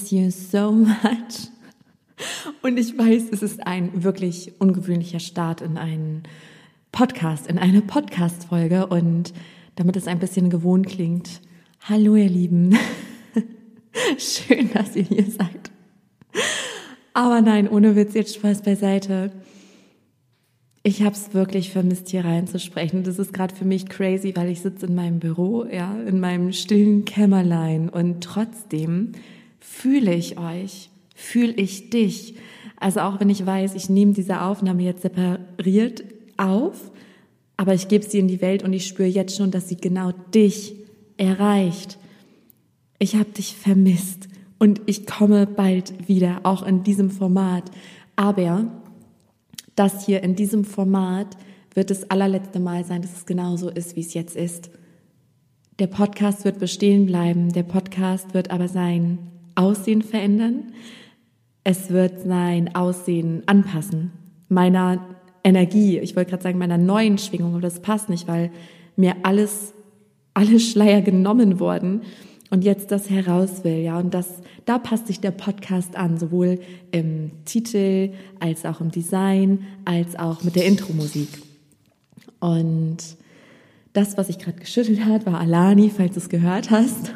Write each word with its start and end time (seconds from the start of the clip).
miss 0.00 0.10
you 0.10 0.30
so 0.30 0.72
much. 0.72 1.48
Und 2.62 2.78
ich 2.78 2.96
weiß, 2.96 3.24
es 3.32 3.42
ist 3.42 3.66
ein 3.66 4.02
wirklich 4.02 4.52
ungewöhnlicher 4.58 5.20
Start 5.20 5.60
in 5.60 5.78
einen 5.78 6.22
Podcast, 6.92 7.46
in 7.46 7.58
eine 7.58 7.82
Podcast-Folge. 7.82 8.86
Und 8.86 9.32
damit 9.76 9.96
es 9.96 10.06
ein 10.06 10.18
bisschen 10.18 10.50
gewohnt 10.50 10.86
klingt, 10.86 11.40
hallo 11.82 12.16
ihr 12.16 12.28
Lieben. 12.28 12.76
Schön, 14.18 14.70
dass 14.72 14.96
ihr 14.96 15.04
hier 15.04 15.24
seid. 15.24 15.70
Aber 17.14 17.40
nein, 17.40 17.68
ohne 17.68 17.96
Witz, 17.96 18.14
jetzt 18.14 18.34
Spaß 18.34 18.62
beiseite. 18.62 19.32
Ich 20.82 21.02
habe 21.02 21.14
es 21.14 21.34
wirklich 21.34 21.70
vermisst, 21.70 22.08
hier 22.08 22.24
reinzusprechen. 22.24 23.02
Das 23.02 23.18
ist 23.18 23.32
gerade 23.32 23.54
für 23.54 23.66
mich 23.66 23.86
crazy, 23.86 24.34
weil 24.34 24.48
ich 24.48 24.60
sitze 24.60 24.86
in 24.86 24.94
meinem 24.94 25.18
Büro, 25.18 25.64
ja, 25.64 25.94
in 26.06 26.20
meinem 26.20 26.52
stillen 26.52 27.04
Kämmerlein 27.04 27.90
und 27.90 28.22
trotzdem 28.22 29.12
fühle 29.80 30.14
ich 30.14 30.38
euch, 30.38 30.90
fühle 31.14 31.54
ich 31.54 31.90
dich. 31.90 32.34
Also 32.78 33.00
auch 33.00 33.18
wenn 33.20 33.30
ich 33.30 33.44
weiß, 33.44 33.74
ich 33.74 33.88
nehme 33.88 34.12
diese 34.12 34.42
Aufnahme 34.42 34.82
jetzt 34.82 35.02
separiert 35.02 36.04
auf, 36.36 36.90
aber 37.56 37.74
ich 37.74 37.88
gebe 37.88 38.04
sie 38.04 38.18
in 38.18 38.28
die 38.28 38.40
Welt 38.40 38.62
und 38.62 38.72
ich 38.72 38.86
spüre 38.86 39.08
jetzt 39.08 39.36
schon, 39.36 39.50
dass 39.50 39.68
sie 39.68 39.76
genau 39.76 40.12
dich 40.34 40.74
erreicht. 41.16 41.98
Ich 42.98 43.16
habe 43.16 43.30
dich 43.30 43.56
vermisst 43.56 44.28
und 44.58 44.82
ich 44.86 45.06
komme 45.06 45.46
bald 45.46 46.08
wieder, 46.08 46.40
auch 46.42 46.62
in 46.62 46.82
diesem 46.82 47.10
Format. 47.10 47.70
Aber 48.16 48.70
das 49.76 50.04
hier 50.04 50.22
in 50.22 50.36
diesem 50.36 50.64
Format 50.64 51.36
wird 51.74 51.90
das 51.90 52.10
allerletzte 52.10 52.60
Mal 52.60 52.84
sein, 52.84 53.00
dass 53.00 53.16
es 53.16 53.26
genauso 53.26 53.70
ist, 53.70 53.96
wie 53.96 54.00
es 54.00 54.12
jetzt 54.12 54.36
ist. 54.36 54.70
Der 55.78 55.86
Podcast 55.86 56.44
wird 56.44 56.58
bestehen 56.58 57.06
bleiben, 57.06 57.52
der 57.52 57.62
Podcast 57.62 58.34
wird 58.34 58.50
aber 58.50 58.68
sein 58.68 59.18
Aussehen 59.60 60.02
verändern. 60.02 60.72
Es 61.62 61.90
wird 61.90 62.22
sein 62.22 62.74
Aussehen 62.74 63.42
anpassen, 63.46 64.12
meiner 64.48 65.04
Energie, 65.44 65.98
ich 65.98 66.16
wollte 66.16 66.30
gerade 66.30 66.42
sagen, 66.42 66.58
meiner 66.58 66.78
neuen 66.78 67.18
Schwingung, 67.18 67.52
aber 67.52 67.60
das 67.60 67.80
passt 67.80 68.08
nicht, 68.08 68.26
weil 68.26 68.50
mir 68.96 69.16
alles, 69.22 69.72
alle 70.34 70.58
Schleier 70.58 71.02
genommen 71.02 71.60
wurden 71.60 72.02
und 72.50 72.64
jetzt 72.64 72.90
das 72.90 73.08
heraus 73.08 73.62
will, 73.62 73.78
ja, 73.78 73.98
und 73.98 74.12
das, 74.12 74.42
da 74.64 74.78
passt 74.78 75.06
sich 75.06 75.20
der 75.20 75.30
Podcast 75.30 75.96
an, 75.96 76.18
sowohl 76.18 76.60
im 76.90 77.30
Titel 77.44 78.12
als 78.40 78.64
auch 78.64 78.80
im 78.80 78.90
Design, 78.90 79.66
als 79.84 80.18
auch 80.18 80.42
mit 80.42 80.56
der 80.56 80.66
Intro-Musik. 80.66 81.28
Und 82.40 82.98
das, 83.92 84.16
was 84.16 84.28
ich 84.28 84.38
gerade 84.38 84.58
geschüttelt 84.58 85.04
hat, 85.04 85.26
war 85.26 85.40
Alani, 85.40 85.90
falls 85.94 86.14
du 86.14 86.20
es 86.20 86.28
gehört 86.28 86.70
hast. 86.70 87.14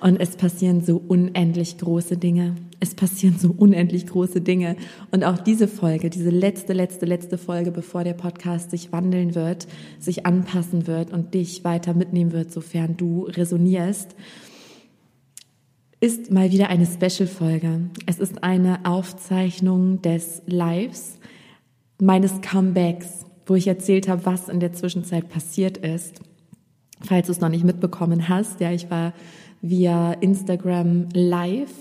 Und 0.00 0.20
es 0.20 0.36
passieren 0.36 0.82
so 0.84 1.02
unendlich 1.08 1.78
große 1.78 2.16
Dinge. 2.16 2.54
Es 2.80 2.94
passieren 2.94 3.38
so 3.38 3.52
unendlich 3.56 4.06
große 4.06 4.40
Dinge. 4.40 4.76
Und 5.10 5.24
auch 5.24 5.38
diese 5.38 5.66
Folge, 5.66 6.10
diese 6.10 6.30
letzte, 6.30 6.72
letzte, 6.72 7.06
letzte 7.06 7.38
Folge, 7.38 7.72
bevor 7.72 8.04
der 8.04 8.14
Podcast 8.14 8.70
sich 8.70 8.92
wandeln 8.92 9.34
wird, 9.34 9.66
sich 9.98 10.26
anpassen 10.26 10.86
wird 10.86 11.12
und 11.12 11.34
dich 11.34 11.64
weiter 11.64 11.94
mitnehmen 11.94 12.32
wird, 12.32 12.52
sofern 12.52 12.96
du 12.96 13.24
resonierst, 13.24 14.14
ist 16.00 16.30
mal 16.30 16.52
wieder 16.52 16.68
eine 16.68 16.86
Special-Folge. 16.86 17.90
Es 18.06 18.20
ist 18.20 18.44
eine 18.44 18.84
Aufzeichnung 18.84 20.00
des 20.00 20.42
Lives, 20.46 21.18
meines 22.00 22.40
Comebacks, 22.40 23.26
wo 23.46 23.56
ich 23.56 23.66
erzählt 23.66 24.08
habe, 24.08 24.24
was 24.24 24.48
in 24.48 24.60
der 24.60 24.72
Zwischenzeit 24.72 25.28
passiert 25.28 25.78
ist. 25.78 26.20
Falls 27.00 27.26
du 27.26 27.32
es 27.32 27.40
noch 27.40 27.48
nicht 27.48 27.64
mitbekommen 27.64 28.28
hast, 28.28 28.60
ja, 28.60 28.70
ich 28.70 28.90
war 28.90 29.12
via 29.62 30.12
Instagram 30.14 31.08
live. 31.12 31.72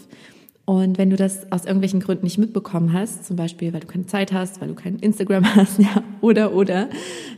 Und 0.65 0.97
wenn 0.97 1.09
du 1.09 1.15
das 1.15 1.49
aus 1.51 1.63
irgendwelchen 1.63 2.01
Gründen 2.01 2.25
nicht 2.25 2.37
mitbekommen 2.37 2.91
hast, 2.91 3.25
zum 3.25 3.37
Beispiel 3.37 3.71
weil 3.71 3.79
du 3.79 3.87
keine 3.87 4.05
Zeit 4.05 4.33
hast, 4.33 4.59
weil 4.59 4.67
du 4.67 4.75
kein 4.75 4.99
Instagram 4.99 5.45
hast, 5.55 5.79
ja, 5.79 6.03
oder, 6.19 6.53
oder, 6.53 6.89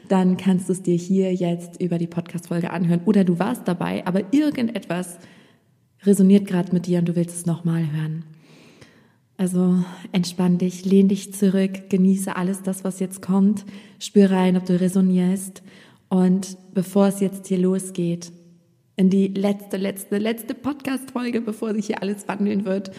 dann 0.08 0.36
kannst 0.38 0.68
du 0.68 0.74
es 0.74 0.82
dir 0.82 0.96
hier 0.96 1.34
jetzt 1.34 1.80
über 1.80 2.00
die 2.00 2.08
Podcast-Folge 2.08 2.72
anhören. 2.72 3.02
Oder 3.06 3.24
du 3.24 3.38
warst 3.38 3.68
dabei, 3.68 4.06
aber 4.08 4.34
irgendetwas 4.34 5.20
resoniert 6.04 6.48
gerade 6.48 6.74
mit 6.74 6.88
dir 6.88 7.00
und 7.00 7.06
du 7.10 7.16
willst 7.16 7.36
es 7.36 7.46
nochmal 7.46 7.92
hören. 7.92 8.24
Also 9.38 9.76
entspann 10.12 10.58
dich, 10.58 10.84
lehn 10.84 11.08
dich 11.08 11.34
zurück, 11.34 11.90
genieße 11.90 12.36
alles 12.36 12.62
das, 12.62 12.84
was 12.84 13.00
jetzt 13.00 13.22
kommt, 13.22 13.64
spür 14.00 14.32
rein, 14.32 14.58
ob 14.58 14.66
du 14.66 14.80
resonierst. 14.80 15.64
Und 16.10 16.58
bevor 16.74 17.08
es 17.08 17.20
jetzt 17.20 17.48
hier 17.48 17.60
losgeht, 17.60 18.32
in 19.00 19.10
die 19.10 19.30
letzte, 19.30 19.78
letzte, 19.78 20.18
letzte 20.18 20.54
Podcast-Folge, 20.54 21.40
bevor 21.40 21.74
sich 21.74 21.86
hier 21.86 22.02
alles 22.02 22.28
wandeln 22.28 22.66
wird, 22.66 22.92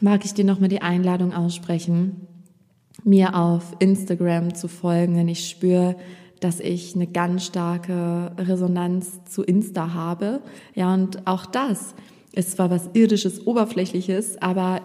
mag 0.00 0.24
ich 0.24 0.34
dir 0.34 0.44
nochmal 0.44 0.68
die 0.68 0.82
Einladung 0.82 1.32
aussprechen, 1.32 2.26
mir 3.04 3.36
auf 3.36 3.76
Instagram 3.78 4.52
zu 4.56 4.66
folgen, 4.66 5.14
denn 5.14 5.28
ich 5.28 5.48
spüre, 5.48 5.94
dass 6.40 6.58
ich 6.58 6.96
eine 6.96 7.06
ganz 7.06 7.46
starke 7.46 8.32
Resonanz 8.36 9.22
zu 9.26 9.44
Insta 9.44 9.94
habe. 9.94 10.42
Ja, 10.74 10.92
und 10.92 11.28
auch 11.28 11.46
das 11.46 11.94
ist 12.32 12.56
zwar 12.56 12.68
was 12.68 12.90
irdisches, 12.94 13.46
oberflächliches, 13.46 14.42
aber 14.42 14.80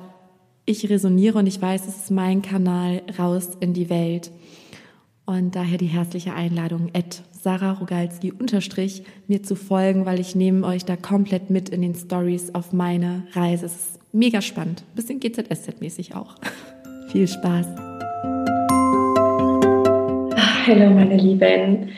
ich 0.66 0.88
resoniere 0.88 1.40
und 1.40 1.48
ich 1.48 1.60
weiß, 1.60 1.88
es 1.88 1.96
ist 1.98 2.12
mein 2.12 2.44
Kanal 2.44 3.02
raus 3.18 3.58
in 3.60 3.74
die 3.74 3.90
Welt. 3.90 4.32
Und 5.26 5.56
daher 5.56 5.80
die 5.80 5.88
herzliche 5.88 6.36
Einladung, 6.36 6.90
Ed 6.94 7.24
Sarah 7.46 7.74
Rogalski 7.74 8.32
unterstrich, 8.32 9.04
mir 9.28 9.44
zu 9.44 9.56
folgen, 9.56 10.08
weil 10.08 10.20
ich 10.20 10.34
nehme 10.34 10.66
euch 10.66 10.84
da 10.84 10.96
komplett 10.96 11.52
mit 11.52 11.70
in 11.70 11.84
den 11.84 11.94
Stories 11.94 12.56
auf 12.56 12.74
meine 12.74 13.28
Reise. 13.34 13.68
Es 13.68 13.76
ist 13.76 14.00
mega 14.12 14.42
spannend. 14.42 14.84
Bisschen 14.96 15.20
GZSZ-mäßig 15.20 16.16
auch. 16.16 16.38
Viel 17.12 17.28
Spaß. 17.28 17.68
Hallo 20.66 20.90
meine 20.90 21.18
Lieben. 21.18 21.90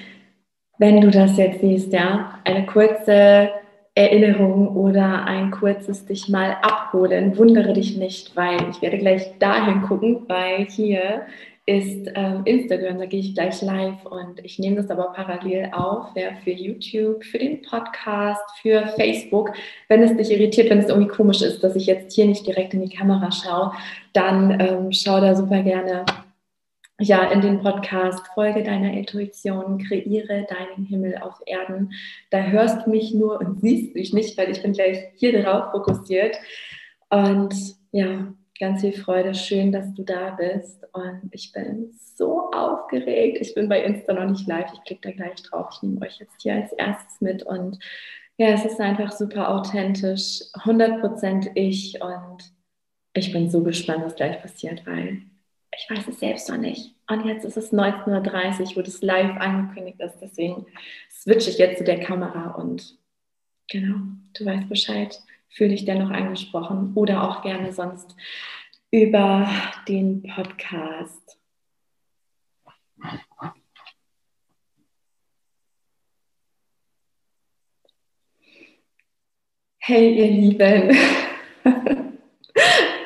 Wenn 0.79 0.99
du 0.99 1.09
das 1.11 1.37
jetzt 1.37 1.61
siehst, 1.61 1.93
ja, 1.93 2.41
eine 2.43 2.65
kurze 2.65 3.49
Erinnerung 3.95 4.75
oder 4.75 5.23
ein 5.23 5.51
kurzes 5.51 6.05
dich 6.05 6.27
mal 6.27 6.57
abholen, 6.61 7.37
wundere 7.37 7.71
dich 7.71 7.95
nicht, 7.95 8.35
weil 8.35 8.69
ich 8.69 8.81
werde 8.81 8.97
gleich 8.97 9.31
dahin 9.39 9.81
gucken, 9.83 10.25
weil 10.27 10.65
hier 10.65 11.21
ist 11.67 12.09
ähm, 12.15 12.43
Instagram, 12.45 12.97
da 12.97 13.05
gehe 13.05 13.19
ich 13.19 13.35
gleich 13.35 13.61
live 13.61 14.05
und 14.05 14.39
ich 14.41 14.57
nehme 14.57 14.77
das 14.77 14.89
aber 14.89 15.11
parallel 15.11 15.69
auf, 15.73 16.07
ja, 16.15 16.29
für 16.41 16.51
YouTube, 16.51 17.25
für 17.25 17.39
den 17.39 17.61
Podcast, 17.61 18.41
für 18.61 18.87
Facebook. 18.95 19.51
Wenn 19.89 20.01
es 20.01 20.15
dich 20.15 20.31
irritiert, 20.31 20.69
wenn 20.69 20.79
es 20.79 20.87
irgendwie 20.87 21.09
komisch 21.09 21.41
ist, 21.41 21.61
dass 21.61 21.75
ich 21.75 21.85
jetzt 21.85 22.15
hier 22.15 22.25
nicht 22.25 22.47
direkt 22.47 22.73
in 22.73 22.81
die 22.81 22.95
Kamera 22.95 23.29
schaue, 23.33 23.73
dann 24.13 24.57
ähm, 24.61 24.93
schau 24.93 25.19
da 25.19 25.35
super 25.35 25.61
gerne 25.61 26.05
ja, 27.01 27.29
in 27.31 27.41
den 27.41 27.59
Podcast 27.59 28.25
Folge 28.33 28.63
deiner 28.63 28.93
Intuition, 28.93 29.77
kreiere 29.77 30.47
deinen 30.49 30.85
Himmel 30.85 31.17
auf 31.17 31.41
Erden. 31.45 31.91
Da 32.29 32.43
hörst 32.43 32.85
du 32.85 32.91
mich 32.91 33.13
nur 33.13 33.41
und 33.41 33.59
siehst 33.59 33.93
mich 33.93 34.13
nicht, 34.13 34.37
weil 34.37 34.49
ich 34.51 34.61
bin 34.61 34.71
gleich 34.71 34.99
hier 35.15 35.43
drauf 35.43 35.71
fokussiert. 35.71 36.37
Und 37.09 37.53
ja, 37.91 38.33
ganz 38.59 38.81
viel 38.81 38.93
Freude. 38.93 39.33
Schön, 39.33 39.71
dass 39.71 39.93
du 39.93 40.03
da 40.03 40.31
bist. 40.31 40.83
Und 40.93 41.29
ich 41.31 41.51
bin 41.51 41.91
so 42.15 42.51
aufgeregt. 42.51 43.39
Ich 43.41 43.53
bin 43.53 43.69
bei 43.69 43.83
Insta 43.83 44.13
noch 44.13 44.29
nicht 44.29 44.47
live. 44.47 44.71
Ich 44.73 44.83
klicke 44.83 45.09
da 45.09 45.11
gleich 45.11 45.41
drauf. 45.43 45.69
Ich 45.73 45.83
nehme 45.83 46.01
euch 46.05 46.19
jetzt 46.19 46.41
hier 46.41 46.55
als 46.55 46.73
erstes 46.73 47.21
mit. 47.21 47.43
Und 47.43 47.79
ja, 48.37 48.49
es 48.49 48.65
ist 48.65 48.79
einfach 48.79 49.11
super 49.11 49.49
authentisch. 49.49 50.41
100% 50.53 51.51
ich. 51.55 52.01
Und 52.01 52.51
ich 53.13 53.31
bin 53.31 53.49
so 53.49 53.63
gespannt, 53.63 54.05
was 54.05 54.15
gleich 54.15 54.41
passiert, 54.41 54.85
weil 54.85 55.21
ich 55.75 55.89
weiß 55.89 56.07
es 56.07 56.19
selbst 56.19 56.49
noch 56.49 56.57
nicht. 56.57 56.95
Und 57.09 57.25
jetzt 57.25 57.45
ist 57.45 57.57
es 57.57 57.71
19.30 57.71 58.61
Uhr, 58.61 58.75
wo 58.77 58.81
das 58.81 59.01
live 59.01 59.37
angekündigt 59.37 59.99
ist. 59.99 60.17
Deswegen 60.21 60.65
switche 61.09 61.49
ich 61.49 61.57
jetzt 61.57 61.77
zu 61.77 61.83
der 61.83 61.99
Kamera 61.99 62.51
und 62.51 62.97
genau, 63.69 63.97
du 64.33 64.45
weißt 64.45 64.69
Bescheid 64.69 65.21
fühle 65.49 65.69
dich 65.69 65.85
dennoch 65.85 66.09
angesprochen 66.09 66.93
oder 66.95 67.23
auch 67.23 67.41
gerne 67.41 67.71
sonst 67.73 68.15
über 68.91 69.47
den 69.87 70.23
Podcast. 70.23 71.37
Hey, 79.79 80.17
ihr 80.17 80.27
Lieben, 80.27 80.97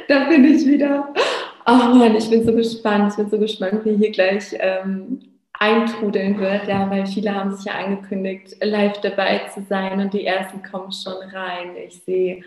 da 0.08 0.30
bin 0.30 0.46
ich 0.46 0.66
wieder. 0.66 1.14
Oh 1.68 1.96
Mann, 1.96 2.16
ich 2.16 2.30
bin 2.30 2.44
so 2.44 2.54
gespannt. 2.54 3.12
Ich 3.12 3.18
bin 3.18 3.30
so 3.30 3.38
gespannt, 3.38 3.86
wie 3.86 3.98
hier 3.98 4.12
gleich 4.12 4.56
ähm, 4.60 5.31
eintrudeln 5.62 6.40
wird, 6.40 6.68
ja, 6.68 6.90
weil 6.90 7.06
viele 7.06 7.36
haben 7.36 7.56
sich 7.56 7.66
ja 7.66 7.74
angekündigt, 7.74 8.58
live 8.63 9.00
dabei 9.02 9.42
zu 9.54 9.62
sein 9.69 10.00
und 10.00 10.12
die 10.12 10.25
ersten 10.25 10.63
kommen 10.63 10.92
schon 10.92 11.22
rein. 11.30 11.75
Ich 11.88 12.04
sehe, 12.04 12.44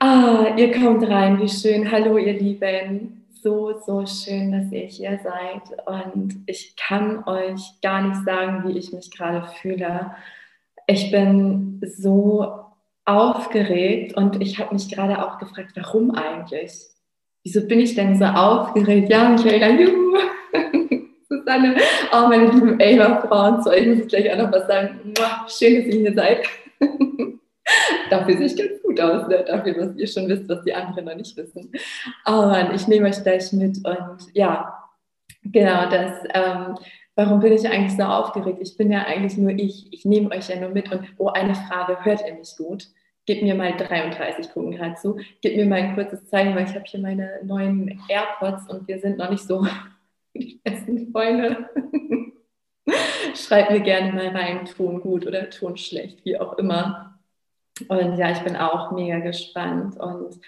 ah, 0.00 0.46
ihr 0.56 0.72
kommt 0.72 1.08
rein, 1.08 1.40
wie 1.40 1.48
schön. 1.48 1.90
Hallo, 1.90 2.18
ihr 2.18 2.32
Lieben. 2.32 3.24
So, 3.40 3.78
so 3.86 4.04
schön, 4.04 4.50
dass 4.50 4.72
ihr 4.72 4.86
hier 4.86 5.20
seid. 5.22 5.86
Und 5.86 6.42
ich 6.46 6.74
kann 6.74 7.22
euch 7.28 7.80
gar 7.82 8.02
nicht 8.02 8.24
sagen, 8.24 8.64
wie 8.66 8.76
ich 8.76 8.92
mich 8.92 9.12
gerade 9.12 9.46
fühle. 9.62 10.10
Ich 10.88 11.12
bin 11.12 11.80
so 11.86 12.64
aufgeregt 13.04 14.16
und 14.16 14.42
ich 14.42 14.58
habe 14.58 14.74
mich 14.74 14.92
gerade 14.92 15.24
auch 15.24 15.38
gefragt, 15.38 15.70
warum 15.76 16.10
eigentlich? 16.16 16.72
Wieso 17.44 17.64
bin 17.68 17.78
ich 17.78 17.94
denn 17.94 18.18
so 18.18 18.24
aufgeregt? 18.24 19.08
Ja, 19.08 19.28
Michaela, 19.28 19.68
juhu. 19.68 20.18
Susanne, 21.48 21.76
auch 22.12 22.28
meine 22.28 22.50
lieben 22.50 22.78
Ava-Frauen, 22.80 23.62
so, 23.62 23.72
ich 23.72 23.86
muss 23.86 24.06
gleich 24.06 24.30
auch 24.32 24.36
noch 24.36 24.52
was 24.52 24.66
sagen. 24.66 25.00
Schön, 25.48 25.76
dass 25.76 25.94
ihr 25.94 26.00
hier 26.00 26.14
seid. 26.14 26.46
Dafür 28.10 28.36
sehe 28.36 28.46
ich 28.46 28.56
ganz 28.56 28.82
gut 28.82 29.00
aus, 29.00 29.28
ne? 29.28 29.44
dafür, 29.46 29.76
was 29.76 29.96
ihr 29.96 30.06
schon 30.06 30.26
wisst, 30.28 30.48
was 30.48 30.64
die 30.64 30.72
anderen 30.72 31.04
noch 31.04 31.14
nicht 31.14 31.36
wissen. 31.36 31.70
Aber 32.24 32.72
ich 32.74 32.88
nehme 32.88 33.08
euch 33.08 33.22
gleich 33.22 33.52
mit 33.52 33.76
und 33.84 34.16
ja, 34.32 34.88
genau 35.42 35.90
das. 35.90 36.12
Ähm, 36.32 36.78
warum 37.14 37.40
bin 37.40 37.52
ich 37.52 37.68
eigentlich 37.68 37.94
so 37.94 38.04
aufgeregt? 38.04 38.58
Ich 38.62 38.78
bin 38.78 38.90
ja 38.90 39.04
eigentlich 39.04 39.36
nur 39.36 39.50
ich. 39.50 39.92
Ich 39.92 40.06
nehme 40.06 40.30
euch 40.30 40.48
ja 40.48 40.56
nur 40.58 40.70
mit 40.70 40.90
und 40.90 41.02
oh, 41.18 41.28
eine 41.28 41.54
Frage, 41.54 42.02
hört 42.02 42.22
ihr 42.26 42.34
mich 42.34 42.56
gut? 42.56 42.86
Gib 43.26 43.42
mir 43.42 43.54
mal 43.54 43.76
33 43.76 44.50
gucken 44.50 44.72
gerade 44.72 44.94
zu. 44.94 45.18
Gib 45.42 45.56
mir 45.56 45.66
mal 45.66 45.80
ein 45.80 45.94
kurzes 45.94 46.26
Zeichen, 46.28 46.54
weil 46.54 46.64
ich 46.64 46.74
habe 46.74 46.84
hier 46.86 47.00
meine 47.00 47.40
neuen 47.44 48.00
AirPods 48.08 48.70
und 48.70 48.88
wir 48.88 48.98
sind 48.98 49.18
noch 49.18 49.28
nicht 49.28 49.44
so 49.44 49.66
die 50.34 50.60
besten 50.62 51.10
Freunde. 51.12 51.68
Schreibt 53.34 53.70
mir 53.70 53.80
gerne 53.80 54.12
mal 54.12 54.28
rein, 54.28 54.64
Ton 54.64 55.00
gut 55.00 55.26
oder 55.26 55.50
Ton 55.50 55.76
schlecht, 55.76 56.24
wie 56.24 56.38
auch 56.38 56.58
immer. 56.58 57.18
Und 57.88 58.16
ja, 58.16 58.32
ich 58.32 58.40
bin 58.40 58.56
auch 58.56 58.90
mega 58.92 59.18
gespannt 59.20 59.96
und 59.98 60.40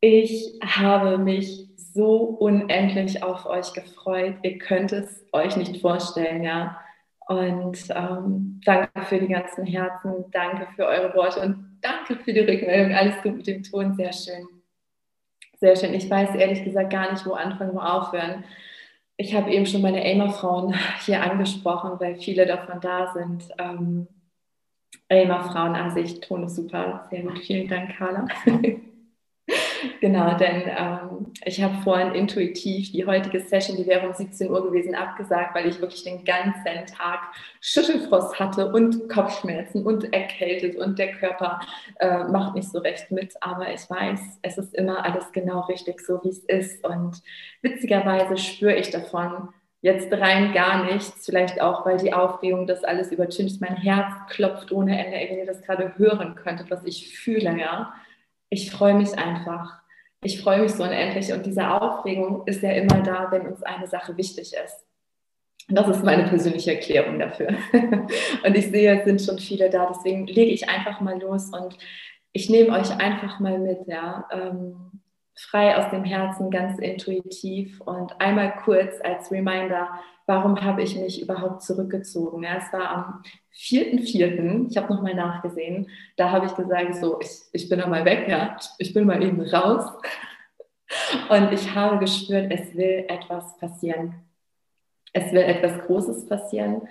ich 0.00 0.58
habe 0.62 1.18
mich 1.18 1.68
so 1.76 2.16
unendlich 2.16 3.22
auf 3.22 3.46
euch 3.46 3.72
gefreut. 3.72 4.36
Ihr 4.42 4.58
könnt 4.58 4.92
es 4.92 5.24
euch 5.32 5.56
nicht 5.56 5.80
vorstellen, 5.80 6.42
ja. 6.42 6.78
Und 7.26 7.78
ähm, 7.90 8.60
danke 8.64 9.02
für 9.04 9.18
die 9.18 9.28
ganzen 9.28 9.66
Herzen, 9.66 10.24
danke 10.30 10.66
für 10.74 10.86
eure 10.86 11.14
Worte 11.14 11.40
und 11.40 11.78
danke 11.82 12.16
für 12.22 12.32
die 12.32 12.40
Rückmeldung. 12.40 12.94
Alles 12.94 13.22
gut 13.22 13.36
mit 13.36 13.46
dem 13.46 13.62
Ton, 13.62 13.94
sehr 13.94 14.12
schön. 14.12 14.46
Sehr 15.60 15.76
schön. 15.76 15.92
Ich 15.94 16.08
weiß 16.08 16.34
ehrlich 16.36 16.64
gesagt 16.64 16.90
gar 16.90 17.12
nicht, 17.12 17.26
wo 17.26 17.32
anfangen, 17.32 17.74
wo 17.74 17.80
aufhören. 17.80 18.44
Ich 19.20 19.34
habe 19.34 19.50
eben 19.50 19.66
schon 19.66 19.82
meine 19.82 20.00
Aimer-Frauen 20.00 20.74
hier 21.04 21.20
angesprochen, 21.22 21.98
weil 21.98 22.16
viele 22.16 22.46
davon 22.46 22.80
da 22.80 23.12
sind. 23.12 23.48
Ähm, 23.58 24.06
Aimer-Frauen-Ansicht, 25.08 26.22
Ton 26.22 26.44
ist 26.44 26.54
super. 26.54 27.06
Sehr 27.10 27.22
gut. 27.22 27.40
Vielen 27.40 27.68
Dank, 27.68 27.96
Carla. 27.96 28.26
genau, 30.00 30.36
denn 30.36 30.62
ähm, 30.66 31.32
ich 31.44 31.62
habe 31.62 31.82
vorhin 31.82 32.12
intuitiv 32.14 32.92
die 32.92 33.06
heutige 33.06 33.40
Session, 33.40 33.76
die 33.76 33.86
wäre 33.86 34.06
um 34.06 34.14
17 34.14 34.50
Uhr 34.50 34.62
gewesen, 34.62 34.94
abgesagt, 34.94 35.54
weil 35.54 35.66
ich 35.66 35.80
wirklich 35.80 36.04
den 36.04 36.24
ganzen 36.24 36.86
Tag 36.86 37.20
Schüttelfrost 37.60 38.38
hatte 38.38 38.72
und 38.72 39.08
Kopfschmerzen 39.08 39.84
und 39.84 40.12
erkältet 40.12 40.76
und 40.76 40.98
der 40.98 41.12
Körper 41.12 41.60
äh, 42.00 42.24
macht 42.24 42.54
nicht 42.54 42.70
so 42.70 42.78
recht 42.78 43.10
mit. 43.10 43.34
Aber 43.40 43.72
ich 43.72 43.88
weiß, 43.88 44.38
es 44.42 44.58
ist 44.58 44.74
immer 44.74 45.04
alles 45.04 45.32
genau 45.32 45.60
richtig, 45.62 46.00
so 46.00 46.20
wie 46.22 46.30
es 46.30 46.44
ist. 46.44 46.84
Und 46.84 47.22
witzigerweise 47.62 48.36
spüre 48.36 48.74
ich 48.74 48.90
davon, 48.90 49.48
jetzt 49.80 50.12
rein 50.12 50.52
gar 50.52 50.84
nichts, 50.84 51.24
vielleicht 51.24 51.60
auch, 51.60 51.86
weil 51.86 51.98
die 51.98 52.12
Aufregung 52.12 52.66
das 52.66 52.84
alles 52.84 53.12
übertüncht. 53.12 53.60
Mein 53.60 53.76
Herz 53.76 54.12
klopft 54.28 54.72
ohne 54.72 54.98
Ende, 54.98 55.30
wenn 55.30 55.38
ihr 55.38 55.46
das 55.46 55.62
gerade 55.62 55.96
hören 55.96 56.34
könntet, 56.34 56.70
was 56.70 56.84
ich 56.84 57.16
fühle, 57.16 57.56
ja 57.58 57.92
ich 58.50 58.70
freue 58.70 58.94
mich 58.94 59.16
einfach. 59.18 59.80
Ich 60.22 60.42
freue 60.42 60.62
mich 60.62 60.72
so 60.72 60.82
unendlich 60.82 61.32
und 61.32 61.46
diese 61.46 61.70
Aufregung 61.70 62.46
ist 62.46 62.62
ja 62.62 62.72
immer 62.72 63.02
da, 63.02 63.28
wenn 63.30 63.46
uns 63.46 63.62
eine 63.62 63.86
Sache 63.86 64.16
wichtig 64.16 64.52
ist. 64.52 64.84
Das 65.68 65.86
ist 65.88 66.02
meine 66.02 66.24
persönliche 66.24 66.74
Erklärung 66.74 67.18
dafür. 67.18 67.48
und 67.72 68.56
ich 68.56 68.68
sehe, 68.70 68.98
es 68.98 69.04
sind 69.04 69.20
schon 69.20 69.38
viele 69.38 69.70
da, 69.70 69.86
deswegen 69.86 70.26
lege 70.26 70.50
ich 70.50 70.68
einfach 70.68 71.00
mal 71.00 71.20
los 71.20 71.50
und 71.50 71.76
ich 72.32 72.48
nehme 72.48 72.76
euch 72.78 72.90
einfach 72.98 73.38
mal 73.40 73.58
mit, 73.58 73.86
ja. 73.86 74.26
Ähm, 74.32 75.02
frei 75.38 75.76
aus 75.76 75.90
dem 75.90 76.04
Herzen, 76.04 76.50
ganz 76.50 76.78
intuitiv 76.78 77.80
und 77.82 78.20
einmal 78.20 78.56
kurz 78.64 78.94
als 79.02 79.30
Reminder, 79.30 79.88
warum 80.28 80.60
habe 80.60 80.82
ich 80.82 80.94
mich 80.94 81.22
überhaupt 81.22 81.62
zurückgezogen? 81.62 82.42
Ja, 82.42 82.58
es 82.58 82.70
war 82.70 82.90
am 82.90 83.22
4.4., 83.56 84.70
ich 84.70 84.76
habe 84.76 84.92
nochmal 84.92 85.14
nachgesehen, 85.14 85.88
da 86.16 86.30
habe 86.30 86.46
ich 86.46 86.54
gesagt, 86.54 86.96
so, 86.96 87.18
ich, 87.20 87.30
ich 87.52 87.68
bin 87.68 87.80
einmal 87.80 88.04
weg, 88.04 88.28
ja, 88.28 88.56
ich 88.76 88.92
bin 88.92 89.06
mal 89.06 89.22
eben 89.22 89.40
raus. 89.40 89.90
Und 91.30 91.52
ich 91.52 91.74
habe 91.74 91.98
gespürt, 91.98 92.52
es 92.52 92.76
will 92.76 93.06
etwas 93.08 93.56
passieren. 93.56 94.16
Es 95.14 95.32
will 95.32 95.40
etwas 95.40 95.80
Großes 95.86 96.26
passieren. 96.26 96.82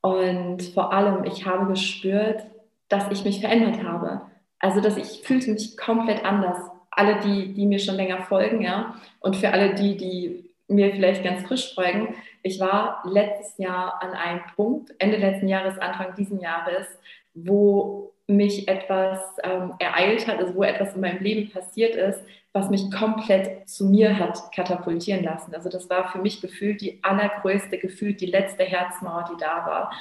Und 0.00 0.62
vor 0.62 0.90
allem, 0.92 1.24
ich 1.24 1.44
habe 1.44 1.66
gespürt, 1.66 2.42
dass 2.88 3.10
ich 3.10 3.24
mich 3.24 3.40
verändert 3.40 3.82
habe. 3.84 4.22
Also, 4.60 4.80
dass 4.80 4.96
ich 4.96 5.22
fühlte 5.22 5.50
mich 5.50 5.76
komplett 5.76 6.24
anders. 6.24 6.58
Alle, 6.90 7.20
die, 7.20 7.52
die 7.52 7.66
mir 7.66 7.78
schon 7.78 7.96
länger 7.96 8.22
folgen, 8.22 8.62
ja, 8.62 8.94
und 9.20 9.36
für 9.36 9.50
alle 9.50 9.74
die, 9.74 9.96
die 9.96 10.48
mir 10.68 10.90
vielleicht 10.92 11.22
ganz 11.22 11.46
frisch 11.46 11.74
folgen, 11.74 12.14
ich 12.48 12.60
war 12.60 13.02
letztes 13.04 13.56
Jahr 13.58 14.02
an 14.02 14.10
einem 14.10 14.40
Punkt, 14.56 14.94
Ende 14.98 15.18
letzten 15.18 15.48
Jahres, 15.48 15.78
Anfang 15.78 16.14
diesen 16.16 16.40
Jahres, 16.40 16.86
wo 17.34 18.12
mich 18.26 18.68
etwas 18.68 19.20
ähm, 19.42 19.74
ereilt 19.78 20.26
hat, 20.26 20.38
also 20.38 20.54
wo 20.54 20.62
etwas 20.62 20.94
in 20.94 21.00
meinem 21.00 21.22
Leben 21.22 21.50
passiert 21.50 21.94
ist, 21.94 22.22
was 22.52 22.70
mich 22.70 22.90
komplett 22.90 23.68
zu 23.68 23.86
mir 23.86 24.18
hat 24.18 24.52
katapultieren 24.52 25.24
lassen. 25.24 25.54
Also 25.54 25.68
das 25.68 25.88
war 25.88 26.10
für 26.10 26.18
mich 26.18 26.40
gefühlt 26.40 26.80
die 26.80 26.98
allergrößte, 27.02 27.78
gefühlt 27.78 28.20
die 28.20 28.26
letzte 28.26 28.64
Herzmauer, 28.64 29.30
die 29.32 29.40
da 29.40 29.66
war, 29.66 29.92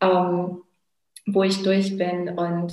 ähm, 0.00 0.62
wo 1.26 1.42
ich 1.42 1.62
durch 1.62 1.96
bin. 1.98 2.30
Und 2.38 2.72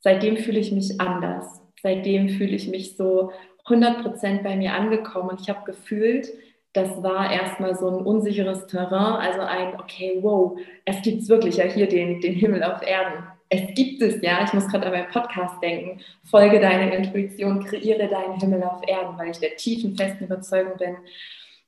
seitdem 0.00 0.36
fühle 0.36 0.58
ich 0.58 0.72
mich 0.72 1.00
anders. 1.00 1.60
Seitdem 1.82 2.28
fühle 2.28 2.56
ich 2.56 2.68
mich 2.68 2.96
so 2.96 3.32
100% 3.66 4.42
bei 4.42 4.56
mir 4.56 4.74
angekommen 4.74 5.30
und 5.30 5.40
ich 5.40 5.48
habe 5.48 5.64
gefühlt, 5.64 6.28
das 6.72 7.02
war 7.02 7.30
erstmal 7.30 7.76
so 7.76 7.88
ein 7.88 8.06
unsicheres 8.06 8.66
Terrain, 8.66 9.20
also 9.20 9.40
ein, 9.40 9.78
okay, 9.78 10.18
wow, 10.22 10.58
es 10.84 11.02
gibt 11.02 11.28
wirklich 11.28 11.56
ja 11.56 11.64
hier 11.64 11.86
den, 11.86 12.20
den 12.20 12.34
Himmel 12.34 12.62
auf 12.62 12.82
Erden. 12.82 13.24
Es 13.50 13.74
gibt 13.74 14.00
es 14.00 14.22
ja, 14.22 14.42
ich 14.44 14.52
muss 14.54 14.66
gerade 14.68 14.86
an 14.86 14.92
meinen 14.92 15.10
Podcast 15.10 15.62
denken, 15.62 16.00
folge 16.24 16.58
deiner 16.58 16.90
Intuition, 16.94 17.62
kreiere 17.62 18.08
deinen 18.08 18.40
Himmel 18.40 18.62
auf 18.62 18.80
Erden, 18.86 19.18
weil 19.18 19.30
ich 19.30 19.38
der 19.38 19.56
tiefen, 19.56 19.94
festen 19.94 20.24
Überzeugung 20.24 20.78
bin, 20.78 20.96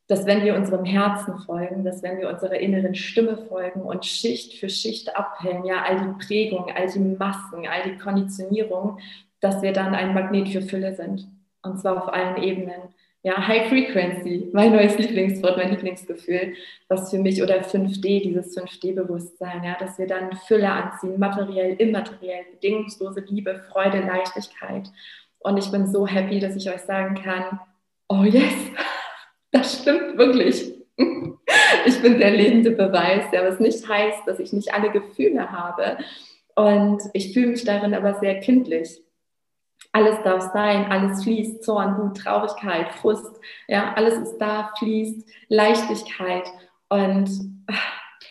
dass 0.06 0.24
wenn 0.24 0.42
wir 0.42 0.54
unserem 0.54 0.86
Herzen 0.86 1.38
folgen, 1.40 1.84
dass 1.84 2.02
wenn 2.02 2.18
wir 2.18 2.30
unserer 2.30 2.58
inneren 2.58 2.94
Stimme 2.94 3.36
folgen 3.36 3.82
und 3.82 4.06
Schicht 4.06 4.54
für 4.54 4.70
Schicht 4.70 5.14
abhellen, 5.16 5.64
ja, 5.66 5.82
all 5.82 5.98
die 5.98 6.26
Prägungen, 6.26 6.74
all 6.74 6.90
die 6.90 6.98
Masken, 6.98 7.66
all 7.66 7.90
die 7.90 7.98
Konditionierung, 7.98 8.98
dass 9.40 9.60
wir 9.60 9.74
dann 9.74 9.94
ein 9.94 10.14
Magnet 10.14 10.48
für 10.48 10.62
Fülle 10.62 10.94
sind. 10.94 11.28
Und 11.62 11.78
zwar 11.80 12.02
auf 12.02 12.12
allen 12.12 12.42
Ebenen 12.42 12.94
ja, 13.24 13.48
High 13.48 13.70
Frequency, 13.70 14.50
mein 14.52 14.72
neues 14.72 14.98
Lieblingswort, 14.98 15.56
mein 15.56 15.70
Lieblingsgefühl, 15.70 16.52
was 16.88 17.10
für 17.10 17.18
mich, 17.18 17.42
oder 17.42 17.62
5D, 17.62 18.22
dieses 18.22 18.54
5D-Bewusstsein, 18.54 19.64
ja, 19.64 19.76
dass 19.80 19.98
wir 19.98 20.06
dann 20.06 20.36
Fülle 20.46 20.70
anziehen, 20.70 21.18
materiell, 21.18 21.74
immateriell, 21.78 22.44
bedingungslose 22.52 23.20
Liebe, 23.20 23.62
Freude, 23.72 24.00
Leichtigkeit. 24.00 24.90
Und 25.38 25.56
ich 25.56 25.70
bin 25.70 25.86
so 25.86 26.06
happy, 26.06 26.38
dass 26.38 26.54
ich 26.54 26.68
euch 26.68 26.82
sagen 26.82 27.14
kann, 27.14 27.60
oh 28.10 28.24
yes, 28.24 28.52
das 29.52 29.80
stimmt 29.80 30.18
wirklich. 30.18 30.72
Ich 31.86 32.00
bin 32.00 32.18
der 32.18 32.30
lebende 32.30 32.70
Beweis, 32.70 33.24
ja, 33.32 33.44
was 33.44 33.60
nicht 33.60 33.86
heißt, 33.86 34.26
dass 34.26 34.38
ich 34.38 34.52
nicht 34.52 34.72
alle 34.72 34.90
Gefühle 34.90 35.50
habe. 35.50 35.98
Und 36.54 37.02
ich 37.12 37.34
fühle 37.34 37.48
mich 37.48 37.64
darin 37.64 37.94
aber 37.94 38.14
sehr 38.14 38.40
kindlich 38.40 39.03
alles 39.94 40.20
darf 40.24 40.50
sein, 40.52 40.90
alles 40.90 41.22
fließt, 41.22 41.62
Zorn, 41.62 41.96
Wut, 41.96 42.18
Traurigkeit, 42.18 42.92
Frust, 42.94 43.40
ja, 43.68 43.94
alles 43.94 44.14
ist 44.14 44.38
da, 44.38 44.72
fließt, 44.76 45.26
Leichtigkeit. 45.48 46.44
Und 46.88 47.30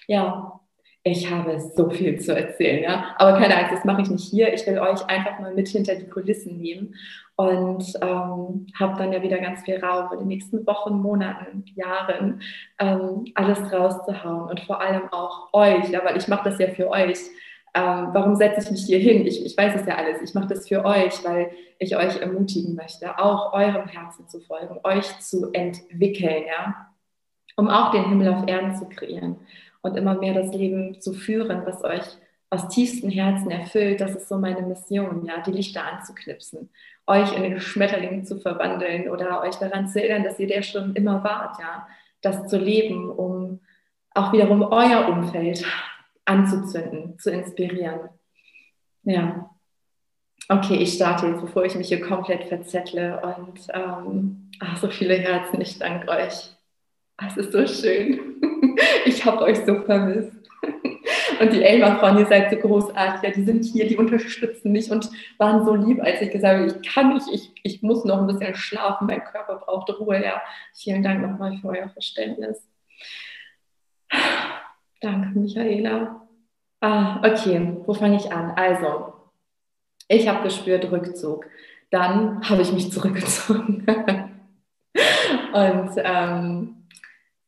ja, 0.08 0.60
ich 1.04 1.32
habe 1.32 1.60
so 1.60 1.90
viel 1.90 2.20
zu 2.20 2.36
erzählen, 2.36 2.84
ja, 2.84 3.16
aber 3.18 3.40
keine 3.40 3.58
Angst, 3.58 3.74
das 3.74 3.86
mache 3.86 4.02
ich 4.02 4.10
nicht 4.10 4.30
hier. 4.30 4.54
Ich 4.54 4.68
will 4.68 4.78
euch 4.78 5.06
einfach 5.08 5.40
mal 5.40 5.54
mit 5.54 5.70
hinter 5.70 5.96
die 5.96 6.08
Kulissen 6.08 6.60
nehmen 6.60 6.96
und 7.38 7.94
ähm, 8.02 8.68
habe 8.78 8.98
dann 8.98 9.14
ja 9.14 9.22
wieder 9.22 9.40
ganz 9.40 9.64
viel 9.64 9.84
Raum 9.84 10.12
in 10.14 10.20
den 10.20 10.28
nächsten 10.28 10.68
Wochen, 10.68 11.02
Monaten, 11.02 11.64
Jahren 11.76 12.42
ähm, 12.78 13.26
alles 13.36 13.72
rauszuhauen 13.72 14.50
und 14.50 14.60
vor 14.62 14.82
allem 14.82 15.12
auch 15.14 15.54
euch, 15.54 15.90
ja, 15.90 16.04
weil 16.04 16.18
ich 16.18 16.28
mache 16.28 16.50
das 16.50 16.60
ja 16.60 16.68
für 16.68 16.90
euch 16.90 17.20
ähm, 17.76 18.10
warum 18.12 18.36
setze 18.36 18.62
ich 18.62 18.72
mich 18.72 18.86
hier 18.86 19.00
hin? 19.00 19.26
Ich, 19.26 19.44
ich 19.44 19.58
weiß 19.58 19.82
es 19.82 19.88
ja 19.88 19.96
alles. 19.96 20.22
Ich 20.22 20.36
mache 20.36 20.48
das 20.48 20.68
für 20.68 20.86
euch, 20.86 21.24
weil 21.24 21.52
ich 21.80 21.98
euch 21.98 22.22
ermutigen 22.22 22.76
möchte, 22.76 23.18
auch 23.18 23.54
eurem 23.54 23.88
Herzen 23.88 24.28
zu 24.28 24.40
folgen, 24.42 24.80
euch 24.84 25.20
zu 25.20 25.52
entwickeln, 25.54 26.44
ja, 26.48 26.88
um 27.56 27.68
auch 27.70 27.92
den 27.92 28.06
Himmel 28.10 28.34
auf 28.34 28.48
Erden 28.48 28.76
zu 28.76 28.86
kreieren 28.86 29.38
und 29.82 29.98
immer 29.98 30.16
mehr 30.16 30.34
das 30.36 30.54
Leben 30.54 31.02
zu 31.02 31.14
führen, 31.14 31.64
was 31.66 31.84
euch 31.84 32.06
aus 32.52 32.70
tiefstem 32.70 33.10
Herzen 33.10 33.50
erfüllt. 33.50 34.02
Das 34.02 34.16
ist 34.16 34.30
so 34.30 34.38
meine 34.38 34.62
Mission, 34.62 35.26
ja, 35.26 35.42
die 35.42 35.52
Lichter 35.52 35.84
anzuknipsen, 35.84 36.70
euch 37.08 37.36
in 37.36 37.60
Schmetterlinge 37.60 38.24
zu 38.24 38.40
verwandeln 38.40 39.10
oder 39.10 39.42
euch 39.42 39.56
daran 39.56 39.88
zu 39.88 40.00
erinnern, 40.00 40.24
dass 40.24 40.40
ihr 40.40 40.48
der 40.48 40.62
schon 40.62 40.96
immer 40.96 41.24
wart, 41.24 41.60
ja, 41.60 41.88
das 42.22 42.48
zu 42.48 42.58
leben, 42.58 43.10
um 43.10 43.62
auch 44.14 44.32
wiederum 44.32 44.62
euer 44.62 45.08
Umfeld 45.10 45.66
anzuzünden, 46.26 47.18
zu 47.20 47.32
inspirieren. 47.32 48.10
Ja. 49.04 49.50
Okay, 50.50 50.76
ich 50.76 50.94
starte 50.94 51.28
jetzt, 51.28 51.42
bevor 51.42 51.64
ich 51.64 51.76
mich 51.76 51.88
hier 51.88 52.02
komplett 52.02 52.46
verzettle 52.46 53.22
und 53.22 53.68
ähm, 53.74 54.52
ach, 54.60 54.78
so 54.78 54.90
viele 54.90 55.16
Herzen, 55.16 55.62
ich 55.62 55.80
danke 55.80 56.10
euch. 56.10 56.52
Es 57.26 57.38
ist 57.38 57.52
so 57.52 57.66
schön. 57.68 58.20
Ich 59.06 59.24
habe 59.24 59.42
euch 59.42 59.60
so 59.66 59.82
vermisst. 59.84 60.32
Und 61.40 61.54
die 61.54 61.64
Elmar-Frauen, 61.64 62.18
ihr 62.18 62.26
seid 62.26 62.50
so 62.50 62.58
großartig, 62.58 63.22
ja, 63.22 63.36
die 63.36 63.44
sind 63.44 63.64
hier, 63.66 63.88
die 63.88 63.98
unterstützen 63.98 64.72
mich 64.72 64.90
und 64.90 65.10
waren 65.38 65.66
so 65.66 65.76
lieb, 65.76 66.02
als 66.02 66.22
ich 66.22 66.32
gesagt 66.32 66.60
habe, 66.60 66.68
ich 66.68 66.94
kann 66.94 67.14
nicht, 67.14 67.28
ich, 67.32 67.52
ich 67.64 67.82
muss 67.82 68.06
noch 68.06 68.20
ein 68.20 68.28
bisschen 68.28 68.56
schlafen, 68.56 69.08
mein 69.08 69.24
Körper 69.24 69.58
braucht 69.58 69.90
Ruhe. 70.00 70.24
Ja, 70.24 70.42
vielen 70.74 71.04
Dank 71.04 71.22
nochmal 71.22 71.58
für 71.58 71.68
euer 71.70 71.90
Verständnis. 71.90 72.66
Danke, 75.04 75.38
Michaela. 75.38 76.26
Ah, 76.80 77.20
okay, 77.26 77.76
wo 77.86 77.94
fange 77.94 78.16
ich 78.16 78.32
an? 78.32 78.52
Also, 78.52 79.14
ich 80.08 80.30
habe 80.30 80.44
gespürt 80.44 80.90
Rückzug. 80.90 81.46
Dann 81.92 82.42
habe 82.48 82.62
ich 82.62 82.72
mich 82.72 82.90
zurückgezogen. 82.94 83.86
und 85.54 85.92
ähm, 85.98 86.88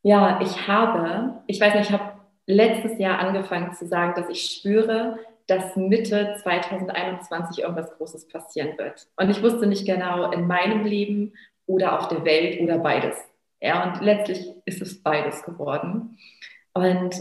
ja, 0.04 0.42
ich 0.42 0.68
habe, 0.68 1.44
ich 1.48 1.62
weiß 1.62 1.76
nicht, 1.76 1.90
ich 1.90 1.94
habe 1.94 2.20
letztes 2.46 3.00
Jahr 3.00 3.20
angefangen 3.20 3.74
zu 3.74 3.88
sagen, 3.88 4.14
dass 4.18 4.30
ich 4.30 4.42
spüre, 4.58 5.18
dass 5.48 5.78
Mitte 5.78 6.36
2021 6.44 7.64
irgendwas 7.64 7.96
Großes 7.96 8.28
passieren 8.28 8.78
wird. 8.78 9.08
Und 9.16 9.30
ich 9.30 9.42
wusste 9.42 9.66
nicht 9.66 9.86
genau 9.86 10.30
in 10.32 10.46
meinem 10.46 10.84
Leben 10.84 11.34
oder 11.68 11.98
auf 11.98 12.10
der 12.10 12.26
Welt 12.26 12.60
oder 12.60 12.80
beides. 12.80 13.16
Ja, 13.62 13.86
und 13.86 14.02
letztlich 14.02 14.46
ist 14.66 14.82
es 14.82 15.02
beides 15.02 15.44
geworden. 15.44 16.18
Und 16.76 17.16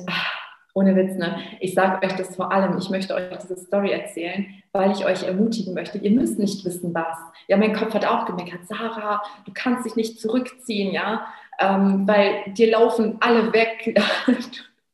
ohne 0.74 0.96
Witz, 0.96 1.16
ne? 1.16 1.36
Ich 1.60 1.74
sage 1.74 2.04
euch 2.04 2.12
das 2.14 2.34
vor 2.34 2.52
allem, 2.52 2.76
ich 2.76 2.90
möchte 2.90 3.14
euch 3.14 3.38
diese 3.38 3.56
Story 3.56 3.92
erzählen, 3.92 4.46
weil 4.72 4.90
ich 4.90 5.06
euch 5.06 5.22
ermutigen 5.22 5.72
möchte. 5.72 5.98
Ihr 5.98 6.10
müsst 6.10 6.38
nicht 6.38 6.64
wissen, 6.64 6.92
was. 6.92 7.16
Ja, 7.46 7.56
mein 7.56 7.74
Kopf 7.74 7.94
hat 7.94 8.04
auch 8.04 8.26
gemeckert, 8.26 8.66
Sarah, 8.66 9.22
du 9.46 9.52
kannst 9.54 9.86
dich 9.86 9.94
nicht 9.94 10.20
zurückziehen, 10.20 10.92
ja, 10.92 11.26
ähm, 11.60 12.06
weil 12.06 12.52
dir 12.52 12.72
laufen 12.72 13.16
alle 13.20 13.52
weg. 13.52 13.98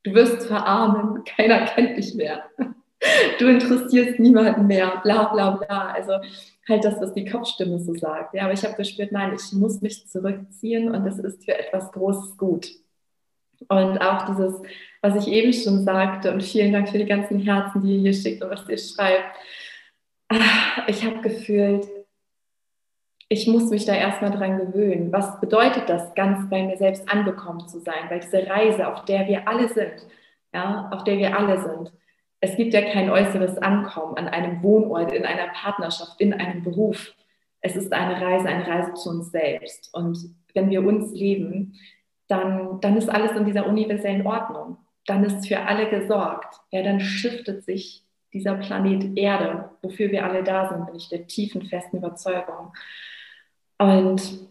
Du 0.02 0.14
wirst 0.14 0.47
verarmen, 0.47 1.25
keiner 1.25 1.67
kennt 1.67 1.99
dich 1.99 2.14
mehr. 2.14 2.45
Du 3.38 3.47
interessierst 3.49 4.19
niemanden 4.19 4.67
mehr, 4.67 4.99
bla 5.02 5.25
bla 5.25 5.50
bla. 5.50 5.90
Also 5.93 6.12
halt 6.67 6.85
das, 6.85 6.99
was 7.02 7.12
die 7.12 7.26
Kopfstimme 7.26 7.79
so 7.79 7.95
sagt. 7.95 8.33
Ja, 8.33 8.45
aber 8.45 8.55
ich 8.55 8.64
habe 8.64 8.76
gespürt, 8.76 9.12
nein, 9.12 9.35
ich 9.35 9.52
muss 9.52 9.83
mich 9.83 10.09
zurückziehen 10.09 10.95
und 10.95 11.05
das 11.05 11.19
ist 11.19 11.45
für 11.45 11.59
etwas 11.59 11.93
Großes 11.93 12.38
gut. 12.38 12.71
Und 13.69 13.99
auch 13.99 14.26
dieses, 14.26 14.61
was 15.02 15.26
ich 15.26 15.33
eben 15.33 15.52
schon 15.52 15.85
sagte, 15.85 16.33
und 16.33 16.43
vielen 16.43 16.73
Dank 16.73 16.88
für 16.88 16.99
die 16.99 17.07
ganzen 17.07 17.38
Herzen, 17.38 17.83
die 17.83 17.97
ihr 17.97 18.00
hier 18.00 18.14
schickt 18.14 18.43
und 18.43 18.50
was 18.50 18.69
ihr 18.69 18.79
schreibt. 18.79 19.37
Ah, 20.29 20.85
ich 20.87 21.05
habe 21.05 21.21
gefühlt, 21.21 21.87
ich 23.29 23.47
muss 23.47 23.71
mich 23.71 23.85
da 23.85 23.95
erstmal 23.95 24.33
dran 24.33 24.59
gewöhnen. 24.59 25.12
Was 25.12 25.40
bedeutet 25.40 25.88
das, 25.88 26.14
ganz 26.14 26.49
bei 26.50 26.62
mir 26.62 26.76
selbst 26.76 27.09
angekommen 27.09 27.69
zu 27.69 27.81
sein? 27.81 28.09
Weil 28.09 28.21
diese 28.21 28.47
Reise, 28.47 28.88
auf 28.88 29.05
der 29.05 29.26
wir 29.29 29.47
alle 29.47 29.69
sind, 29.69 30.07
ja, 30.52 30.88
auf 30.93 31.05
der 31.05 31.19
wir 31.19 31.38
alle 31.38 31.61
sind, 31.61 31.93
es 32.40 32.57
gibt 32.57 32.73
ja 32.73 32.83
kein 32.83 33.11
äußeres 33.11 33.59
Ankommen 33.59 34.17
an 34.17 34.29
einem 34.29 34.62
Wohnort, 34.62 35.12
in 35.12 35.25
einer 35.25 35.49
Partnerschaft, 35.52 36.21
in 36.21 36.33
einem 36.33 36.64
Beruf. 36.64 37.14
Es 37.61 37.76
ist 37.76 37.93
eine 37.93 38.21
Reise, 38.21 38.49
eine 38.49 38.67
Reise 38.67 38.95
zu 38.95 39.11
uns 39.11 39.31
selbst. 39.31 39.95
Und 39.95 40.19
wenn 40.55 40.71
wir 40.71 40.83
uns 40.83 41.12
leben, 41.12 41.75
dann, 42.31 42.81
dann 42.81 42.97
ist 42.97 43.09
alles 43.09 43.33
in 43.33 43.45
dieser 43.45 43.67
universellen 43.67 44.27
Ordnung. 44.27 44.77
Dann 45.07 45.25
ist 45.25 45.49
für 45.49 45.61
alle 45.61 45.89
gesorgt. 45.89 46.61
Ja, 46.71 46.83
dann 46.83 47.01
shiftet 47.01 47.65
sich 47.65 48.05
dieser 48.33 48.55
Planet 48.55 49.17
Erde, 49.17 49.71
wofür 49.83 50.11
wir 50.11 50.25
alle 50.25 50.45
da 50.45 50.69
sind, 50.69 50.87
bin 50.87 50.95
ich 50.95 51.09
der 51.09 51.27
tiefen, 51.27 51.63
festen 51.63 51.97
Überzeugung. 51.97 52.73
Und 53.79 54.47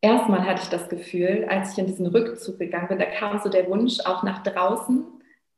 erstmal 0.00 0.44
hatte 0.44 0.62
ich 0.62 0.68
das 0.68 0.88
Gefühl, 0.88 1.46
als 1.48 1.72
ich 1.72 1.78
in 1.78 1.86
diesen 1.86 2.06
Rückzug 2.06 2.58
gegangen 2.58 2.88
bin, 2.88 2.98
da 2.98 3.06
kam 3.06 3.38
so 3.38 3.48
der 3.48 3.68
Wunsch, 3.68 4.00
auch 4.04 4.22
nach 4.22 4.42
draußen 4.42 5.04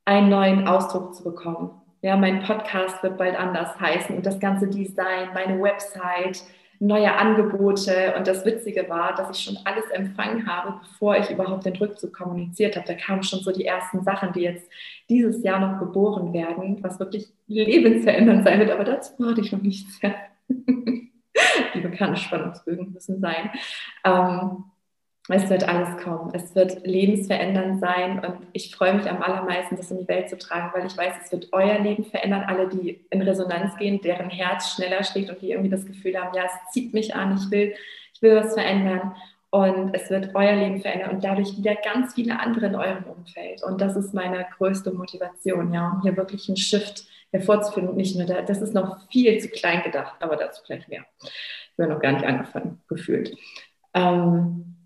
einen 0.04 0.28
neuen 0.28 0.68
Ausdruck 0.68 1.14
zu 1.14 1.24
bekommen. 1.24 1.70
Ja, 2.02 2.16
mein 2.16 2.42
Podcast 2.44 3.02
wird 3.02 3.18
bald 3.18 3.36
anders 3.36 3.78
heißen 3.80 4.16
und 4.16 4.24
das 4.24 4.38
ganze 4.38 4.68
Design, 4.68 5.30
meine 5.34 5.60
Website, 5.60 6.44
neue 6.80 7.12
Angebote. 7.12 8.14
Und 8.16 8.26
das 8.26 8.44
Witzige 8.44 8.88
war, 8.88 9.14
dass 9.14 9.36
ich 9.36 9.44
schon 9.44 9.58
alles 9.64 9.86
empfangen 9.90 10.46
habe, 10.46 10.78
bevor 10.80 11.16
ich 11.16 11.30
überhaupt 11.30 11.64
den 11.64 11.76
Rückzug 11.76 12.12
kommuniziert 12.12 12.76
habe. 12.76 12.86
Da 12.86 12.94
kamen 12.94 13.22
schon 13.22 13.40
so 13.40 13.50
die 13.52 13.64
ersten 13.64 14.02
Sachen, 14.02 14.32
die 14.32 14.42
jetzt 14.42 14.68
dieses 15.08 15.42
Jahr 15.42 15.60
noch 15.60 15.78
geboren 15.78 16.32
werden, 16.32 16.82
was 16.82 16.98
wirklich 17.00 17.28
lebensverändernd 17.46 18.44
sein 18.44 18.60
wird. 18.60 18.70
Aber 18.70 18.84
dazu 18.84 19.16
brauchte 19.16 19.40
ich 19.40 19.52
noch 19.52 19.62
nichts. 19.62 20.00
die 21.74 21.80
bekannten 21.80 22.16
Spannungsbögen 22.16 22.92
müssen 22.92 23.20
sein. 23.20 23.50
Ähm, 24.04 24.64
es 25.28 25.50
wird 25.50 25.68
alles 25.68 26.02
kommen. 26.02 26.30
Es 26.32 26.54
wird 26.54 26.86
lebensverändernd 26.86 27.80
sein 27.80 28.18
und 28.20 28.46
ich 28.52 28.74
freue 28.74 28.94
mich 28.94 29.08
am 29.08 29.22
allermeisten, 29.22 29.76
das 29.76 29.90
in 29.90 29.98
die 29.98 30.08
Welt 30.08 30.30
zu 30.30 30.38
tragen, 30.38 30.70
weil 30.72 30.86
ich 30.86 30.96
weiß, 30.96 31.12
es 31.22 31.32
wird 31.32 31.48
euer 31.52 31.78
Leben 31.78 32.04
verändern. 32.04 32.44
Alle, 32.46 32.68
die 32.68 33.04
in 33.10 33.20
Resonanz 33.20 33.76
gehen, 33.76 34.00
deren 34.00 34.30
Herz 34.30 34.70
schneller 34.70 35.04
schlägt 35.04 35.28
und 35.28 35.42
die 35.42 35.50
irgendwie 35.50 35.68
das 35.68 35.84
Gefühl 35.84 36.16
haben, 36.18 36.34
ja, 36.34 36.44
es 36.44 36.72
zieht 36.72 36.94
mich 36.94 37.14
an, 37.14 37.36
ich 37.36 37.50
will, 37.50 37.74
ich 38.14 38.22
will 38.22 38.36
was 38.36 38.54
verändern. 38.54 39.14
Und 39.50 39.94
es 39.94 40.10
wird 40.10 40.34
euer 40.34 40.56
Leben 40.56 40.80
verändern 40.80 41.10
und 41.10 41.24
dadurch 41.24 41.56
wieder 41.56 41.74
ganz 41.74 42.14
viele 42.14 42.38
andere 42.38 42.66
in 42.66 42.74
eurem 42.74 43.04
Umfeld. 43.04 43.62
Und 43.62 43.80
das 43.80 43.96
ist 43.96 44.12
meine 44.12 44.46
größte 44.56 44.92
Motivation, 44.92 45.72
ja, 45.72 45.90
um 45.90 46.02
hier 46.02 46.16
wirklich 46.16 46.48
einen 46.48 46.58
Shift 46.58 47.04
hervorzufinden. 47.32 47.96
Nicht 47.96 48.16
nur 48.16 48.26
da, 48.26 48.42
das 48.42 48.60
ist 48.60 48.74
noch 48.74 49.10
viel 49.10 49.38
zu 49.40 49.48
klein 49.48 49.82
gedacht, 49.82 50.16
aber 50.20 50.36
dazu 50.36 50.62
gleich 50.66 50.86
mehr. 50.88 51.04
Ich 51.22 51.30
habe 51.78 51.92
noch 51.92 52.00
gar 52.00 52.12
nicht 52.12 52.26
angefangen, 52.26 52.80
gefühlt. 52.88 53.36
Ähm, 53.94 54.77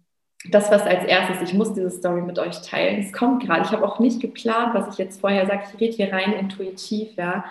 das, 0.51 0.71
was 0.71 0.83
als 0.83 1.05
erstes, 1.05 1.49
ich 1.49 1.55
muss 1.55 1.73
diese 1.73 1.91
Story 1.91 2.23
mit 2.23 2.39
euch 2.39 2.61
teilen. 2.63 3.01
Es 3.01 3.13
kommt 3.13 3.45
gerade. 3.45 3.63
Ich 3.63 3.71
habe 3.71 3.87
auch 3.87 4.01
nicht 4.01 4.21
geplant, 4.21 4.75
was 4.75 4.93
ich 4.93 4.99
jetzt 4.99 5.21
vorher 5.21 5.47
sage. 5.47 5.65
Ich 5.73 5.81
rede 5.81 5.97
hier 5.97 6.13
rein 6.13 6.33
intuitiv. 6.33 7.17
Ja. 7.17 7.45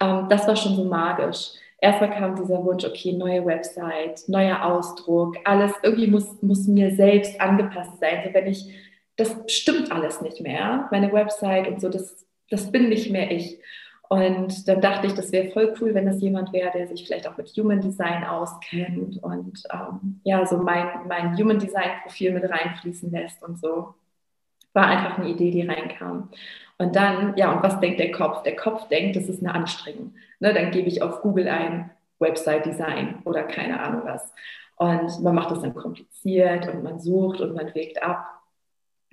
Ähm, 0.00 0.26
das 0.28 0.46
war 0.46 0.56
schon 0.56 0.76
so 0.76 0.84
magisch. 0.84 1.52
Erstmal 1.80 2.10
kam 2.10 2.36
dieser 2.36 2.64
Wunsch, 2.64 2.84
okay, 2.84 3.12
neue 3.12 3.44
Website, 3.44 4.22
neuer 4.28 4.64
Ausdruck, 4.64 5.36
alles 5.44 5.72
irgendwie 5.82 6.06
muss, 6.06 6.40
muss 6.40 6.66
mir 6.66 6.94
selbst 6.94 7.38
angepasst 7.40 7.98
sein. 8.00 8.22
So, 8.24 8.32
wenn 8.32 8.46
ich, 8.46 8.74
das 9.16 9.36
stimmt 9.46 9.92
alles 9.92 10.22
nicht 10.22 10.40
mehr. 10.40 10.88
Meine 10.90 11.12
Website 11.12 11.68
und 11.68 11.80
so, 11.80 11.88
das, 11.88 12.26
das 12.48 12.72
bin 12.72 12.88
nicht 12.88 13.10
mehr 13.10 13.30
ich. 13.30 13.58
Und 14.08 14.68
dann 14.68 14.80
dachte 14.80 15.08
ich, 15.08 15.14
das 15.14 15.32
wäre 15.32 15.50
voll 15.50 15.74
cool, 15.80 15.94
wenn 15.94 16.06
das 16.06 16.20
jemand 16.20 16.52
wäre, 16.52 16.70
der 16.70 16.86
sich 16.86 17.04
vielleicht 17.04 17.28
auch 17.28 17.36
mit 17.36 17.48
Human 17.56 17.80
Design 17.80 18.24
auskennt 18.24 19.22
und 19.22 19.62
ähm, 19.72 20.20
ja, 20.22 20.46
so 20.46 20.58
mein, 20.58 20.86
mein 21.08 21.36
Human 21.36 21.58
Design 21.58 21.90
Profil 22.02 22.32
mit 22.32 22.48
reinfließen 22.48 23.10
lässt 23.10 23.42
und 23.42 23.58
so. 23.58 23.94
War 24.74 24.86
einfach 24.86 25.18
eine 25.18 25.28
Idee, 25.30 25.50
die 25.50 25.66
reinkam. 25.66 26.30
Und 26.78 26.94
dann, 26.94 27.34
ja, 27.36 27.52
und 27.52 27.62
was 27.62 27.80
denkt 27.80 27.98
der 27.98 28.12
Kopf? 28.12 28.42
Der 28.42 28.54
Kopf 28.54 28.88
denkt, 28.88 29.16
das 29.16 29.28
ist 29.28 29.42
eine 29.42 29.54
Anstrengung. 29.54 30.14
Ne, 30.38 30.52
dann 30.52 30.70
gebe 30.70 30.88
ich 30.88 31.02
auf 31.02 31.22
Google 31.22 31.48
ein 31.48 31.90
Website 32.18 32.66
Design 32.66 33.22
oder 33.24 33.42
keine 33.42 33.80
Ahnung 33.80 34.02
was. 34.04 34.32
Und 34.76 35.22
man 35.22 35.34
macht 35.34 35.50
das 35.50 35.62
dann 35.62 35.74
kompliziert 35.74 36.68
und 36.68 36.82
man 36.82 37.00
sucht 37.00 37.40
und 37.40 37.54
man 37.54 37.74
wägt 37.74 38.02
ab. 38.02 38.35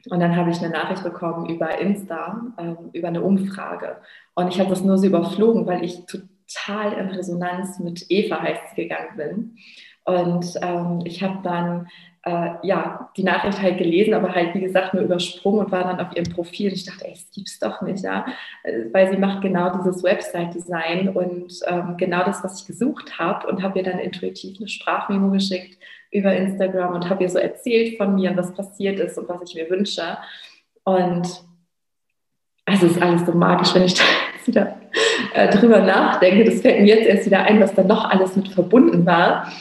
Und 0.09 0.19
dann 0.19 0.35
habe 0.35 0.49
ich 0.49 0.59
eine 0.59 0.69
Nachricht 0.69 1.03
bekommen 1.03 1.49
über 1.49 1.79
Insta, 1.79 2.53
ähm, 2.57 2.89
über 2.91 3.07
eine 3.07 3.21
Umfrage. 3.21 3.97
Und 4.35 4.49
ich 4.49 4.59
habe 4.59 4.69
das 4.69 4.83
nur 4.83 4.97
so 4.97 5.07
überflogen, 5.07 5.65
weil 5.65 5.83
ich 5.83 6.05
total 6.05 6.93
in 6.93 7.07
Resonanz 7.09 7.79
mit 7.79 8.05
Eva 8.09 8.41
heißt 8.41 8.75
gegangen 8.75 9.15
bin. 9.15 9.57
Und 10.05 10.45
ähm, 10.61 11.01
ich 11.05 11.23
habe 11.23 11.39
dann 11.43 11.87
äh, 12.25 12.55
ja 12.63 13.09
die 13.15 13.23
Nachricht 13.23 13.61
halt 13.61 13.77
gelesen, 13.77 14.13
aber 14.13 14.33
halt 14.33 14.53
wie 14.53 14.61
gesagt 14.61 14.93
nur 14.93 15.03
übersprungen 15.03 15.65
und 15.65 15.71
war 15.71 15.83
dann 15.83 15.99
auf 15.99 16.15
ihrem 16.15 16.31
Profil. 16.33 16.69
Und 16.69 16.75
ich 16.75 16.85
dachte, 16.85 17.05
ey, 17.05 17.13
das 17.13 17.31
gibt's 17.31 17.59
doch 17.59 17.81
nicht, 17.81 18.03
ja, 18.03 18.25
äh, 18.63 18.85
weil 18.91 19.09
sie 19.09 19.17
macht 19.17 19.41
genau 19.41 19.77
dieses 19.77 20.03
Website-Design 20.03 21.09
und 21.09 21.53
ähm, 21.67 21.95
genau 21.97 22.23
das, 22.25 22.43
was 22.43 22.61
ich 22.61 22.67
gesucht 22.67 23.17
habe 23.17 23.47
und 23.47 23.61
habe 23.61 23.79
ihr 23.79 23.85
dann 23.85 23.99
intuitiv 23.99 24.57
eine 24.57 24.67
Sprachmemo 24.67 25.31
geschickt 25.31 25.77
über 26.11 26.33
Instagram 26.33 26.93
und 26.93 27.09
habe 27.09 27.23
ihr 27.23 27.29
so 27.29 27.39
erzählt 27.39 27.97
von 27.97 28.15
mir, 28.15 28.35
was 28.37 28.53
passiert 28.53 28.99
ist 28.99 29.17
und 29.17 29.27
was 29.29 29.49
ich 29.49 29.55
mir 29.55 29.69
wünsche. 29.69 30.17
Und 30.83 31.43
also 32.65 32.85
ist 32.85 33.01
alles 33.01 33.25
so 33.25 33.33
magisch, 33.33 33.73
wenn 33.73 33.83
ich 33.83 33.93
da 33.97 34.03
jetzt 34.35 34.47
wieder 34.47 34.77
äh, 35.33 35.49
drüber 35.49 35.79
nachdenke. 35.79 36.45
Das 36.45 36.61
fällt 36.61 36.81
mir 36.81 36.95
jetzt 36.95 37.07
erst 37.07 37.25
wieder 37.25 37.43
ein, 37.43 37.59
was 37.59 37.73
da 37.73 37.83
noch 37.83 38.09
alles 38.09 38.35
mit 38.35 38.47
verbunden 38.49 39.05
war. 39.05 39.51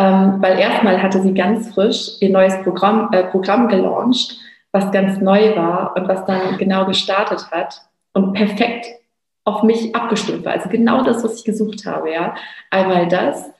Ähm, 0.00 0.36
weil 0.40 0.58
erstmal 0.58 1.02
hatte 1.02 1.20
sie 1.20 1.34
ganz 1.34 1.74
frisch 1.74 2.12
ihr 2.20 2.30
neues 2.30 2.56
Programm, 2.62 3.10
äh, 3.12 3.24
Programm 3.24 3.68
gelauncht, 3.68 4.38
was 4.72 4.90
ganz 4.92 5.20
neu 5.20 5.54
war 5.56 5.94
und 5.94 6.08
was 6.08 6.24
dann 6.24 6.56
genau 6.56 6.86
gestartet 6.86 7.50
hat 7.50 7.82
und 8.14 8.32
perfekt 8.32 8.86
auf 9.44 9.62
mich 9.62 9.94
abgestimmt 9.94 10.46
war. 10.46 10.52
Also 10.52 10.70
genau 10.70 11.02
das, 11.02 11.22
was 11.22 11.36
ich 11.36 11.44
gesucht 11.44 11.84
habe. 11.84 12.12
Ja, 12.12 12.34
einmal 12.70 13.08
das 13.08 13.50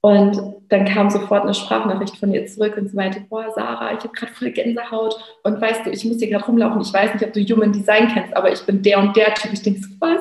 und 0.00 0.40
dann 0.68 0.84
kam 0.84 1.10
sofort 1.10 1.42
eine 1.42 1.54
Sprachnachricht 1.54 2.16
von 2.16 2.32
ihr 2.32 2.46
zurück 2.46 2.76
und 2.76 2.88
sie 2.88 2.96
meinte, 2.96 3.20
boah, 3.28 3.50
Sarah, 3.52 3.92
ich 3.92 4.00
habe 4.00 4.14
gerade 4.14 4.32
voll 4.32 4.50
Gänsehaut 4.52 5.16
und 5.42 5.60
weißt 5.60 5.86
du, 5.86 5.90
ich 5.90 6.04
muss 6.04 6.18
hier 6.18 6.30
gerade 6.30 6.44
rumlaufen. 6.44 6.80
Ich 6.82 6.92
weiß 6.92 7.14
nicht, 7.14 7.24
ob 7.24 7.32
du 7.32 7.40
Human 7.40 7.72
Design 7.72 8.06
kennst, 8.08 8.36
aber 8.36 8.52
ich 8.52 8.60
bin 8.60 8.80
der 8.82 9.00
und 9.00 9.16
der 9.16 9.34
Typ. 9.34 9.52
Ich 9.52 9.62
denke 9.62 9.80
so, 9.80 9.88
was? 9.98 10.20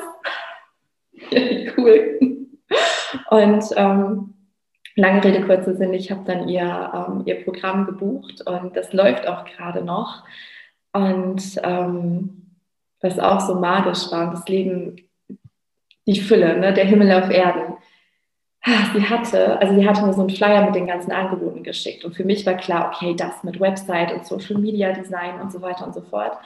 Cool. 1.77 2.47
Und 3.29 3.63
ähm, 3.75 4.33
lange 4.99 5.23
Rede, 5.23 5.45
kurzer 5.45 5.75
Sinn, 5.75 5.93
ich 5.93 6.11
habe 6.11 6.23
dann 6.25 6.47
ihr, 6.47 6.91
ähm, 6.93 7.23
ihr 7.25 7.43
Programm 7.43 7.85
gebucht 7.85 8.41
und 8.47 8.75
das 8.75 8.93
läuft 8.93 9.27
auch 9.27 9.45
gerade 9.45 9.83
noch. 9.83 10.23
Und 10.93 11.59
ähm, 11.63 12.55
was 13.01 13.19
auch 13.19 13.39
so 13.39 13.55
magisch 13.55 14.11
war, 14.11 14.31
das 14.31 14.47
Leben, 14.47 14.97
die 16.05 16.19
Fülle, 16.19 16.57
ne, 16.57 16.73
der 16.73 16.85
Himmel 16.85 17.11
auf 17.11 17.29
Erden. 17.29 17.75
Ah, 18.61 18.91
sie 18.93 19.07
hatte, 19.07 19.59
also 19.61 19.73
sie 19.73 19.87
hatte 19.87 20.05
mir 20.05 20.13
so 20.13 20.21
einen 20.21 20.29
Flyer 20.29 20.65
mit 20.65 20.75
den 20.75 20.87
ganzen 20.87 21.11
Angeboten 21.11 21.63
geschickt. 21.63 22.03
Und 22.03 22.15
für 22.15 22.25
mich 22.25 22.45
war 22.45 22.55
klar, 22.55 22.91
okay, 22.93 23.15
das 23.15 23.43
mit 23.43 23.59
Website 23.59 24.11
und 24.11 24.25
Social 24.25 24.57
Media 24.57 24.91
Design 24.91 25.39
und 25.41 25.51
so 25.51 25.61
weiter 25.61 25.87
und 25.87 25.93
so 25.93 26.01
fort. 26.01 26.37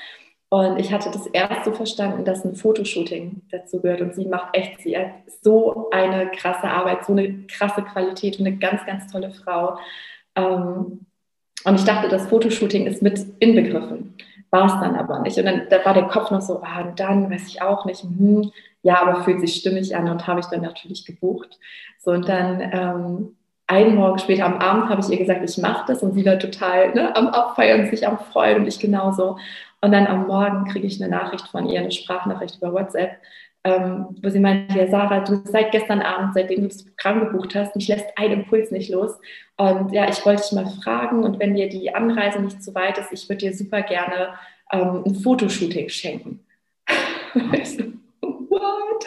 Und 0.54 0.80
ich 0.80 0.94
hatte 0.94 1.10
das 1.10 1.26
erst 1.26 1.66
so 1.66 1.72
verstanden, 1.72 2.26
dass 2.26 2.46
ein 2.46 2.56
Fotoshooting 2.56 3.42
dazu 3.50 3.82
gehört. 3.82 4.02
Und 4.02 4.14
sie 4.14 4.28
macht 4.28 4.56
echt, 4.56 4.82
sie 4.82 4.96
hat 4.96 5.08
so 5.42 5.90
eine 5.90 6.30
krasse 6.30 6.68
Arbeit, 6.68 7.04
so 7.06 7.14
eine 7.14 7.48
krasse 7.48 7.82
Qualität 7.82 8.40
und 8.40 8.46
eine 8.46 8.58
ganz, 8.58 8.86
ganz 8.86 9.12
tolle 9.12 9.32
Frau. 9.32 9.80
Ähm, 10.36 11.08
und 11.66 11.76
ich 11.76 11.86
dachte, 11.86 12.08
das 12.08 12.28
Fotoshooting 12.28 12.86
ist 12.86 13.02
mit 13.02 13.20
inbegriffen. 13.40 14.16
War 14.52 14.68
es 14.68 14.74
dann 14.74 14.96
aber 14.96 15.22
nicht. 15.22 15.40
Und 15.40 15.46
dann 15.46 15.64
da 15.72 15.84
war 15.84 15.96
der 15.96 16.04
Kopf 16.04 16.30
noch 16.30 16.42
so, 16.42 16.62
ah, 16.62 16.84
dann 16.96 17.32
weiß 17.32 17.48
ich 17.48 17.64
auch 17.64 17.86
nicht. 17.86 18.04
Hm, 18.04 18.52
ja, 18.84 19.02
aber 19.02 19.24
fühlt 19.24 19.42
sich 19.42 19.56
stimmig 19.56 19.96
an 19.96 20.08
und 20.08 20.28
habe 20.28 20.42
ich 20.42 20.46
dann 20.46 20.62
natürlich 20.62 21.04
gebucht. 21.04 21.58
So, 21.98 22.12
und 22.12 22.30
dann 22.30 22.62
ähm, 22.62 23.36
einen 23.66 23.96
Morgen 23.96 24.20
später 24.20 24.46
am 24.46 24.60
Abend 24.60 24.88
habe 24.90 25.02
ich 25.02 25.10
ihr 25.10 25.18
gesagt, 25.18 25.50
ich 25.50 25.58
mache 25.58 25.86
das 25.88 26.04
und 26.04 26.14
sie 26.14 26.28
war 26.28 26.38
total 26.38 26.94
ne, 26.94 27.16
am 27.16 27.30
Abfeiern, 27.30 27.90
sich 27.90 28.08
am 28.08 28.20
Freuen 28.20 28.58
und 28.58 28.68
ich 28.68 28.78
genauso. 28.78 29.38
Und 29.84 29.92
dann 29.92 30.08
am 30.08 30.28
Morgen 30.28 30.64
kriege 30.64 30.88
ich 30.88 31.04
eine 31.04 31.14
Nachricht 31.14 31.46
von 31.50 31.68
ihr, 31.68 31.82
eine 31.82 31.92
Sprachnachricht 31.92 32.56
über 32.56 32.72
WhatsApp, 32.72 33.18
ähm, 33.66 34.16
wo 34.22 34.30
sie 34.30 34.40
meinte, 34.40 34.80
ja 34.80 34.88
Sarah, 34.88 35.20
du 35.20 35.42
seit 35.44 35.74
gestern 35.74 36.02
Abend, 36.02 36.34
seitdem 36.34 36.62
du 36.62 36.68
das 36.70 36.86
Programm 36.86 37.20
gebucht 37.20 37.54
hast, 37.54 37.76
mich 37.76 37.90
lässt 37.90 38.06
ein 38.16 38.32
Impuls 38.32 38.72
nicht 38.72 38.90
los. 38.90 39.20
Und 39.58 39.92
ja, 39.92 40.08
ich 40.08 40.26
wollte 40.26 40.42
dich 40.42 40.54
mal 40.54 40.68
fragen 40.82 41.26
und 41.26 41.38
wenn 41.38 41.54
dir 41.54 41.68
die 41.68 41.94
Anreise 41.94 42.40
nicht 42.40 42.64
zu 42.64 42.74
weit 42.74 42.98
ist, 42.98 43.12
ich 43.12 43.28
würde 43.28 43.40
dir 43.40 43.54
super 43.54 43.82
gerne 43.82 44.30
ähm, 44.72 45.04
ein 45.06 45.16
Fotoshooting 45.16 45.90
schenken. 45.90 46.40
what? 48.22 49.06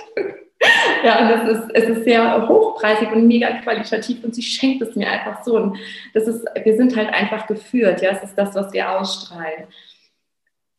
Ja, 1.02 1.22
und 1.22 1.30
das 1.30 1.58
ist, 1.58 1.70
es 1.72 1.84
ist 1.88 2.04
sehr 2.04 2.48
hochpreisig 2.48 3.12
und 3.12 3.26
mega 3.26 3.50
qualitativ 3.62 4.22
und 4.24 4.34
sie 4.34 4.42
schenkt 4.42 4.82
es 4.82 4.94
mir 4.94 5.10
einfach 5.10 5.42
so. 5.42 5.56
Und 5.56 5.78
das 6.12 6.26
ist, 6.26 6.44
wir 6.62 6.76
sind 6.76 6.94
halt 6.94 7.08
einfach 7.14 7.46
geführt, 7.46 8.02
ja, 8.02 8.10
es 8.10 8.22
ist 8.22 8.34
das, 8.36 8.54
was 8.54 8.72
wir 8.74 8.90
ausstrahlen. 8.90 9.68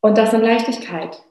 Und 0.00 0.16
das 0.16 0.32
in 0.32 0.42
Leichtigkeit. 0.42 1.22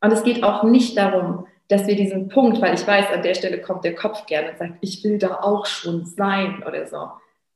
Und 0.00 0.12
es 0.12 0.22
geht 0.22 0.42
auch 0.42 0.62
nicht 0.62 0.96
darum, 0.96 1.46
dass 1.68 1.86
wir 1.86 1.96
diesen 1.96 2.28
Punkt, 2.28 2.60
weil 2.60 2.74
ich 2.74 2.86
weiß, 2.86 3.10
an 3.12 3.22
der 3.22 3.34
Stelle 3.34 3.60
kommt 3.60 3.84
der 3.84 3.94
Kopf 3.94 4.26
gerne 4.26 4.50
und 4.50 4.58
sagt, 4.58 4.74
ich 4.80 5.02
will 5.02 5.18
da 5.18 5.40
auch 5.40 5.66
schon 5.66 6.04
sein 6.04 6.62
oder 6.66 6.86
so. 6.86 7.08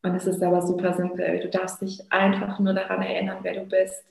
Und 0.03 0.15
es 0.15 0.27
ist 0.27 0.43
aber 0.43 0.63
super 0.63 0.95
simpel. 0.95 1.41
Du 1.41 1.49
darfst 1.49 1.81
dich 1.83 2.01
einfach 2.11 2.59
nur 2.59 2.73
daran 2.73 3.03
erinnern, 3.03 3.39
wer 3.43 3.55
du 3.55 3.67
bist. 3.67 4.05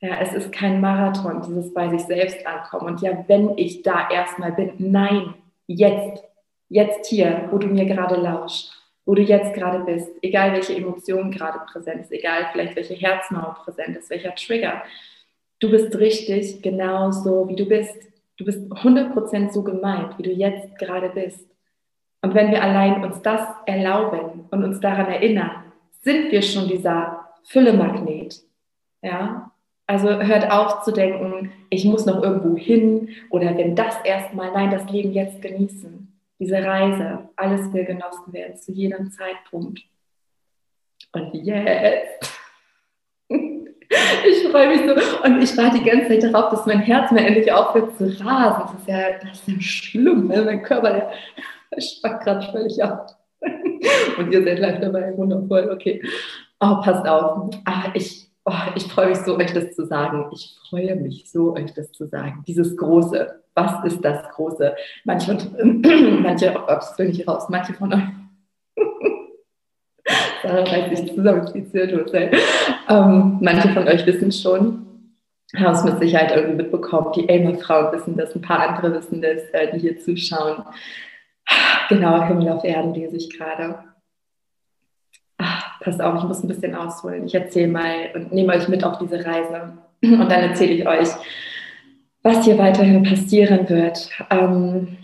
Ja, 0.00 0.16
es 0.20 0.32
ist 0.32 0.52
kein 0.52 0.80
Marathon, 0.80 1.42
dieses 1.42 1.74
bei 1.74 1.88
sich 1.88 2.02
selbst 2.02 2.46
ankommen. 2.46 2.86
Und 2.86 3.02
ja, 3.02 3.24
wenn 3.26 3.56
ich 3.58 3.82
da 3.82 4.08
erstmal 4.10 4.52
bin, 4.52 4.72
nein, 4.78 5.34
jetzt, 5.66 6.24
jetzt 6.68 7.06
hier, 7.06 7.48
wo 7.50 7.58
du 7.58 7.66
mir 7.66 7.84
gerade 7.84 8.16
lauschst, 8.16 8.72
wo 9.04 9.14
du 9.14 9.22
jetzt 9.22 9.54
gerade 9.54 9.80
bist, 9.80 10.08
egal 10.22 10.52
welche 10.52 10.74
Emotion 10.74 11.30
gerade 11.30 11.60
präsent 11.70 12.02
ist, 12.02 12.12
egal 12.12 12.48
vielleicht 12.52 12.76
welche 12.76 12.94
Herzmauer 12.94 13.56
präsent 13.64 13.96
ist, 13.96 14.08
welcher 14.08 14.34
Trigger. 14.34 14.82
Du 15.60 15.70
bist 15.70 15.94
richtig 15.98 16.62
genau 16.62 17.10
so, 17.12 17.48
wie 17.48 17.56
du 17.56 17.66
bist. 17.66 17.94
Du 18.38 18.44
bist 18.46 18.60
100% 18.72 19.52
so 19.52 19.62
gemeint, 19.62 20.18
wie 20.18 20.22
du 20.22 20.32
jetzt 20.32 20.78
gerade 20.78 21.10
bist. 21.10 21.46
Und 22.22 22.34
wenn 22.34 22.50
wir 22.50 22.62
allein 22.62 23.04
uns 23.04 23.20
das 23.22 23.46
erlauben 23.66 24.46
und 24.50 24.64
uns 24.64 24.80
daran 24.80 25.06
erinnern, 25.06 25.64
sind 26.00 26.32
wir 26.32 26.42
schon 26.42 26.66
dieser 26.66 27.28
Füllemagnet. 27.44 28.42
Ja, 29.02 29.50
also 29.86 30.08
hört 30.08 30.50
auf 30.50 30.82
zu 30.82 30.92
denken, 30.92 31.50
ich 31.68 31.84
muss 31.84 32.06
noch 32.06 32.22
irgendwo 32.22 32.56
hin 32.56 33.10
oder 33.30 33.56
wenn 33.56 33.74
das 33.74 33.96
erstmal, 34.04 34.52
nein, 34.52 34.70
das 34.70 34.88
Leben 34.90 35.12
jetzt 35.12 35.42
genießen. 35.42 36.06
Diese 36.38 36.62
Reise, 36.62 37.28
alles 37.36 37.70
will 37.72 37.84
genossen 37.84 38.32
werden 38.32 38.56
zu 38.56 38.72
jedem 38.72 39.10
Zeitpunkt. 39.10 39.82
Und 41.12 41.34
jetzt. 41.34 42.40
Ich 44.28 44.48
freue 44.48 44.68
mich 44.68 44.80
so 44.80 45.24
und 45.24 45.42
ich 45.42 45.56
warte 45.56 45.78
die 45.78 45.84
ganze 45.84 46.08
Zeit 46.08 46.22
darauf, 46.22 46.50
dass 46.50 46.66
mein 46.66 46.80
Herz 46.80 47.10
mir 47.10 47.26
endlich 47.26 47.50
aufhört 47.50 47.96
zu 47.96 48.04
rasen. 48.24 48.62
Das 48.62 48.80
ist 48.80 48.88
ja, 48.88 48.98
das 49.20 49.40
ist 49.40 49.48
ja 49.48 49.60
schlimm, 49.60 50.28
ne? 50.28 50.42
mein 50.42 50.62
Körper, 50.62 50.92
der, 50.92 51.80
spackt 51.80 52.24
gerade 52.24 52.46
völlig 52.52 52.82
ab. 52.82 53.16
Und 54.18 54.32
ihr 54.32 54.44
seid 54.44 54.58
live 54.58 54.80
dabei, 54.80 55.16
wundervoll, 55.16 55.70
okay. 55.72 56.02
Oh, 56.60 56.80
passt 56.82 57.08
auf. 57.08 57.50
Ah, 57.64 57.90
ich, 57.94 58.28
oh, 58.44 58.52
ich 58.74 58.84
freue 58.84 59.08
mich 59.08 59.18
so, 59.18 59.38
euch 59.38 59.52
das 59.52 59.74
zu 59.74 59.86
sagen. 59.86 60.26
Ich 60.32 60.56
freue 60.68 60.94
mich 60.96 61.30
so, 61.30 61.54
euch 61.54 61.72
das 61.72 61.90
zu 61.92 62.06
sagen. 62.06 62.44
Dieses 62.46 62.76
Große. 62.76 63.40
Was 63.54 63.84
ist 63.84 64.04
das 64.04 64.28
Große? 64.30 64.74
Manche, 65.04 65.32
manche 66.22 66.52
oh 66.54 66.66
Gott, 66.66 66.82
das 66.82 66.98
will 66.98 67.10
ich 67.10 67.26
raus, 67.26 67.46
manche 67.48 67.72
von 67.72 67.92
euch. 67.94 68.02
Sarah 70.42 70.62
reißt 70.62 70.96
sich 70.96 71.16
ähm, 72.88 73.38
Manche 73.40 73.68
von 73.70 73.86
euch 73.88 74.06
wissen 74.06 74.32
schon, 74.32 74.86
haben 75.56 75.74
es 75.74 75.84
mit 75.84 75.98
Sicherheit 75.98 76.32
irgendwie 76.34 76.62
mitbekommen. 76.62 77.12
Die 77.14 77.28
Elmer-Frauen 77.28 77.92
wissen 77.92 78.16
das, 78.16 78.34
ein 78.34 78.42
paar 78.42 78.68
andere 78.68 78.94
wissen 78.94 79.22
das, 79.22 79.42
die 79.72 79.78
hier 79.78 79.98
zuschauen. 80.00 80.64
Genau, 81.88 82.22
Himmel 82.22 82.50
auf 82.50 82.64
Erden 82.64 82.94
lese 82.94 83.16
ich 83.16 83.36
gerade 83.36 83.76
pass 85.80 86.00
auf, 86.00 86.18
ich 86.18 86.24
muss 86.24 86.42
ein 86.42 86.48
bisschen 86.48 86.74
ausholen. 86.74 87.26
Ich 87.26 87.34
erzähle 87.34 87.68
mal 87.68 88.10
und 88.14 88.32
nehme 88.32 88.54
euch 88.54 88.68
mit 88.68 88.84
auf 88.84 88.98
diese 88.98 89.24
Reise. 89.24 89.72
Und 90.02 90.30
dann 90.30 90.42
erzähle 90.42 90.72
ich 90.72 90.86
euch, 90.86 91.08
was 92.22 92.44
hier 92.44 92.58
weiterhin 92.58 93.02
passieren 93.02 93.68
wird. 93.68 94.10
Ähm, 94.30 94.98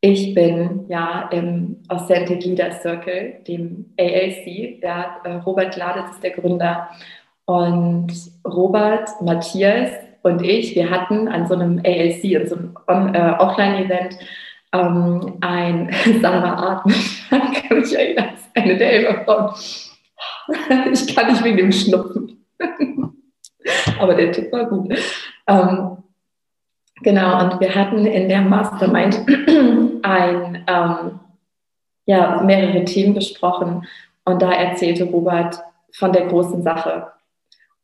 ich 0.00 0.34
bin 0.34 0.84
ja 0.88 1.28
im 1.32 1.82
Authentic 1.88 2.44
Leader 2.44 2.72
Circle, 2.72 3.40
dem 3.46 3.86
ALC. 3.98 4.80
Der, 4.80 5.16
äh, 5.24 5.32
Robert 5.44 5.74
Gladitz 5.74 6.12
ist 6.12 6.22
der 6.22 6.30
Gründer. 6.30 6.88
Und 7.46 8.12
Robert, 8.46 9.08
Matthias 9.22 9.90
und 10.22 10.42
ich, 10.42 10.74
wir 10.74 10.90
hatten 10.90 11.28
an 11.28 11.46
so 11.46 11.54
einem 11.54 11.78
ALC, 11.78 12.36
an 12.36 12.46
so 12.46 12.56
einem 12.86 13.14
äh, 13.14 13.30
Offline-Event, 13.38 14.18
ähm, 14.72 15.38
ein 15.40 15.90
Sarah 16.20 16.72
Atmen, 16.72 16.94
kann 17.30 17.78
mich 17.78 17.96
erinnern, 17.96 18.30
eine 18.54 18.76
der 18.76 18.92
Elberfrauen. 18.92 19.54
Ich 20.92 21.14
kann 21.14 21.30
nicht 21.30 21.44
wegen 21.44 21.58
dem 21.58 21.72
Schnupfen. 21.72 22.44
Aber 24.00 24.14
der 24.14 24.32
Tipp 24.32 24.50
war 24.50 24.64
gut. 24.64 24.94
Ähm, 25.46 25.98
genau, 27.02 27.44
und 27.44 27.60
wir 27.60 27.74
hatten 27.74 28.06
in 28.06 28.28
der 28.28 28.40
Mastermind 28.40 29.26
ein, 30.02 30.64
ähm, 30.66 31.20
ja, 32.06 32.40
mehrere 32.42 32.84
Themen 32.84 33.14
besprochen 33.14 33.86
und 34.24 34.42
da 34.42 34.52
erzählte 34.52 35.04
Robert 35.04 35.60
von 35.92 36.12
der 36.12 36.26
großen 36.26 36.62
Sache. 36.62 37.08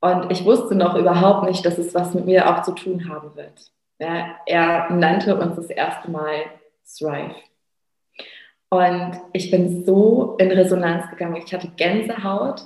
Und 0.01 0.31
ich 0.31 0.45
wusste 0.45 0.75
noch 0.75 0.97
überhaupt 0.97 1.49
nicht, 1.49 1.65
dass 1.65 1.79
es 1.79 1.95
was 1.95 2.15
mit 2.15 2.27
mir 2.27 2.49
auch 2.49 2.63
zu 2.63 2.73
tun 2.73 3.09
haben 3.09 3.35
wird. 3.37 3.71
Ja, 3.99 4.37
er 4.45 4.91
nannte 4.91 5.37
uns 5.37 5.57
das 5.57 5.71
erste 5.71 6.11
Mal 6.11 6.45
Thrive. 6.87 7.35
Und 8.69 9.21
ich 9.33 9.51
bin 9.51 9.85
so 9.85 10.37
in 10.39 10.51
Resonanz 10.51 11.09
gegangen. 11.09 11.37
Ich 11.37 11.55
hatte 11.55 11.71
Gänsehaut 11.77 12.63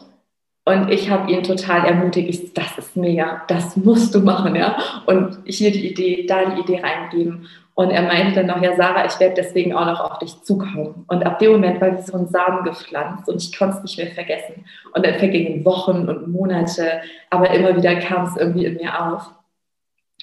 und 0.65 0.91
ich 0.91 1.11
habe 1.11 1.31
ihn 1.31 1.43
total 1.43 1.87
ermutigt. 1.87 2.29
Ich, 2.29 2.55
das 2.55 2.77
ist 2.79 2.97
mega, 2.97 3.43
das 3.47 3.77
musst 3.77 4.15
du 4.15 4.21
machen, 4.21 4.57
ja. 4.57 4.77
Und 5.07 5.39
hier 5.47 5.71
die 5.71 5.91
Idee, 5.91 6.27
da 6.27 6.45
die 6.47 6.61
Idee 6.61 6.81
reingeben. 6.81 7.47
Und 7.79 7.93
er 7.93 8.03
meinte 8.03 8.35
dann 8.35 8.47
noch, 8.47 8.61
ja, 8.61 8.75
Sarah, 8.75 9.07
ich 9.07 9.21
werde 9.21 9.37
deswegen 9.37 9.73
auch 9.73 9.87
noch 9.87 10.01
auf 10.01 10.19
dich 10.19 10.43
zukommen. 10.43 11.05
Und 11.07 11.25
ab 11.25 11.39
dem 11.39 11.53
Moment 11.53 11.81
war 11.81 11.97
wie 11.97 12.03
so 12.03 12.19
ein 12.19 12.27
Samen 12.27 12.65
gepflanzt 12.65 13.29
und 13.29 13.41
ich 13.41 13.57
konnte 13.57 13.77
es 13.77 13.83
nicht 13.85 13.99
mehr 13.99 14.09
vergessen. 14.09 14.65
Und 14.95 15.07
dann 15.07 15.15
vergingen 15.15 15.65
Wochen 15.65 16.09
und 16.09 16.27
Monate, 16.27 17.01
aber 17.31 17.51
immer 17.51 17.77
wieder 17.77 17.95
kam 18.01 18.25
es 18.25 18.37
irgendwie 18.37 18.65
in 18.65 18.75
mir 18.79 19.01
auf. 19.01 19.31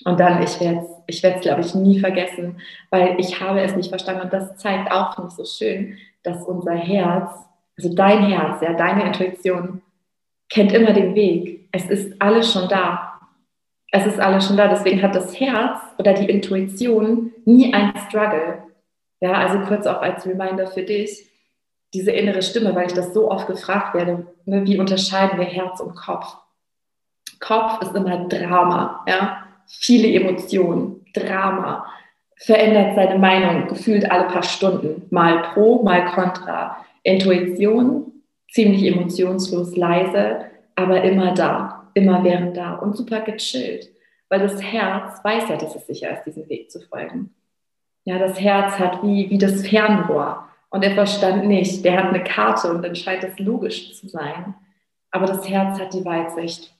Und 0.03 0.19
dann, 0.19 0.43
ich 0.43 0.59
werde 0.59 0.79
es, 0.79 0.87
ich 1.07 1.23
werde 1.23 1.37
es, 1.37 1.43
glaube 1.43 1.61
ich, 1.61 1.73
nie 1.73 1.97
vergessen, 1.97 2.57
weil 2.89 3.15
ich 3.19 3.39
habe 3.39 3.61
es 3.61 3.73
nicht 3.73 3.87
verstanden. 3.87 4.23
Und 4.23 4.33
das 4.33 4.57
zeigt 4.57 4.91
auch 4.91 5.17
nicht 5.17 5.37
so 5.37 5.45
schön, 5.45 5.97
dass 6.23 6.43
unser 6.43 6.75
Herz, 6.75 7.31
also 7.77 7.95
dein 7.95 8.25
Herz, 8.25 8.59
ja, 8.63 8.73
deine 8.73 9.05
Intuition, 9.05 9.81
kennt 10.49 10.73
immer 10.73 10.91
den 10.91 11.15
Weg. 11.15 11.69
Es 11.71 11.85
ist 11.85 12.21
alles 12.21 12.51
schon 12.51 12.67
da. 12.67 13.14
Es 13.95 14.05
ist 14.05 14.19
alles 14.19 14.45
schon 14.45 14.57
da. 14.57 14.67
Deswegen 14.67 15.01
hat 15.01 15.15
das 15.15 15.39
Herz 15.39 15.79
oder 15.97 16.13
die 16.13 16.29
Intuition 16.29 17.31
nie 17.45 17.73
ein 17.73 17.93
Struggle. 18.07 18.63
Ja, 19.21 19.33
also 19.33 19.59
kurz 19.59 19.87
auch 19.87 20.01
als 20.01 20.25
Reminder 20.25 20.67
für 20.67 20.83
dich, 20.83 21.29
diese 21.93 22.11
innere 22.11 22.41
Stimme, 22.41 22.75
weil 22.75 22.87
ich 22.87 22.93
das 22.93 23.13
so 23.13 23.31
oft 23.31 23.47
gefragt 23.47 23.95
werde, 23.95 24.27
ne, 24.45 24.65
wie 24.65 24.77
unterscheiden 24.77 25.39
wir 25.39 25.45
Herz 25.45 25.79
und 25.79 25.95
Kopf? 25.95 26.35
Kopf 27.39 27.81
ist 27.81 27.95
immer 27.95 28.27
Drama, 28.27 29.05
ja 29.07 29.45
viele 29.67 30.11
Emotionen, 30.13 31.05
Drama, 31.13 31.85
verändert 32.37 32.95
seine 32.95 33.17
Meinung 33.17 33.67
gefühlt 33.67 34.09
alle 34.11 34.27
paar 34.27 34.43
Stunden. 34.43 35.03
Mal 35.09 35.41
pro, 35.53 35.83
mal 35.83 36.05
contra. 36.05 36.77
Intuition, 37.03 38.11
ziemlich 38.51 38.83
emotionslos, 38.83 39.75
leise, 39.75 40.41
aber 40.75 41.03
immer 41.03 41.33
da, 41.33 41.74
immer 41.95 42.23
während 42.23 42.55
da 42.55 42.75
und 42.75 42.95
super 42.95 43.21
gechillt. 43.21 43.89
Weil 44.29 44.41
das 44.41 44.61
Herz 44.61 45.23
weiß 45.23 45.49
ja, 45.49 45.57
dass 45.57 45.75
es 45.75 45.87
sicher 45.87 46.11
ist, 46.11 46.23
diesen 46.25 46.47
Weg 46.49 46.69
zu 46.69 46.81
folgen. 46.81 47.33
Ja, 48.03 48.19
das 48.19 48.39
Herz 48.39 48.77
hat 48.77 49.01
wie, 49.01 49.29
wie 49.31 49.37
das 49.39 49.67
Fernrohr 49.67 50.47
und 50.69 50.83
der 50.83 50.91
Verstand 50.91 51.45
nicht. 51.45 51.83
Der 51.83 51.97
hat 51.97 52.13
eine 52.13 52.23
Karte 52.23 52.71
und 52.71 52.83
dann 52.83 52.95
scheint 52.95 53.23
es 53.23 53.39
logisch 53.39 53.95
zu 53.95 54.07
sein. 54.07 54.53
Aber 55.09 55.25
das 55.25 55.47
Herz 55.49 55.79
hat 55.79 55.93
die 55.93 56.05
Weitsicht. 56.05 56.75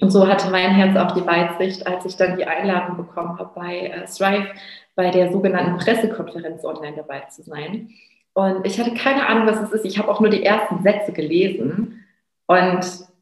Und 0.00 0.10
so 0.10 0.28
hatte 0.28 0.50
mein 0.50 0.70
Herz 0.70 0.96
auch 0.96 1.12
die 1.12 1.26
Weitsicht, 1.26 1.86
als 1.86 2.04
ich 2.04 2.16
dann 2.16 2.36
die 2.36 2.44
Einladung 2.44 2.96
bekommen 2.96 3.38
habe, 3.38 3.50
bei 3.54 3.88
äh, 3.88 4.06
Strive 4.06 4.48
bei 4.94 5.10
der 5.10 5.32
sogenannten 5.32 5.78
Pressekonferenz 5.78 6.64
online 6.64 6.96
dabei 6.96 7.20
zu 7.30 7.42
sein. 7.42 7.90
Und 8.34 8.66
ich 8.66 8.78
hatte 8.78 8.94
keine 8.94 9.26
Ahnung, 9.26 9.46
was 9.46 9.60
es 9.60 9.72
ist. 9.72 9.84
Ich 9.84 9.98
habe 9.98 10.10
auch 10.10 10.20
nur 10.20 10.30
die 10.30 10.44
ersten 10.44 10.82
Sätze 10.82 11.12
gelesen 11.12 12.04
und 12.46 12.80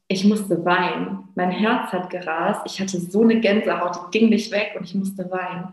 ich 0.08 0.24
musste 0.24 0.64
weinen. 0.64 1.28
Mein 1.34 1.50
Herz 1.50 1.92
hat 1.92 2.10
gerast. 2.10 2.62
Ich 2.66 2.80
hatte 2.80 2.98
so 2.98 3.22
eine 3.22 3.40
Gänsehaut, 3.40 3.96
die 3.96 4.18
ging 4.18 4.28
nicht 4.30 4.52
weg 4.52 4.74
und 4.78 4.84
ich 4.84 4.94
musste 4.94 5.30
weinen. 5.30 5.72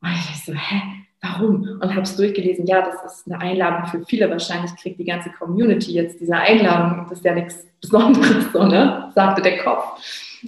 Und 0.00 0.10
ich 0.10 0.44
so, 0.44 0.52
hä, 0.52 0.82
warum? 1.20 1.78
Und 1.80 1.90
habe 1.90 2.02
es 2.02 2.16
durchgelesen. 2.16 2.66
Ja, 2.66 2.82
das 2.82 3.02
ist 3.04 3.26
eine 3.26 3.40
Einladung 3.40 3.86
für 3.86 4.04
viele. 4.06 4.30
Wahrscheinlich 4.30 4.74
kriegt 4.76 4.98
die 4.98 5.04
ganze 5.04 5.30
Community 5.30 5.92
jetzt 5.92 6.20
diese 6.20 6.36
Einladung. 6.36 7.06
Das 7.08 7.18
ist 7.18 7.24
ja 7.24 7.34
nichts 7.34 7.66
Besonderes, 7.80 8.52
so, 8.52 8.64
ne? 8.64 9.10
sagte 9.14 9.42
der 9.42 9.58
Kopf. 9.58 10.00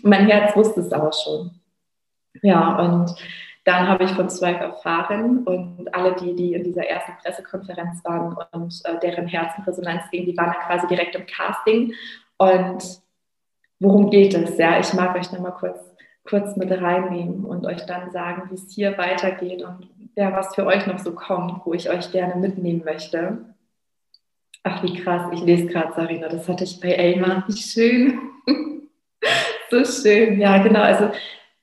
Mein 0.03 0.29
Herz 0.29 0.55
wusste 0.57 0.81
es 0.81 0.93
aber 0.93 1.13
schon. 1.13 1.51
Ja, 2.43 2.77
und 2.77 3.15
dann 3.65 3.89
habe 3.89 4.05
ich 4.05 4.11
von 4.11 4.29
Swipe 4.29 4.61
erfahren 4.61 5.45
und 5.45 5.93
alle, 5.95 6.15
die, 6.15 6.37
die 6.37 6.53
in 6.53 6.65
dieser 6.65 6.87
ersten 6.87 7.13
Pressekonferenz 7.23 8.05
waren 8.05 8.37
und 8.53 8.81
äh, 8.85 8.99
deren 9.01 9.27
Herzenresonanz 9.27 10.11
ging, 10.11 10.27
die 10.27 10.37
waren 10.37 10.53
dann 10.53 10.67
quasi 10.67 10.87
direkt 10.87 11.15
im 11.15 11.27
Casting. 11.27 11.95
Und 12.37 13.03
worum 13.81 14.11
geht 14.11 14.35
es? 14.35 14.59
Ja, 14.59 14.79
ich 14.79 14.93
mag 14.95 15.17
euch 15.17 15.31
nochmal 15.33 15.53
kurz, 15.53 15.79
kurz 16.25 16.57
mit 16.57 16.71
reinnehmen 16.71 17.45
und 17.45 17.67
euch 17.67 17.85
dann 17.87 18.11
sagen, 18.11 18.51
wie 18.51 18.55
es 18.55 18.71
hier 18.73 18.97
weitergeht 18.99 19.63
und 19.63 19.89
ja, 20.17 20.33
was 20.33 20.55
für 20.55 20.67
euch 20.67 20.87
noch 20.87 20.99
so 20.99 21.13
kommt, 21.13 21.65
wo 21.65 21.75
ich 21.75 21.91
euch 21.91 22.13
gerne 22.13 22.37
mitnehmen 22.37 22.83
möchte. 22.85 23.39
Ach, 24.63 24.83
wie 24.83 24.95
krass, 24.95 25.31
ich 25.33 25.43
lese 25.43 25.67
gerade, 25.67 25.93
Sarina, 25.95 26.29
das 26.29 26.49
hatte 26.49 26.65
ich 26.65 26.81
bei 26.81 26.93
Elmar. 26.93 27.45
Wie 27.49 27.57
schön. 27.57 28.19
so 29.71 29.85
schön, 29.85 30.41
ja, 30.41 30.63
genau. 30.63 30.81
Also 30.81 31.11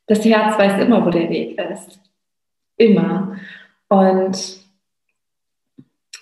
das 0.08 0.24
Herz 0.26 0.58
weiß 0.58 0.82
immer, 0.84 1.06
wo 1.06 1.10
der 1.10 1.30
Weg 1.30 1.60
ist. 1.60 2.00
Immer. 2.78 3.38
Und 3.88 4.62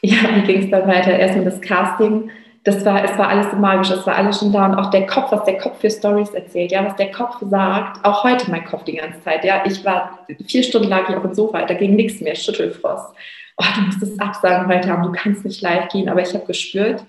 ja, 0.01 0.17
wie 0.35 0.41
ging 0.43 0.63
es 0.63 0.71
dann 0.71 0.87
weiter? 0.87 1.17
Erstmal 1.17 1.45
das 1.45 1.59
Casting. 1.61 2.31
Das 2.63 2.83
war, 2.85 3.03
es 3.03 3.17
war 3.17 3.29
alles 3.29 3.51
so 3.51 3.57
magisch, 3.57 3.89
es 3.89 4.05
war 4.05 4.15
alles 4.15 4.39
schon 4.39 4.51
da 4.51 4.65
und 4.65 4.75
auch 4.75 4.89
der 4.89 5.07
Kopf, 5.07 5.31
was 5.31 5.45
der 5.45 5.57
Kopf 5.57 5.79
für 5.79 5.89
Stories 5.89 6.31
erzählt, 6.31 6.71
ja, 6.71 6.85
was 6.85 6.95
der 6.97 7.11
Kopf 7.11 7.37
sagt, 7.41 8.03
auch 8.05 8.23
heute 8.23 8.51
mein 8.51 8.65
Kopf 8.65 8.83
die 8.83 8.97
ganze 8.97 9.21
Zeit, 9.23 9.45
ja, 9.45 9.63
ich 9.65 9.83
war 9.85 10.19
vier 10.45 10.63
Stunden 10.63 10.89
lag 10.89 11.09
ich 11.09 11.15
auf 11.15 11.23
dem 11.23 11.33
Sofa, 11.33 11.65
da 11.65 11.73
ging 11.73 11.95
nichts 11.95 12.19
mehr, 12.21 12.35
Schüttelfrost. 12.35 13.15
Oh, 13.57 13.65
du 13.75 13.81
musst 13.81 14.03
es 14.03 14.19
absagen 14.19 14.67
heute 14.67 14.89
haben, 14.89 15.03
du 15.03 15.11
kannst 15.11 15.45
nicht 15.45 15.61
live 15.61 15.87
gehen, 15.89 16.09
aber 16.09 16.21
ich 16.21 16.33
habe 16.33 16.45
gespürt, 16.45 17.03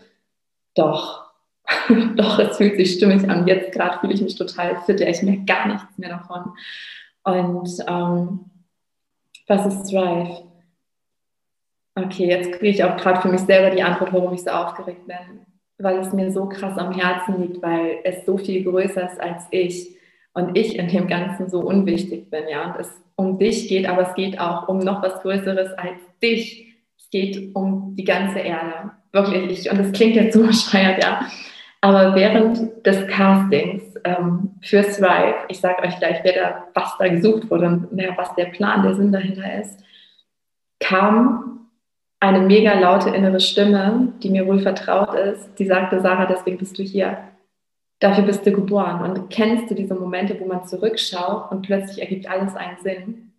doch, 0.75 1.31
doch, 2.17 2.39
es 2.39 2.57
fühlt 2.57 2.77
sich 2.77 2.95
stimmig 2.95 3.29
an. 3.29 3.47
Jetzt 3.47 3.73
gerade 3.73 3.99
fühle 3.99 4.15
ich 4.15 4.23
mich 4.23 4.37
total 4.37 4.77
fit, 4.87 5.01
ich 5.01 5.23
merke 5.23 5.45
gar 5.45 5.67
nichts 5.69 5.99
mehr 5.99 6.11
davon. 6.11 6.53
Und 7.25 7.71
ähm, 7.87 8.51
was 9.47 9.67
ist 9.67 9.93
Drive? 9.93 10.43
Okay, 11.95 12.27
jetzt 12.27 12.53
kriege 12.53 12.69
ich 12.69 12.85
auch 12.85 12.97
gerade 12.97 13.21
für 13.21 13.29
mich 13.29 13.41
selber 13.41 13.75
die 13.75 13.83
Antwort, 13.83 14.13
warum 14.13 14.33
ich 14.33 14.43
so 14.43 14.51
aufgeregt 14.51 15.07
bin. 15.07 15.17
Weil 15.79 15.99
es 15.99 16.13
mir 16.13 16.31
so 16.31 16.47
krass 16.47 16.79
am 16.79 16.93
Herzen 16.93 17.41
liegt, 17.41 17.63
weil 17.63 17.99
es 18.05 18.25
so 18.27 18.39
viel 18.39 18.65
größer 18.65 19.11
ist 19.11 19.21
als 19.21 19.45
ich 19.51 19.97
und 20.35 20.57
ich 20.57 20.79
in 20.79 20.89
dem 20.89 21.09
Ganzen 21.09 21.49
so 21.49 21.61
unwichtig 21.61 22.31
bin, 22.31 22.49
ja. 22.49 22.67
Und 22.67 22.81
es 22.81 22.91
um 23.17 23.39
dich 23.39 23.69
geht, 23.69 23.89
aber 23.89 24.03
es 24.03 24.15
geht 24.15 24.39
auch 24.39 24.69
um 24.69 24.79
noch 24.79 25.03
was 25.03 25.21
Größeres 25.21 25.73
als 25.73 25.99
dich. 26.23 26.75
Es 26.99 27.11
geht 27.11 27.55
um 27.55 27.95
die 27.97 28.05
ganze 28.05 28.39
Erde. 28.39 28.93
Wirklich. 29.13 29.51
Ich, 29.51 29.71
und 29.71 29.79
das 29.79 29.93
klingt 29.93 30.17
jetzt 30.17 30.35
so 30.35 30.43
bescheuert, 30.47 31.03
ja. 31.03 31.27
Aber 31.83 32.15
während 32.15 32.87
des 32.87 33.07
Castings 33.09 33.83
ähm, 34.05 34.51
für 34.63 34.83
Thrive, 34.83 35.47
ich 35.49 35.61
sage 35.61 35.83
euch 35.83 35.99
gleich, 35.99 36.21
wer 36.23 36.33
da, 36.35 36.65
was 36.75 36.97
da 36.99 37.09
gesucht 37.09 37.51
wurde 37.51 37.67
und 37.67 37.99
ja, 37.99 38.17
was 38.17 38.35
der 38.35 38.47
Plan, 38.47 38.83
der 38.83 38.95
Sinn 38.95 39.13
dahinter 39.13 39.61
ist, 39.61 39.83
kam 40.79 41.70
eine 42.21 42.41
mega 42.41 42.79
laute 42.79 43.11
innere 43.11 43.41
Stimme, 43.41 44.13
die 44.23 44.29
mir 44.31 44.47
wohl 44.47 44.61
vertraut 44.61 45.15
ist, 45.15 45.59
die 45.59 45.67
sagte, 45.67 46.01
Sarah, 46.01 46.27
deswegen 46.27 46.59
bist 46.59 46.79
du 46.79 46.83
hier. 46.83 47.19
Dafür 47.99 48.25
bist 48.25 48.47
du 48.47 48.53
geboren. 48.53 49.03
Und 49.03 49.31
kennst 49.31 49.71
du 49.71 49.75
diese 49.75 49.95
Momente, 49.95 50.39
wo 50.39 50.47
man 50.47 50.67
zurückschaut 50.67 51.51
und 51.51 51.63
plötzlich 51.63 52.01
ergibt 52.01 52.29
alles 52.29 52.55
einen 52.55 52.79
Sinn? 52.83 53.33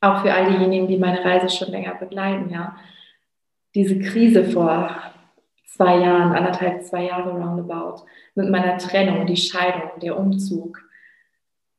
Auch 0.00 0.22
für 0.22 0.32
all 0.32 0.50
diejenigen, 0.50 0.88
die 0.88 0.98
meine 0.98 1.22
Reise 1.22 1.54
schon 1.54 1.70
länger 1.70 1.94
begleiten, 1.94 2.50
ja. 2.50 2.76
Diese 3.74 3.98
Krise 3.98 4.44
vor 4.44 4.90
zwei 5.66 5.98
Jahren, 5.98 6.32
anderthalb, 6.32 6.82
zwei 6.82 7.04
Jahre 7.04 7.30
roundabout, 7.30 8.04
mit 8.34 8.50
meiner 8.50 8.78
Trennung, 8.78 9.26
die 9.26 9.36
Scheidung, 9.36 9.90
der 10.02 10.18
Umzug, 10.18 10.82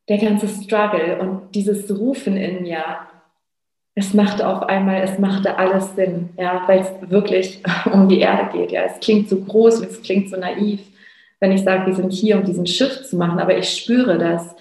der 0.07 0.19
ganze 0.19 0.47
Struggle 0.47 1.19
und 1.19 1.53
dieses 1.55 1.89
Rufen 1.97 2.37
in 2.37 2.63
mir, 2.63 2.83
es 4.01 4.13
machte 4.15 4.47
auf 4.47 4.63
einmal, 4.63 5.01
es 5.01 5.19
machte 5.19 5.57
alles 5.57 5.95
Sinn, 5.95 6.29
ja, 6.37 6.63
weil 6.67 6.79
es 6.79 7.09
wirklich 7.09 7.61
um 7.93 8.09
die 8.09 8.19
Erde 8.19 8.57
geht. 8.57 8.71
Ja, 8.71 8.83
es 8.83 8.99
klingt 8.99 9.29
so 9.29 9.39
groß, 9.39 9.81
es 9.81 10.01
klingt 10.01 10.29
so 10.29 10.37
naiv, 10.37 10.81
wenn 11.39 11.51
ich 11.51 11.63
sage, 11.63 11.85
wir 11.85 11.95
sind 11.95 12.11
hier, 12.11 12.37
um 12.37 12.43
diesen 12.43 12.67
Schiff 12.67 13.03
zu 13.03 13.15
machen, 13.15 13.39
aber 13.39 13.57
ich 13.57 13.69
spüre 13.69 14.17
das 14.17 14.55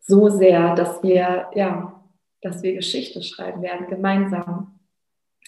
so 0.00 0.28
sehr, 0.28 0.74
dass 0.74 1.02
wir, 1.02 1.46
ja, 1.54 1.92
dass 2.40 2.62
wir 2.62 2.74
Geschichte 2.74 3.22
schreiben 3.22 3.62
werden, 3.62 3.86
gemeinsam. 3.88 4.78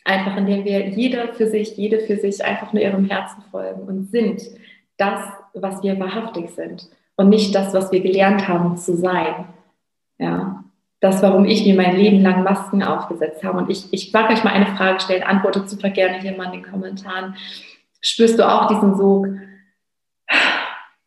Einfach 0.05 0.37
indem 0.37 0.65
wir 0.65 0.89
jeder 0.89 1.29
für 1.35 1.47
sich, 1.47 1.77
jede 1.77 2.01
für 2.01 2.17
sich 2.17 2.45
einfach 2.45 2.73
nur 2.73 2.83
ihrem 2.83 3.07
Herzen 3.07 3.43
folgen 3.51 3.83
und 3.83 4.11
sind 4.11 4.43
das, 4.97 5.21
was 5.55 5.83
wir 5.83 5.99
wahrhaftig 5.99 6.51
sind 6.51 6.89
und 7.17 7.29
nicht 7.29 7.55
das, 7.55 7.73
was 7.75 7.93
wir 7.93 8.01
gelernt 8.01 8.49
haben 8.49 8.77
zu 8.77 8.97
sein. 8.97 9.47
Ja, 10.19 10.65
das, 11.01 11.23
warum 11.23 11.47
ich 11.47 11.65
mir 11.65 11.75
mein 11.75 11.97
Leben 11.97 12.21
lang 12.21 12.43
Masken 12.43 12.83
aufgesetzt 12.83 13.43
habe. 13.43 13.59
Und 13.59 13.71
ich, 13.71 13.91
ich 13.91 14.13
mag 14.13 14.31
euch 14.31 14.45
mal 14.45 14.53
eine 14.53 14.77
Frage 14.77 15.01
stellen, 15.01 15.23
antwortet 15.23 15.69
super 15.71 15.89
gerne 15.89 16.21
hier 16.21 16.37
mal 16.37 16.47
in 16.47 16.63
den 16.63 16.71
Kommentaren. 16.71 17.37
Spürst 18.03 18.39
du 18.39 18.47
auch 18.47 18.69
diesen 18.69 18.97
Sog, 18.97 19.27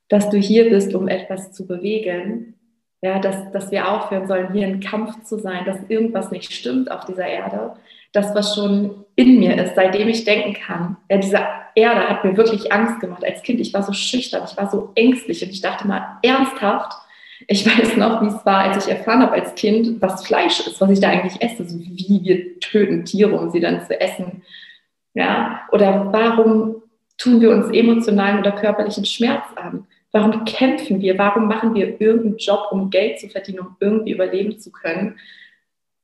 dass 0.09 0.29
du 0.29 0.37
hier 0.37 0.69
bist, 0.69 0.95
um 0.95 1.07
etwas 1.07 1.53
zu 1.53 1.67
bewegen? 1.67 2.55
Ja, 3.01 3.19
dass, 3.19 3.51
dass 3.51 3.69
wir 3.69 3.91
aufhören 3.91 4.27
sollen, 4.27 4.53
hier 4.53 4.65
in 4.65 4.79
Kampf 4.79 5.23
zu 5.25 5.37
sein, 5.37 5.65
dass 5.65 5.77
irgendwas 5.89 6.31
nicht 6.31 6.53
stimmt 6.53 6.89
auf 6.89 7.03
dieser 7.05 7.27
Erde, 7.27 7.73
das, 8.13 8.33
was 8.33 8.55
schon 8.55 9.03
in 9.15 9.39
mir 9.39 9.61
ist, 9.61 9.75
seitdem 9.75 10.07
ich 10.07 10.23
denken 10.23 10.53
kann. 10.53 10.97
Ja, 11.09 11.17
diese 11.17 11.39
Erde 11.75 12.07
hat 12.07 12.23
mir 12.23 12.37
wirklich 12.37 12.71
Angst 12.71 13.01
gemacht 13.01 13.25
als 13.25 13.43
Kind. 13.43 13.59
Ich 13.59 13.73
war 13.73 13.83
so 13.83 13.91
schüchtern, 13.91 14.43
ich 14.49 14.55
war 14.55 14.71
so 14.71 14.91
ängstlich 14.95 15.43
und 15.43 15.49
ich 15.49 15.61
dachte 15.61 15.85
mal 15.85 16.17
ernsthaft, 16.23 16.93
ich 17.47 17.65
weiß 17.65 17.97
noch, 17.97 18.21
wie 18.21 18.27
es 18.27 18.45
war, 18.45 18.59
als 18.59 18.85
ich 18.85 18.91
erfahren 18.91 19.21
habe 19.21 19.33
als 19.33 19.55
Kind, 19.55 20.01
was 20.01 20.25
Fleisch 20.25 20.59
ist, 20.59 20.79
was 20.79 20.89
ich 20.89 20.99
da 20.99 21.09
eigentlich 21.09 21.41
esse, 21.41 21.65
so 21.65 21.79
wie 21.79 22.21
wir 22.23 22.59
töten 22.59 23.05
Tiere, 23.05 23.37
um 23.37 23.51
sie 23.51 23.59
dann 23.59 23.85
zu 23.85 23.99
essen. 23.99 24.43
Ja, 25.13 25.61
oder 25.71 26.11
warum 26.11 26.81
tun 27.17 27.41
wir 27.41 27.51
uns 27.51 27.69
emotionalen 27.71 28.39
oder 28.39 28.51
körperlichen 28.51 29.05
Schmerz 29.05 29.45
an? 29.55 29.85
Warum 30.11 30.45
kämpfen 30.45 31.01
wir? 31.01 31.17
Warum 31.17 31.47
machen 31.47 31.73
wir 31.73 31.99
irgendeinen 31.99 32.37
Job, 32.37 32.67
um 32.71 32.89
Geld 32.89 33.19
zu 33.19 33.29
verdienen, 33.29 33.59
um 33.59 33.75
irgendwie 33.79 34.11
überleben 34.11 34.59
zu 34.59 34.71
können? 34.71 35.15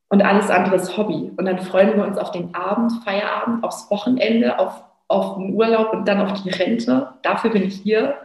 und 0.10 0.24
alles 0.24 0.50
andere 0.50 0.76
ist 0.76 0.98
Hobby. 0.98 1.32
Und 1.38 1.46
dann 1.46 1.60
freuen 1.60 1.96
wir 1.96 2.06
uns 2.06 2.18
auf 2.18 2.32
den 2.32 2.54
Abend, 2.54 2.92
Feierabend, 3.04 3.64
aufs 3.64 3.90
Wochenende, 3.90 4.58
auf, 4.60 4.84
auf 5.08 5.38
den 5.38 5.54
Urlaub 5.54 5.94
und 5.94 6.08
dann 6.08 6.22
auf 6.22 6.44
die 6.44 6.50
Rente. 6.50 7.14
Dafür 7.22 7.52
bin 7.52 7.64
ich 7.64 7.76
hier. 7.76 8.16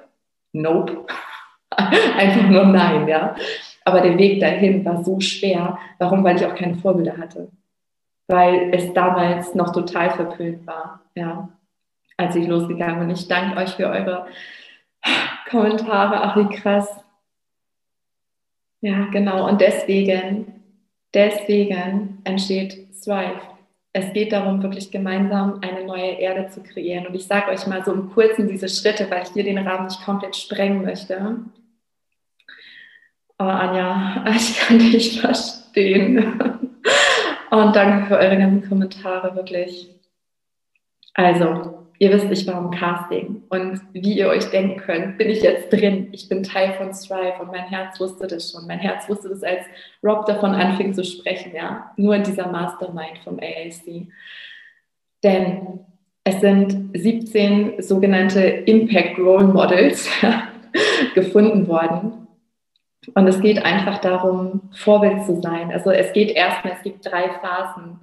Nope. 0.52 1.04
Einfach 2.18 2.48
nur 2.48 2.64
nein, 2.64 3.08
ja. 3.08 3.34
Aber 3.84 4.00
der 4.00 4.16
Weg 4.18 4.40
dahin 4.40 4.84
war 4.84 5.04
so 5.04 5.20
schwer. 5.20 5.78
Warum? 5.98 6.24
Weil 6.24 6.36
ich 6.36 6.46
auch 6.46 6.54
keine 6.54 6.76
Vorbilder 6.76 7.16
hatte. 7.16 7.48
Weil 8.28 8.70
es 8.72 8.92
damals 8.94 9.54
noch 9.54 9.72
total 9.72 10.10
verpönt 10.10 10.66
war, 10.66 11.00
ja, 11.14 11.48
als 12.16 12.34
ich 12.36 12.46
losgegangen 12.46 13.00
bin. 13.00 13.10
Ich 13.10 13.28
danke 13.28 13.58
euch 13.58 13.70
für 13.70 13.88
eure 13.88 14.26
Kommentare. 15.50 16.22
Ach, 16.22 16.36
wie 16.36 16.56
krass. 16.56 16.88
Ja, 18.80 19.06
genau. 19.10 19.46
Und 19.48 19.60
deswegen 19.60 20.54
Deswegen 21.14 22.18
entsteht 22.24 22.88
Thrive. 23.02 23.40
Es 23.92 24.12
geht 24.12 24.32
darum, 24.32 24.60
wirklich 24.60 24.90
gemeinsam 24.90 25.60
eine 25.62 25.84
neue 25.86 26.18
Erde 26.18 26.50
zu 26.50 26.60
kreieren. 26.60 27.06
Und 27.06 27.14
ich 27.14 27.26
sage 27.26 27.52
euch 27.52 27.64
mal 27.68 27.84
so 27.84 27.92
im 27.92 28.10
Kurzen 28.10 28.48
diese 28.48 28.68
Schritte, 28.68 29.08
weil 29.08 29.22
ich 29.22 29.28
hier 29.28 29.44
den 29.44 29.58
Rahmen 29.58 29.86
nicht 29.86 30.04
komplett 30.04 30.34
sprengen 30.34 30.82
möchte. 30.82 31.36
Oh, 33.38 33.44
Anja, 33.44 34.24
ich 34.36 34.58
kann 34.58 34.78
dich 34.78 35.20
verstehen. 35.20 36.40
Und 37.50 37.76
danke 37.76 38.06
für 38.06 38.18
eure 38.18 38.36
ganzen 38.36 38.68
Kommentare, 38.68 39.34
wirklich. 39.34 39.88
Also, 41.14 41.86
ihr 41.98 42.12
wisst, 42.12 42.30
ich 42.30 42.46
war 42.46 42.58
im 42.58 42.70
Casting 42.70 43.42
und 43.48 43.80
wie 43.92 44.18
ihr 44.18 44.28
euch 44.28 44.44
denken 44.50 44.80
könnt, 44.80 45.18
bin 45.18 45.30
ich 45.30 45.42
jetzt 45.42 45.72
drin. 45.72 46.08
Ich 46.12 46.28
bin 46.28 46.42
Teil 46.42 46.72
von 46.74 46.92
Strive 46.92 47.40
und 47.40 47.52
mein 47.52 47.68
Herz 47.68 48.00
wusste 48.00 48.26
das 48.26 48.50
schon. 48.50 48.66
Mein 48.66 48.80
Herz 48.80 49.08
wusste 49.08 49.28
das, 49.28 49.42
als 49.42 49.64
Rob 50.02 50.26
davon 50.26 50.54
anfing 50.54 50.92
zu 50.94 51.04
sprechen, 51.04 51.52
ja. 51.54 51.92
Nur 51.96 52.18
dieser 52.18 52.48
Mastermind 52.48 53.18
vom 53.22 53.38
AAC. 53.38 54.08
Denn 55.22 55.80
es 56.24 56.40
sind 56.40 56.90
17 56.94 57.82
sogenannte 57.82 58.40
Impact 58.40 59.18
Role 59.18 59.44
Models 59.44 60.08
gefunden 61.14 61.68
worden. 61.68 62.23
Und 63.14 63.26
es 63.26 63.40
geht 63.40 63.64
einfach 63.64 63.98
darum, 63.98 64.70
Vorbild 64.74 65.24
zu 65.24 65.40
sein. 65.40 65.70
Also 65.72 65.90
es 65.90 66.12
geht 66.12 66.30
erstmal, 66.30 66.74
es 66.74 66.82
gibt 66.82 67.04
drei 67.04 67.30
Phasen, 67.40 68.00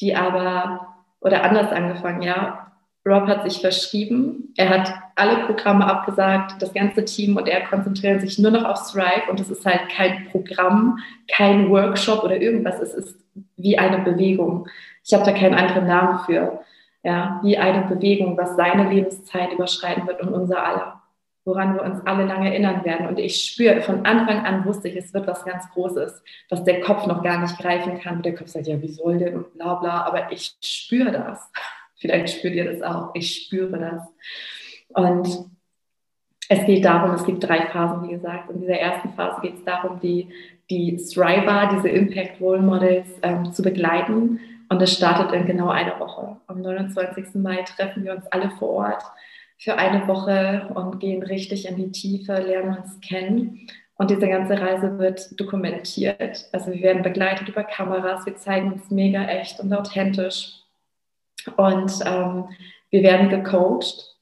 die 0.00 0.14
aber, 0.14 0.94
oder 1.20 1.42
anders 1.42 1.72
angefangen, 1.72 2.22
ja. 2.22 2.62
Rob 3.06 3.28
hat 3.28 3.48
sich 3.48 3.60
verschrieben, 3.60 4.52
er 4.56 4.68
hat 4.68 4.92
alle 5.14 5.46
Programme 5.46 5.86
abgesagt, 5.86 6.60
das 6.60 6.74
ganze 6.74 7.04
Team 7.04 7.36
und 7.36 7.46
er 7.46 7.60
konzentriert 7.60 8.20
sich 8.20 8.36
nur 8.36 8.50
noch 8.50 8.64
auf 8.64 8.90
Thrive 8.90 9.30
und 9.30 9.38
es 9.38 9.48
ist 9.48 9.64
halt 9.64 9.88
kein 9.90 10.26
Programm, 10.28 10.98
kein 11.30 11.70
Workshop 11.70 12.24
oder 12.24 12.36
irgendwas, 12.36 12.80
es 12.80 12.94
ist 12.94 13.16
wie 13.56 13.78
eine 13.78 13.98
Bewegung. 13.98 14.66
Ich 15.04 15.14
habe 15.14 15.24
da 15.24 15.30
keinen 15.30 15.54
anderen 15.54 15.86
Namen 15.86 16.18
für. 16.26 16.60
Ja, 17.04 17.38
wie 17.44 17.56
eine 17.56 17.86
Bewegung, 17.86 18.36
was 18.36 18.56
seine 18.56 18.90
Lebenszeit 18.90 19.52
überschreiten 19.52 20.08
wird 20.08 20.20
und 20.20 20.34
unser 20.34 20.66
aller 20.66 21.00
woran 21.46 21.74
wir 21.74 21.82
uns 21.82 22.04
alle 22.04 22.26
lange 22.26 22.50
erinnern 22.50 22.84
werden. 22.84 23.06
Und 23.06 23.20
ich 23.20 23.36
spüre, 23.36 23.80
von 23.80 24.04
Anfang 24.04 24.44
an 24.44 24.64
wusste 24.64 24.88
ich, 24.88 24.96
es 24.96 25.14
wird 25.14 25.28
was 25.28 25.44
ganz 25.44 25.70
Großes, 25.70 26.22
was 26.50 26.64
der 26.64 26.80
Kopf 26.80 27.06
noch 27.06 27.22
gar 27.22 27.40
nicht 27.40 27.56
greifen 27.58 28.00
kann. 28.00 28.20
Der 28.22 28.34
Kopf 28.34 28.48
sagt, 28.48 28.66
ja, 28.66 28.82
wie 28.82 28.88
soll 28.88 29.18
denn 29.18 29.36
und 29.36 29.54
bla 29.54 29.76
bla, 29.76 30.04
aber 30.04 30.32
ich 30.32 30.56
spüre 30.60 31.12
das. 31.12 31.50
Vielleicht 31.98 32.36
spürt 32.36 32.54
ihr 32.54 32.70
das 32.70 32.82
auch. 32.82 33.14
Ich 33.14 33.44
spüre 33.44 33.78
das. 33.78 34.02
Und 34.88 35.50
es 36.48 36.66
geht 36.66 36.84
darum, 36.84 37.14
es 37.14 37.24
gibt 37.24 37.42
drei 37.42 37.66
Phasen, 37.66 38.02
wie 38.02 38.12
gesagt. 38.12 38.50
In 38.50 38.60
dieser 38.60 38.78
ersten 38.78 39.12
Phase 39.14 39.40
geht 39.40 39.54
es 39.54 39.64
darum, 39.64 40.00
die, 40.00 40.28
die 40.68 40.96
Thriver, 40.96 41.70
diese 41.76 41.88
Impact 41.88 42.40
Role 42.40 42.60
Models 42.60 43.08
ähm, 43.22 43.52
zu 43.52 43.62
begleiten. 43.62 44.40
Und 44.68 44.82
es 44.82 44.94
startet 44.94 45.32
in 45.32 45.46
genau 45.46 45.68
einer 45.68 45.98
Woche. 46.00 46.38
Am 46.48 46.60
29. 46.60 47.36
Mai 47.36 47.62
treffen 47.62 48.04
wir 48.04 48.16
uns 48.16 48.26
alle 48.26 48.50
vor 48.58 48.70
Ort 48.70 49.02
für 49.58 49.76
eine 49.76 50.06
Woche 50.06 50.68
und 50.74 51.00
gehen 51.00 51.22
richtig 51.22 51.66
in 51.66 51.76
die 51.76 51.90
Tiefe, 51.90 52.34
lernen 52.34 52.78
uns 52.78 53.00
kennen. 53.00 53.68
Und 53.98 54.10
diese 54.10 54.28
ganze 54.28 54.60
Reise 54.60 54.98
wird 54.98 55.40
dokumentiert. 55.40 56.48
Also 56.52 56.70
wir 56.72 56.82
werden 56.82 57.02
begleitet 57.02 57.48
über 57.48 57.64
Kameras, 57.64 58.26
wir 58.26 58.36
zeigen 58.36 58.72
uns 58.72 58.90
mega 58.90 59.24
echt 59.24 59.58
und 59.60 59.72
authentisch. 59.72 60.52
Und 61.56 61.92
ähm, 62.04 62.44
wir 62.90 63.02
werden 63.02 63.30
gecoacht. 63.30 64.16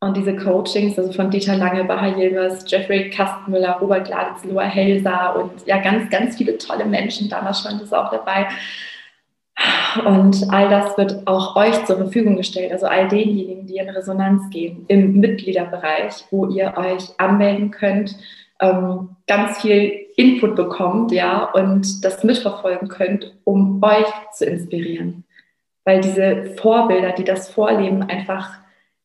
Und 0.00 0.16
diese 0.16 0.36
Coachings, 0.36 0.96
also 0.96 1.12
von 1.12 1.28
Dieter 1.28 1.56
Lange, 1.56 1.82
Baha 1.82 2.16
Yilmaz, 2.16 2.64
Jeffrey 2.70 3.10
Kastenmüller, 3.10 3.78
Robert 3.80 4.06
Gladitz, 4.06 4.44
Loa 4.44 4.62
Helsa 4.62 5.30
und 5.30 5.66
ja, 5.66 5.78
ganz, 5.78 6.08
ganz 6.08 6.36
viele 6.36 6.56
tolle 6.56 6.84
Menschen, 6.84 7.28
damals 7.28 7.62
schon 7.62 7.80
ist 7.80 7.92
auch 7.92 8.12
dabei, 8.12 8.46
und 10.04 10.46
all 10.50 10.68
das 10.68 10.96
wird 10.96 11.26
auch 11.26 11.56
euch 11.56 11.84
zur 11.84 11.96
Verfügung 11.96 12.36
gestellt, 12.36 12.72
also 12.72 12.86
all 12.86 13.08
denjenigen, 13.08 13.66
die 13.66 13.76
in 13.76 13.88
Resonanz 13.88 14.50
gehen 14.50 14.84
im 14.88 15.18
Mitgliederbereich, 15.18 16.26
wo 16.30 16.46
ihr 16.46 16.74
euch 16.76 17.08
anmelden 17.18 17.70
könnt, 17.70 18.16
ähm, 18.60 19.10
ganz 19.26 19.60
viel 19.60 20.06
Input 20.16 20.56
bekommt, 20.56 21.12
ja, 21.12 21.44
und 21.44 22.04
das 22.04 22.24
mitverfolgen 22.24 22.88
könnt, 22.88 23.36
um 23.44 23.82
euch 23.82 24.06
zu 24.32 24.46
inspirieren. 24.46 25.24
Weil 25.84 26.00
diese 26.00 26.56
Vorbilder, 26.56 27.12
die 27.12 27.24
das 27.24 27.48
vorleben, 27.48 28.02
einfach 28.02 28.58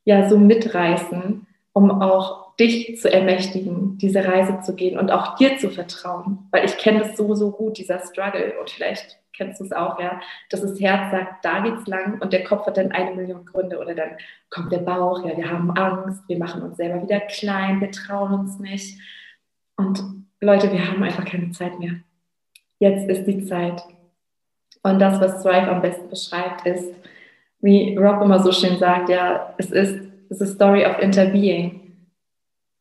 ja 0.05 0.27
so 0.27 0.37
mitreißen, 0.37 1.47
um 1.71 2.01
auch 2.01 2.55
dich 2.57 2.99
zu 2.99 3.11
ermächtigen, 3.11 3.97
diese 3.99 4.25
Reise 4.25 4.59
zu 4.61 4.75
gehen 4.75 4.99
und 4.99 5.11
auch 5.11 5.35
dir 5.35 5.57
zu 5.57 5.69
vertrauen. 5.69 6.39
Weil 6.51 6.65
ich 6.65 6.77
kenne 6.77 6.99
das 6.99 7.15
so, 7.15 7.35
so 7.35 7.51
gut, 7.51 7.77
dieser 7.77 7.99
Struggle. 7.99 8.53
Und 8.59 8.69
vielleicht 8.69 9.19
kennst 9.35 9.59
du 9.59 9.65
es 9.65 9.71
auch, 9.71 9.99
ja, 9.99 10.21
dass 10.49 10.61
das 10.61 10.79
Herz 10.79 11.11
sagt, 11.11 11.43
da 11.43 11.59
geht's 11.59 11.87
lang 11.87 12.21
und 12.21 12.31
der 12.33 12.43
Kopf 12.43 12.65
hat 12.67 12.77
dann 12.77 12.91
eine 12.91 13.15
Million 13.15 13.45
Gründe 13.45 13.79
oder 13.79 13.95
dann 13.95 14.11
kommt 14.49 14.71
der 14.71 14.79
Bauch, 14.79 15.25
ja, 15.25 15.35
wir 15.35 15.49
haben 15.49 15.71
Angst, 15.71 16.21
wir 16.27 16.37
machen 16.37 16.61
uns 16.61 16.77
selber 16.77 17.01
wieder 17.01 17.19
klein, 17.21 17.81
wir 17.81 17.91
trauen 17.91 18.33
uns 18.39 18.59
nicht. 18.59 18.99
Und 19.75 20.03
Leute, 20.39 20.71
wir 20.71 20.87
haben 20.87 21.03
einfach 21.03 21.25
keine 21.25 21.51
Zeit 21.51 21.79
mehr. 21.79 21.95
Jetzt 22.79 23.09
ist 23.09 23.25
die 23.25 23.45
Zeit. 23.45 23.81
Und 24.83 24.99
das, 24.99 25.19
was 25.19 25.41
Thrive 25.41 25.69
am 25.69 25.81
besten 25.81 26.09
beschreibt, 26.09 26.65
ist, 26.67 26.93
wie 27.61 27.95
Rob 27.95 28.21
immer 28.21 28.43
so 28.43 28.51
schön 28.51 28.77
sagt, 28.77 29.09
ja, 29.09 29.53
es 29.57 29.71
ist 29.71 30.01
the 30.29 30.45
story 30.45 30.85
of 30.85 30.99
interbeing. 30.99 32.07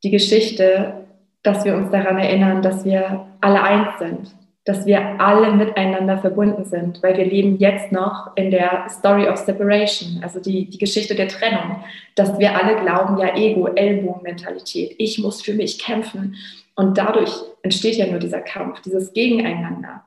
Die 0.02 0.10
Geschichte, 0.10 1.06
dass 1.44 1.64
wir 1.64 1.76
uns 1.76 1.90
daran 1.90 2.18
erinnern, 2.18 2.62
dass 2.62 2.84
wir 2.84 3.26
alle 3.40 3.62
eins 3.62 3.98
sind 3.98 4.41
dass 4.64 4.86
wir 4.86 5.20
alle 5.20 5.52
miteinander 5.52 6.18
verbunden 6.18 6.64
sind, 6.64 7.02
weil 7.02 7.16
wir 7.16 7.24
leben 7.24 7.58
jetzt 7.58 7.90
noch 7.90 8.36
in 8.36 8.52
der 8.52 8.86
Story 8.88 9.28
of 9.28 9.36
Separation, 9.36 10.20
also 10.22 10.38
die, 10.40 10.70
die 10.70 10.78
Geschichte 10.78 11.16
der 11.16 11.26
Trennung, 11.26 11.82
dass 12.14 12.38
wir 12.38 12.56
alle 12.56 12.80
glauben, 12.80 13.18
ja, 13.18 13.34
Ego, 13.34 13.66
Ellbogenmentalität, 13.66 14.94
ich 14.98 15.18
muss 15.18 15.42
für 15.42 15.54
mich 15.54 15.80
kämpfen. 15.80 16.36
Und 16.76 16.96
dadurch 16.96 17.32
entsteht 17.62 17.96
ja 17.96 18.06
nur 18.06 18.20
dieser 18.20 18.40
Kampf, 18.40 18.80
dieses 18.82 19.12
Gegeneinander. 19.12 20.04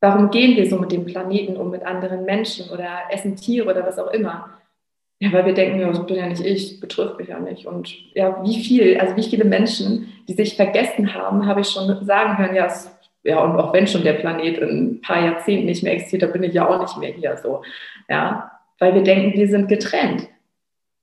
Warum 0.00 0.30
gehen 0.30 0.56
wir 0.56 0.68
so 0.68 0.78
mit 0.78 0.90
dem 0.90 1.04
Planeten 1.04 1.56
um, 1.56 1.70
mit 1.70 1.84
anderen 1.84 2.24
Menschen 2.24 2.70
oder 2.70 2.88
essen 3.10 3.36
Tiere 3.36 3.68
oder 3.68 3.86
was 3.86 3.98
auch 3.98 4.10
immer? 4.10 4.50
Ja, 5.20 5.32
weil 5.32 5.44
wir 5.44 5.52
denken, 5.52 5.78
ja, 5.78 5.88
das 5.88 6.06
bin 6.06 6.16
ja 6.16 6.26
nicht 6.26 6.42
ich, 6.42 6.80
betrifft 6.80 7.18
mich 7.18 7.28
ja 7.28 7.38
nicht. 7.38 7.66
Und 7.66 7.94
ja, 8.14 8.42
wie 8.42 8.58
viel, 8.64 8.98
also 8.98 9.14
wie 9.16 9.22
viele 9.22 9.44
Menschen, 9.44 10.08
die 10.26 10.32
sich 10.32 10.56
vergessen 10.56 11.14
haben, 11.14 11.46
habe 11.46 11.60
ich 11.60 11.68
schon 11.68 12.04
sagen 12.06 12.38
hören, 12.38 12.54
ja, 12.54 12.66
es 12.66 12.90
ja, 13.22 13.42
und 13.44 13.58
auch 13.58 13.72
wenn 13.72 13.86
schon 13.86 14.02
der 14.02 14.14
Planet 14.14 14.58
in 14.58 14.68
ein 14.68 15.00
paar 15.00 15.22
Jahrzehnten 15.22 15.66
nicht 15.66 15.82
mehr 15.82 15.92
existiert, 15.92 16.22
da 16.22 16.26
bin 16.26 16.42
ich 16.42 16.54
ja 16.54 16.68
auch 16.68 16.80
nicht 16.80 16.96
mehr 16.98 17.12
hier 17.12 17.36
so. 17.36 17.62
Ja, 18.08 18.50
weil 18.78 18.94
wir 18.94 19.02
denken, 19.02 19.38
wir 19.38 19.48
sind 19.48 19.68
getrennt. 19.68 20.28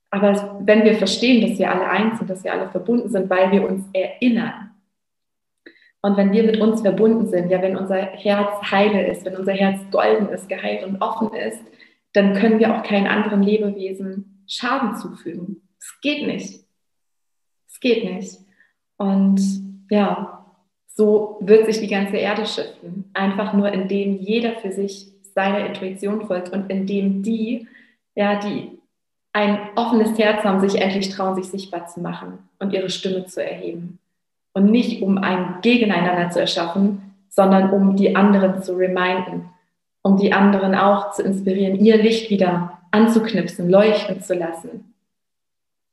Aber 0.09 0.61
wenn 0.63 0.83
wir 0.83 0.95
verstehen, 0.95 1.47
dass 1.47 1.59
wir 1.59 1.71
alle 1.71 1.87
eins 1.87 2.17
sind, 2.17 2.29
dass 2.29 2.43
wir 2.43 2.53
alle 2.53 2.69
verbunden 2.69 3.09
sind, 3.09 3.29
weil 3.29 3.51
wir 3.51 3.67
uns 3.67 3.85
erinnern. 3.93 4.71
Und 6.01 6.15
wenn 6.15 6.31
wir 6.31 6.43
mit 6.43 6.59
uns 6.59 6.81
verbunden 6.81 7.27
sind, 7.27 7.49
ja, 7.49 7.61
wenn 7.61 7.75
unser 7.75 7.97
Herz 7.97 8.71
heile 8.71 9.07
ist, 9.07 9.25
wenn 9.25 9.35
unser 9.35 9.53
Herz 9.53 9.79
golden 9.91 10.29
ist, 10.29 10.47
geheilt 10.47 10.85
und 10.85 11.01
offen 11.01 11.33
ist, 11.33 11.59
dann 12.13 12.33
können 12.33 12.59
wir 12.59 12.75
auch 12.75 12.83
keinen 12.83 13.07
anderen 13.07 13.43
Lebewesen 13.43 14.43
Schaden 14.47 14.95
zufügen. 14.95 15.61
Es 15.79 15.99
geht 16.01 16.25
nicht. 16.25 16.63
Es 17.67 17.79
geht 17.79 18.05
nicht. 18.05 18.37
Und 18.95 19.41
ja, 19.89 20.36
so 20.97 21.37
wird 21.41 21.67
sich 21.67 21.79
die 21.79 21.87
ganze 21.87 22.17
Erde 22.17 22.47
shiften. 22.47 23.11
Einfach 23.13 23.53
nur, 23.53 23.71
indem 23.71 24.17
jeder 24.17 24.53
für 24.53 24.71
sich 24.71 25.07
seiner 25.35 25.67
Intuition 25.67 26.25
folgt 26.25 26.49
und 26.49 26.71
indem 26.71 27.21
die, 27.21 27.67
ja, 28.15 28.39
die 28.39 28.79
ein 29.31 29.59
offenes 29.75 30.17
Herz 30.17 30.43
haben, 30.43 30.67
sich 30.67 30.81
endlich 30.81 31.09
trauen, 31.09 31.35
sich 31.35 31.51
sichtbar 31.51 31.85
zu 31.85 31.99
machen 31.99 32.39
und 32.57 32.73
ihre 32.73 32.89
Stimme 32.89 33.25
zu 33.27 33.43
erheben. 33.43 33.99
Und 34.53 34.71
nicht 34.71 35.03
um 35.03 35.19
ein 35.19 35.57
Gegeneinander 35.61 36.31
zu 36.31 36.39
erschaffen, 36.39 37.13
sondern 37.29 37.69
um 37.69 37.95
die 37.95 38.15
anderen 38.15 38.63
zu 38.63 38.73
reminden, 38.73 39.51
um 40.01 40.17
die 40.17 40.33
anderen 40.33 40.73
auch 40.73 41.11
zu 41.11 41.21
inspirieren, 41.21 41.75
ihr 41.75 41.97
Licht 41.97 42.31
wieder 42.31 42.79
anzuknipsen, 42.89 43.69
leuchten 43.69 44.23
zu 44.23 44.33
lassen. 44.33 44.95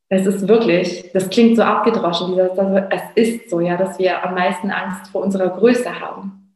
Es 0.09 0.27
ist 0.27 0.47
wirklich, 0.47 1.11
das 1.13 1.31
klingt 1.31 1.57
so 1.57 1.63
abgedroschen, 1.63 2.39
es 2.39 3.03
ist 3.15 3.51
so, 3.51 3.61
ja, 3.61 3.77
dass 3.77 3.99
wir 3.99 4.23
am 4.25 4.35
meisten 4.35 4.71
Angst 4.71 5.11
vor 5.11 5.23
unserer 5.23 5.49
Größe 5.49 6.01
haben. 6.01 6.55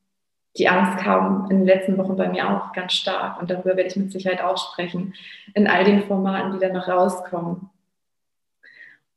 Die 0.58 0.68
Angst 0.68 0.98
kam 0.98 1.46
in 1.50 1.58
den 1.58 1.66
letzten 1.66 1.96
Wochen 1.98 2.16
bei 2.16 2.28
mir 2.28 2.48
auch 2.48 2.72
ganz 2.72 2.92
stark 2.92 3.40
und 3.40 3.50
darüber 3.50 3.76
werde 3.76 3.88
ich 3.88 3.96
mit 3.96 4.12
Sicherheit 4.12 4.42
auch 4.42 4.58
sprechen, 4.58 5.14
in 5.54 5.66
all 5.66 5.84
den 5.84 6.02
Formaten, 6.02 6.52
die 6.52 6.58
dann 6.58 6.72
noch 6.72 6.88
rauskommen. 6.88 7.70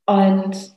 Und 0.05 0.75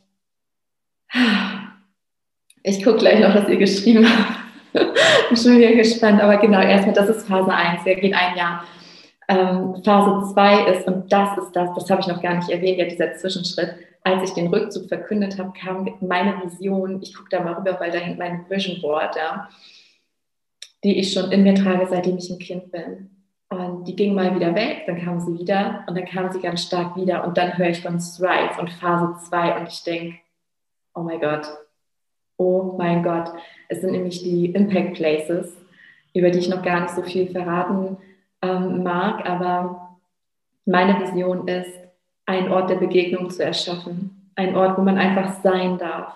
ich 2.63 2.83
gucke 2.83 2.99
gleich 2.99 3.21
noch, 3.21 3.35
was 3.35 3.49
ihr 3.49 3.59
geschrieben 3.59 4.07
habt. 4.09 4.39
Bin 5.29 5.37
schon 5.37 5.59
wieder 5.59 5.73
gespannt, 5.75 6.21
aber 6.21 6.39
genau, 6.39 6.61
erstmal, 6.61 6.95
das 6.95 7.09
ist 7.09 7.29
Phase 7.29 7.53
1, 7.53 7.85
wir 7.85 7.95
gehen 7.97 8.15
ein 8.15 8.37
Jahr 8.37 8.65
ähm, 9.29 9.83
Phase 9.85 10.33
2 10.33 10.65
ist, 10.73 10.87
und 10.87 11.13
das 11.13 11.39
ist 11.39 11.53
das, 11.53 11.75
das 11.75 11.91
habe 11.91 12.01
ich 12.01 12.07
noch 12.07 12.23
gar 12.23 12.35
nicht 12.35 12.51
erwähnt, 12.51 12.79
ja, 12.79 12.85
dieser 12.85 13.15
Zwischenschritt. 13.15 13.75
Als 14.03 14.29
ich 14.29 14.35
den 14.35 14.49
Rückzug 14.49 14.89
verkündet 14.89 15.39
habe, 15.39 15.53
kam 15.59 15.89
meine 16.01 16.43
Vision, 16.43 17.01
ich 17.01 17.15
gucke 17.15 17.31
da 17.31 17.43
mal 17.43 17.55
rüber, 17.55 17.79
weil 17.81 17.91
da 17.91 17.99
hängt 17.99 18.19
mein 18.19 18.45
Vision 18.49 18.81
Board, 18.83 19.17
ja, 19.17 19.49
die 20.83 20.99
ich 20.99 21.13
schon 21.13 21.33
in 21.33 21.43
mir 21.43 21.55
trage, 21.55 21.87
seitdem 21.89 22.19
ich 22.19 22.29
ein 22.31 22.39
Kind 22.39 22.71
bin. 22.71 23.11
Und 23.49 23.85
die 23.87 23.97
ging 23.97 24.15
mal 24.15 24.35
wieder 24.35 24.55
weg, 24.55 24.85
dann 24.87 25.01
kam 25.03 25.21
sie 25.21 25.39
wieder 25.39 25.85
und 25.87 25.97
dann 25.97 26.05
kam 26.05 26.31
sie 26.33 26.41
ganz 26.41 26.63
stark 26.63 26.97
wieder 26.97 27.25
und 27.25 27.39
dann 27.39 27.57
höre 27.57 27.71
ich 27.71 27.81
von 27.81 27.99
Thrive 27.99 28.59
und 28.59 28.71
Phase 28.71 29.15
2 29.29 29.61
und 29.61 29.69
ich 29.69 29.83
denke, 29.85 30.19
oh 30.95 31.01
mein 31.01 31.21
Gott, 31.21 31.47
oh 32.37 32.75
mein 32.77 33.03
Gott. 33.03 33.31
Es 33.69 33.81
sind 33.81 33.93
nämlich 33.93 34.23
die 34.23 34.47
Impact 34.47 34.95
Places, 34.95 35.57
über 36.15 36.31
die 36.31 36.41
ich 36.41 36.49
noch 36.49 36.63
gar 36.63 36.81
nicht 36.81 36.95
so 36.95 37.03
viel 37.03 37.31
verraten 37.31 37.97
ähm, 38.45 38.83
mag. 38.83 39.29
Aber 39.29 39.97
meine 40.67 41.01
Vision 41.01 41.49
ist, 41.49 41.71
einen 42.27 42.51
Ort 42.51 42.71
der 42.71 42.77
Begegnung 42.77 43.31
zu 43.31 43.45
erschaffen. 43.45 44.31
Ein 44.37 44.57
Ort, 44.57 44.79
wo 44.79 44.83
man 44.83 44.99
einfach 44.99 45.41
sein 45.43 45.79
darf. 45.79 46.15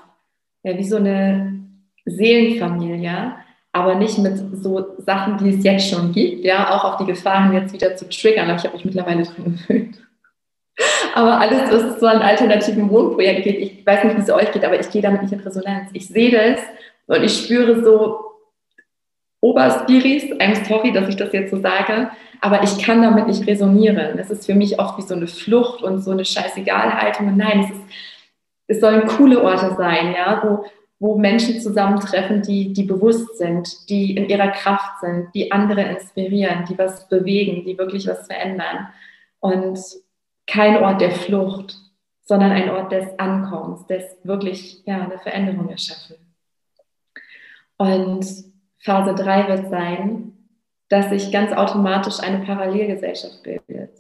Ja, 0.62 0.77
wie 0.77 0.85
so 0.85 0.97
eine 0.97 1.61
Seelenfamilie, 2.05 3.35
aber 3.73 3.95
nicht 3.95 4.19
mit 4.19 4.37
so 4.57 4.97
Sachen, 4.99 5.38
die 5.38 5.51
es 5.51 5.62
jetzt 5.62 5.88
schon 5.88 6.12
gibt, 6.12 6.45
ja, 6.45 6.75
auch 6.75 6.85
auf 6.85 6.97
die 6.97 7.07
Gefahren 7.07 7.53
jetzt 7.53 7.73
wieder 7.73 7.95
zu 7.97 8.09
triggern, 8.09 8.55
ich 8.57 8.64
habe 8.64 8.75
mich 8.75 8.85
mittlerweile 8.85 9.23
dran 9.23 9.59
gewöhnt. 9.69 10.03
Aber 11.14 11.41
alles, 11.41 11.71
was 11.71 12.01
so 12.01 12.07
an 12.07 12.23
alternativen 12.23 12.88
Wohnprojekten 12.91 13.43
geht, 13.43 13.61
ich 13.61 13.87
weiß 13.87 14.05
nicht, 14.05 14.17
wie 14.17 14.23
es 14.23 14.31
euch 14.31 14.51
geht, 14.53 14.64
aber 14.64 14.79
ich 14.79 14.91
gehe 14.91 15.03
damit 15.03 15.23
nicht 15.23 15.33
in 15.33 15.41
Resonanz. 15.41 15.91
Ich 15.93 16.07
sehe 16.09 16.31
das 16.31 16.61
und 17.07 17.25
ich 17.25 17.37
spüre 17.37 17.83
so 17.83 18.28
Oberspiris, 19.40 20.24
I'm 20.40 20.64
sorry, 20.66 20.92
dass 20.92 21.09
ich 21.09 21.16
das 21.16 21.33
jetzt 21.33 21.51
so 21.51 21.61
sage, 21.61 22.11
aber 22.40 22.62
ich 22.62 22.79
kann 22.79 23.03
damit 23.03 23.27
nicht 23.27 23.46
resonieren. 23.46 24.18
Es 24.18 24.31
ist 24.31 24.46
für 24.46 24.55
mich 24.55 24.79
oft 24.79 24.98
wie 24.98 25.03
so 25.03 25.14
eine 25.14 25.27
Flucht 25.27 25.83
und 25.83 26.01
so 26.01 26.11
eine 26.11 26.24
Scheißegalhaltung. 26.24 27.37
Nein, 27.37 27.61
es, 27.61 27.70
ist, 27.70 27.83
es 28.66 28.81
sollen 28.81 29.07
coole 29.07 29.42
Orte 29.42 29.74
sein, 29.77 30.12
ja, 30.12 30.42
wo, 30.44 30.64
wo 30.98 31.18
Menschen 31.18 31.61
zusammentreffen, 31.61 32.42
die, 32.42 32.72
die 32.72 32.83
bewusst 32.83 33.38
sind, 33.38 33.88
die 33.88 34.16
in 34.16 34.29
ihrer 34.29 34.48
Kraft 34.48 35.01
sind, 35.01 35.29
die 35.35 35.53
andere 35.53 35.83
inspirieren, 35.83 36.64
die 36.68 36.77
was 36.77 37.09
bewegen, 37.09 37.64
die 37.64 37.79
wirklich 37.79 38.07
was 38.09 38.27
verändern. 38.27 38.88
Und 39.40 39.79
kein 40.46 40.83
Ort 40.83 41.01
der 41.01 41.12
Flucht, 41.12 41.77
sondern 42.24 42.51
ein 42.51 42.70
Ort 42.70 42.90
des 42.90 43.18
Ankommens, 43.18 43.87
des 43.87 44.05
wirklich 44.24 44.83
ja, 44.85 45.03
eine 45.03 45.18
Veränderung 45.18 45.68
erschaffen. 45.68 46.16
Und 47.77 48.27
Phase 48.81 49.14
3 49.14 49.49
wird 49.49 49.71
sein, 49.71 50.33
dass 50.88 51.11
sich 51.11 51.31
ganz 51.33 51.53
automatisch 51.53 52.21
eine 52.21 52.45
Parallelgesellschaft 52.45 53.43
bildet. 53.43 53.91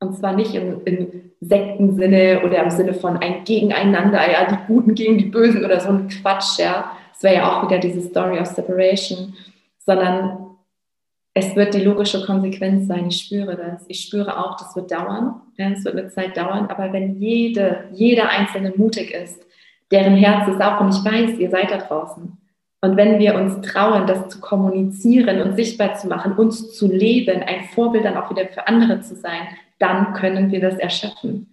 Und 0.00 0.16
zwar 0.16 0.34
nicht 0.34 0.54
im, 0.54 0.82
im 0.84 1.30
Sektensinne 1.40 2.42
oder 2.44 2.62
im 2.62 2.70
Sinne 2.70 2.94
von 2.94 3.16
ein 3.18 3.44
Gegeneinander, 3.44 4.30
ja, 4.30 4.46
die 4.46 4.66
Guten 4.66 4.94
gegen 4.94 5.18
die 5.18 5.26
Bösen 5.26 5.64
oder 5.64 5.80
so 5.80 5.90
ein 5.90 6.08
Quatsch, 6.08 6.58
ja. 6.58 6.92
Das 7.12 7.22
wäre 7.22 7.36
ja 7.36 7.52
auch 7.52 7.68
wieder 7.68 7.78
diese 7.78 8.00
Story 8.00 8.38
of 8.38 8.46
Separation, 8.46 9.34
sondern 9.78 10.44
es 11.34 11.54
wird 11.56 11.74
die 11.74 11.80
logische 11.80 12.24
Konsequenz 12.24 12.86
sein. 12.86 13.08
Ich 13.08 13.22
spüre 13.22 13.56
das. 13.56 13.84
Ich 13.88 14.02
spüre 14.02 14.38
auch, 14.38 14.56
das 14.56 14.74
wird 14.76 14.90
dauern. 14.90 15.42
Ja, 15.56 15.70
es 15.70 15.84
wird 15.84 15.96
eine 15.96 16.08
Zeit 16.08 16.36
dauern. 16.36 16.66
Aber 16.66 16.92
wenn 16.92 17.20
jede, 17.20 17.88
jeder 17.92 18.30
Einzelne 18.30 18.72
mutig 18.76 19.12
ist, 19.12 19.44
deren 19.90 20.14
Herz 20.14 20.48
ist 20.48 20.60
auch, 20.60 20.80
und 20.80 20.94
ich 20.94 21.04
weiß, 21.04 21.38
ihr 21.38 21.50
seid 21.50 21.70
da 21.70 21.78
draußen. 21.78 22.36
Und 22.84 22.98
wenn 22.98 23.18
wir 23.18 23.34
uns 23.34 23.62
trauen, 23.66 24.06
das 24.06 24.28
zu 24.28 24.42
kommunizieren 24.42 25.40
und 25.40 25.56
sichtbar 25.56 25.94
zu 25.94 26.06
machen, 26.06 26.34
uns 26.34 26.76
zu 26.76 26.86
leben, 26.86 27.42
ein 27.42 27.64
Vorbild 27.68 28.04
dann 28.04 28.18
auch 28.18 28.28
wieder 28.28 28.46
für 28.48 28.68
andere 28.68 29.00
zu 29.00 29.16
sein, 29.16 29.48
dann 29.78 30.12
können 30.12 30.52
wir 30.52 30.60
das 30.60 30.74
erschaffen. 30.74 31.50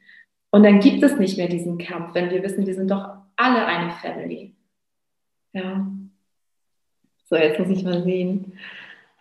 Und 0.49 0.63
dann 0.63 0.81
gibt 0.81 1.01
es 1.01 1.17
nicht 1.17 1.37
mehr 1.37 1.47
diesen 1.47 1.77
Kampf, 1.77 2.15
wenn 2.15 2.31
wir 2.31 2.43
wissen, 2.43 2.67
wir 2.67 2.75
sind 2.75 2.91
doch 2.91 3.07
alle 3.37 3.65
eine 3.65 3.91
Family. 3.91 4.53
Ja. 5.53 5.87
So, 7.29 7.37
jetzt 7.37 7.59
muss 7.59 7.69
ich 7.69 7.85
mal 7.85 8.03
sehen. 8.03 8.51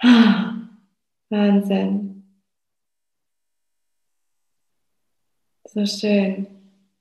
Wahnsinn. 1.30 2.24
So 5.64 5.86
schön. 5.86 6.48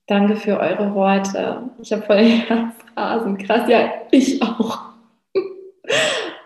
Danke 0.05 0.35
für 0.35 0.59
eure 0.59 0.93
Worte. 0.93 1.63
Ich 1.81 1.91
habe 1.91 2.03
voll 2.03 2.17
Herzrasen. 2.25 3.39
Krass, 3.39 3.67
ja, 3.67 3.91
ich 4.11 4.39
auch. 4.43 4.88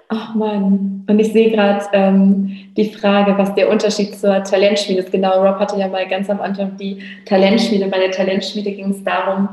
Ach 0.10 0.36
Mann. 0.36 1.06
Und 1.08 1.19
ich 1.19 1.34
sehe 1.34 1.51
gerade 1.51 1.86
ähm, 1.93 2.56
die 2.77 2.93
Frage, 2.93 3.38
was 3.38 3.56
der 3.56 3.69
Unterschied 3.69 4.15
zur 4.15 4.43
Talentschmiede 4.43 5.01
ist. 5.01 5.12
Genau, 5.12 5.43
Rob 5.43 5.60
hatte 5.60 5.77
ja 5.77 5.88
mal 5.88 6.08
ganz 6.08 6.29
am 6.29 6.39
Anfang 6.39 6.77
die 6.77 7.01
Talentschmiede. 7.25 7.88
Bei 7.88 7.99
der 7.99 8.12
Talentschmiede 8.12 8.71
ging 8.71 8.91
es 8.91 9.03
darum, 9.03 9.49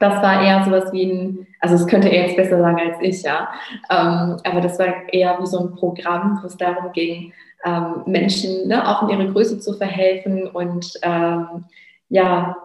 das 0.00 0.22
war 0.22 0.42
eher 0.42 0.64
sowas 0.64 0.92
wie 0.92 1.04
ein, 1.04 1.46
also 1.60 1.76
das 1.76 1.86
könnte 1.86 2.08
er 2.08 2.26
jetzt 2.26 2.36
besser 2.36 2.58
sagen 2.58 2.78
als 2.78 2.96
ich, 3.00 3.22
ja. 3.22 3.48
Ähm, 3.90 4.36
aber 4.44 4.60
das 4.60 4.78
war 4.78 4.86
eher 5.12 5.38
wie 5.40 5.46
so 5.46 5.60
ein 5.60 5.74
Programm, 5.74 6.38
wo 6.42 6.46
es 6.46 6.56
darum 6.56 6.92
ging, 6.92 7.32
ähm, 7.64 8.02
Menschen 8.06 8.68
ne, 8.68 8.86
auch 8.86 9.02
in 9.02 9.08
ihre 9.08 9.32
Größe 9.32 9.58
zu 9.58 9.74
verhelfen 9.74 10.48
und 10.48 10.92
ähm, 11.02 11.64
ja, 12.08 12.56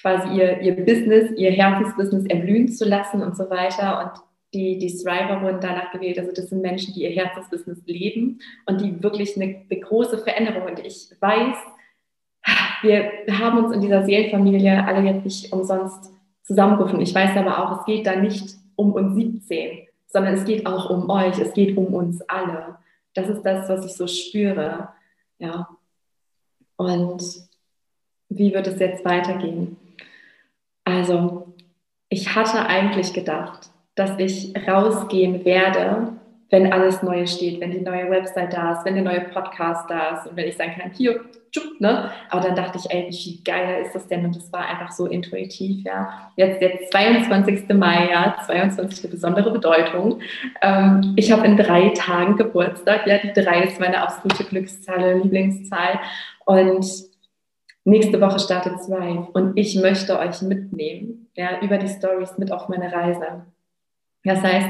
quasi 0.00 0.28
ihr, 0.36 0.60
ihr 0.60 0.84
Business, 0.84 1.30
ihr 1.36 1.50
Herzensbusiness 1.50 2.26
erblühen 2.26 2.68
zu 2.68 2.88
lassen 2.88 3.22
und 3.22 3.36
so 3.36 3.48
weiter. 3.50 4.00
Und 4.00 4.27
die, 4.54 4.78
die 4.78 4.96
Thriver 4.96 5.42
wurden 5.42 5.60
danach 5.60 5.92
gewählt. 5.92 6.18
Also 6.18 6.32
das 6.32 6.48
sind 6.48 6.62
Menschen, 6.62 6.94
die 6.94 7.02
ihr 7.02 7.10
Herzensbusiness 7.10 7.82
leben 7.86 8.40
und 8.66 8.80
die 8.80 9.02
wirklich 9.02 9.36
eine, 9.36 9.62
eine 9.70 9.80
große 9.80 10.18
Veränderung. 10.18 10.62
Und 10.68 10.78
ich 10.80 11.10
weiß, 11.20 11.56
wir 12.82 13.10
haben 13.38 13.64
uns 13.64 13.74
in 13.74 13.80
dieser 13.80 14.04
Seelenfamilie 14.04 14.84
alle 14.86 15.02
jetzt 15.02 15.24
nicht 15.24 15.52
umsonst 15.52 16.10
zusammengerufen. 16.44 17.00
Ich 17.00 17.14
weiß 17.14 17.36
aber 17.36 17.62
auch, 17.62 17.80
es 17.80 17.84
geht 17.84 18.06
da 18.06 18.16
nicht 18.16 18.56
um 18.76 18.92
uns 18.92 19.14
17, 19.16 19.86
sondern 20.06 20.34
es 20.34 20.44
geht 20.44 20.66
auch 20.66 20.88
um 20.88 21.10
euch, 21.10 21.38
es 21.38 21.52
geht 21.52 21.76
um 21.76 21.92
uns 21.92 22.22
alle. 22.22 22.78
Das 23.14 23.28
ist 23.28 23.42
das, 23.42 23.68
was 23.68 23.84
ich 23.84 23.92
so 23.92 24.06
spüre. 24.06 24.88
Ja. 25.38 25.68
Und 26.76 27.22
wie 28.30 28.54
wird 28.54 28.66
es 28.66 28.78
jetzt 28.78 29.04
weitergehen? 29.04 29.76
Also, 30.84 31.54
ich 32.08 32.34
hatte 32.34 32.66
eigentlich 32.66 33.12
gedacht, 33.12 33.70
dass 33.98 34.18
ich 34.18 34.54
rausgehen 34.66 35.44
werde 35.44 36.18
wenn 36.50 36.72
alles 36.72 37.02
Neue 37.02 37.26
steht, 37.26 37.60
wenn 37.60 37.72
die 37.72 37.80
neue 37.80 38.10
Website 38.10 38.52
da 38.52 38.72
ist, 38.72 38.84
wenn 38.84 38.94
der 38.94 39.04
neue 39.04 39.20
Podcast 39.20 39.88
da 39.90 40.16
ist 40.16 40.26
und 40.26 40.36
wenn 40.36 40.48
ich 40.48 40.56
sagen 40.56 40.72
kann, 40.78 40.90
hier, 40.92 41.20
tschupp, 41.52 41.78
ne? 41.78 42.10
Aber 42.30 42.40
dann 42.40 42.56
dachte 42.56 42.78
ich, 42.78 42.90
ey, 42.90 43.06
wie 43.08 43.16
viel 43.16 43.44
geiler 43.44 43.80
ist 43.80 43.94
das 43.94 44.08
denn? 44.08 44.24
Und 44.24 44.34
das 44.34 44.50
war 44.50 44.66
einfach 44.66 44.90
so 44.90 45.06
intuitiv, 45.06 45.84
ja. 45.84 46.30
Jetzt 46.36 46.62
der 46.62 46.88
22. 46.90 47.68
Mai, 47.74 48.08
ja, 48.10 48.36
22. 48.46 49.10
besondere 49.10 49.50
Bedeutung. 49.50 50.20
Ähm, 50.62 51.12
ich 51.16 51.30
habe 51.30 51.46
in 51.46 51.58
drei 51.58 51.90
Tagen 51.90 52.36
Geburtstag, 52.36 53.06
ja, 53.06 53.18
die 53.18 53.38
drei 53.38 53.64
ist 53.64 53.78
meine 53.78 54.00
absolute 54.02 54.44
Glückszahl, 54.44 55.18
Lieblingszahl. 55.18 56.00
Und 56.46 56.86
nächste 57.84 58.20
Woche 58.22 58.38
startet 58.38 58.82
zwei. 58.82 59.18
Und 59.34 59.58
ich 59.58 59.76
möchte 59.76 60.18
euch 60.18 60.40
mitnehmen, 60.40 61.28
ja, 61.34 61.60
über 61.60 61.76
die 61.76 61.88
Stories 61.88 62.38
mit 62.38 62.52
auf 62.52 62.70
meine 62.70 62.90
Reise. 62.90 63.44
Das 64.24 64.42
heißt, 64.42 64.68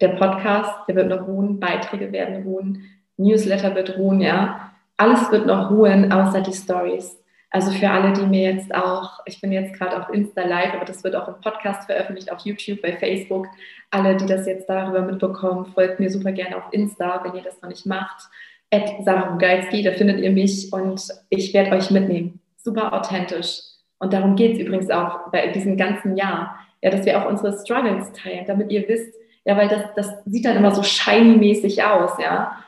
der 0.00 0.08
Podcast, 0.08 0.70
der 0.88 0.96
wird 0.96 1.08
noch 1.08 1.26
ruhen, 1.26 1.58
Beiträge 1.58 2.12
werden 2.12 2.42
ruhen, 2.42 2.84
Newsletter 3.16 3.74
wird 3.74 3.96
ruhen, 3.96 4.20
ja. 4.20 4.72
Alles 4.98 5.30
wird 5.30 5.46
noch 5.46 5.70
ruhen, 5.70 6.12
außer 6.12 6.42
die 6.42 6.52
Stories. 6.52 7.18
Also 7.50 7.70
für 7.70 7.88
alle, 7.88 8.12
die 8.12 8.26
mir 8.26 8.52
jetzt 8.52 8.74
auch, 8.74 9.20
ich 9.24 9.40
bin 9.40 9.52
jetzt 9.52 9.72
gerade 9.74 9.98
auf 9.98 10.12
Insta 10.12 10.42
live, 10.42 10.74
aber 10.74 10.84
das 10.84 11.02
wird 11.04 11.14
auch 11.14 11.28
im 11.28 11.40
Podcast 11.40 11.86
veröffentlicht, 11.86 12.30
auf 12.30 12.40
YouTube, 12.40 12.82
bei 12.82 12.92
Facebook. 12.92 13.46
Alle, 13.90 14.16
die 14.16 14.26
das 14.26 14.46
jetzt 14.46 14.68
darüber 14.68 15.00
mitbekommen, 15.00 15.66
folgt 15.66 16.00
mir 16.00 16.10
super 16.10 16.32
gerne 16.32 16.56
auf 16.56 16.64
Insta, 16.72 17.22
wenn 17.24 17.34
ihr 17.34 17.42
das 17.42 17.60
noch 17.62 17.70
nicht 17.70 17.86
macht. 17.86 18.28
At 18.70 18.90
Sarah 19.04 19.36
Geizki, 19.36 19.82
da 19.82 19.92
findet 19.92 20.20
ihr 20.20 20.32
mich 20.32 20.72
und 20.72 21.00
ich 21.30 21.54
werde 21.54 21.76
euch 21.76 21.90
mitnehmen. 21.90 22.40
Super 22.56 22.92
authentisch. 22.92 23.60
Und 23.98 24.12
darum 24.12 24.36
geht 24.36 24.54
es 24.54 24.58
übrigens 24.58 24.90
auch 24.90 25.30
bei 25.30 25.46
diesem 25.48 25.76
ganzen 25.76 26.16
Jahr, 26.16 26.58
ja, 26.82 26.90
dass 26.90 27.04
wir 27.04 27.20
auch 27.20 27.28
unsere 27.28 27.56
Struggles 27.58 28.12
teilen, 28.12 28.44
damit 28.46 28.70
ihr 28.70 28.88
wisst, 28.88 29.14
ja, 29.44 29.56
weil 29.56 29.68
das, 29.68 29.82
das 29.94 30.12
sieht 30.24 30.44
dann 30.44 30.56
immer 30.56 30.74
so 30.74 30.82
shiny-mäßig 30.82 31.84
aus, 31.84 32.12
ja. 32.20 32.58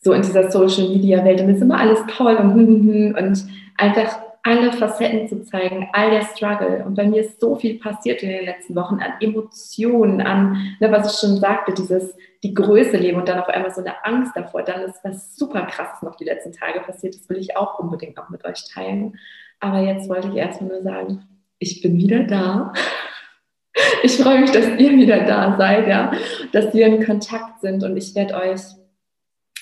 So 0.00 0.12
in 0.12 0.22
dieser 0.22 0.50
Social 0.50 0.88
Media 0.88 1.24
Welt. 1.24 1.40
Und 1.40 1.48
es 1.48 1.56
ist 1.56 1.62
immer 1.62 1.80
alles 1.80 1.98
toll 2.16 2.36
und, 2.36 3.14
und 3.14 3.46
einfach 3.76 4.18
alle 4.46 4.72
Facetten 4.72 5.26
zu 5.26 5.42
zeigen, 5.42 5.88
all 5.92 6.10
der 6.10 6.22
Struggle. 6.22 6.84
Und 6.86 6.94
bei 6.94 7.04
mir 7.04 7.22
ist 7.22 7.40
so 7.40 7.56
viel 7.56 7.80
passiert 7.80 8.22
in 8.22 8.28
den 8.28 8.44
letzten 8.44 8.76
Wochen 8.76 9.00
an 9.00 9.14
Emotionen, 9.20 10.20
an, 10.20 10.76
ne, 10.78 10.92
was 10.92 11.12
ich 11.12 11.18
schon 11.18 11.40
sagte, 11.40 11.74
dieses, 11.74 12.14
die 12.44 12.54
Größe 12.54 12.96
leben 12.96 13.18
und 13.18 13.28
dann 13.28 13.40
auf 13.40 13.48
einmal 13.48 13.74
so 13.74 13.80
eine 13.80 14.04
Angst 14.04 14.32
davor. 14.36 14.62
Dann 14.62 14.82
ist 14.82 15.00
was 15.02 15.34
super 15.34 15.62
krasses 15.62 16.02
noch 16.02 16.14
die 16.14 16.24
letzten 16.24 16.52
Tage 16.52 16.80
passiert. 16.80 17.16
Das 17.16 17.28
will 17.28 17.38
ich 17.38 17.56
auch 17.56 17.80
unbedingt 17.80 18.18
auch 18.18 18.28
mit 18.28 18.44
euch 18.44 18.68
teilen. 18.72 19.18
Aber 19.58 19.80
jetzt 19.80 20.08
wollte 20.08 20.28
ich 20.28 20.36
erstmal 20.36 20.70
nur 20.70 20.82
sagen, 20.82 21.24
ich 21.58 21.82
bin 21.82 21.96
wieder 21.96 22.22
da. 22.22 22.72
Ich 24.02 24.16
freue 24.16 24.40
mich, 24.40 24.50
dass 24.52 24.66
ihr 24.78 24.92
wieder 24.92 25.24
da 25.24 25.56
seid, 25.56 25.86
ja, 25.86 26.12
dass 26.52 26.72
wir 26.72 26.86
in 26.86 27.04
Kontakt 27.04 27.60
sind 27.60 27.84
und 27.84 27.96
ich 27.96 28.14
werde 28.14 28.34
euch 28.34 28.60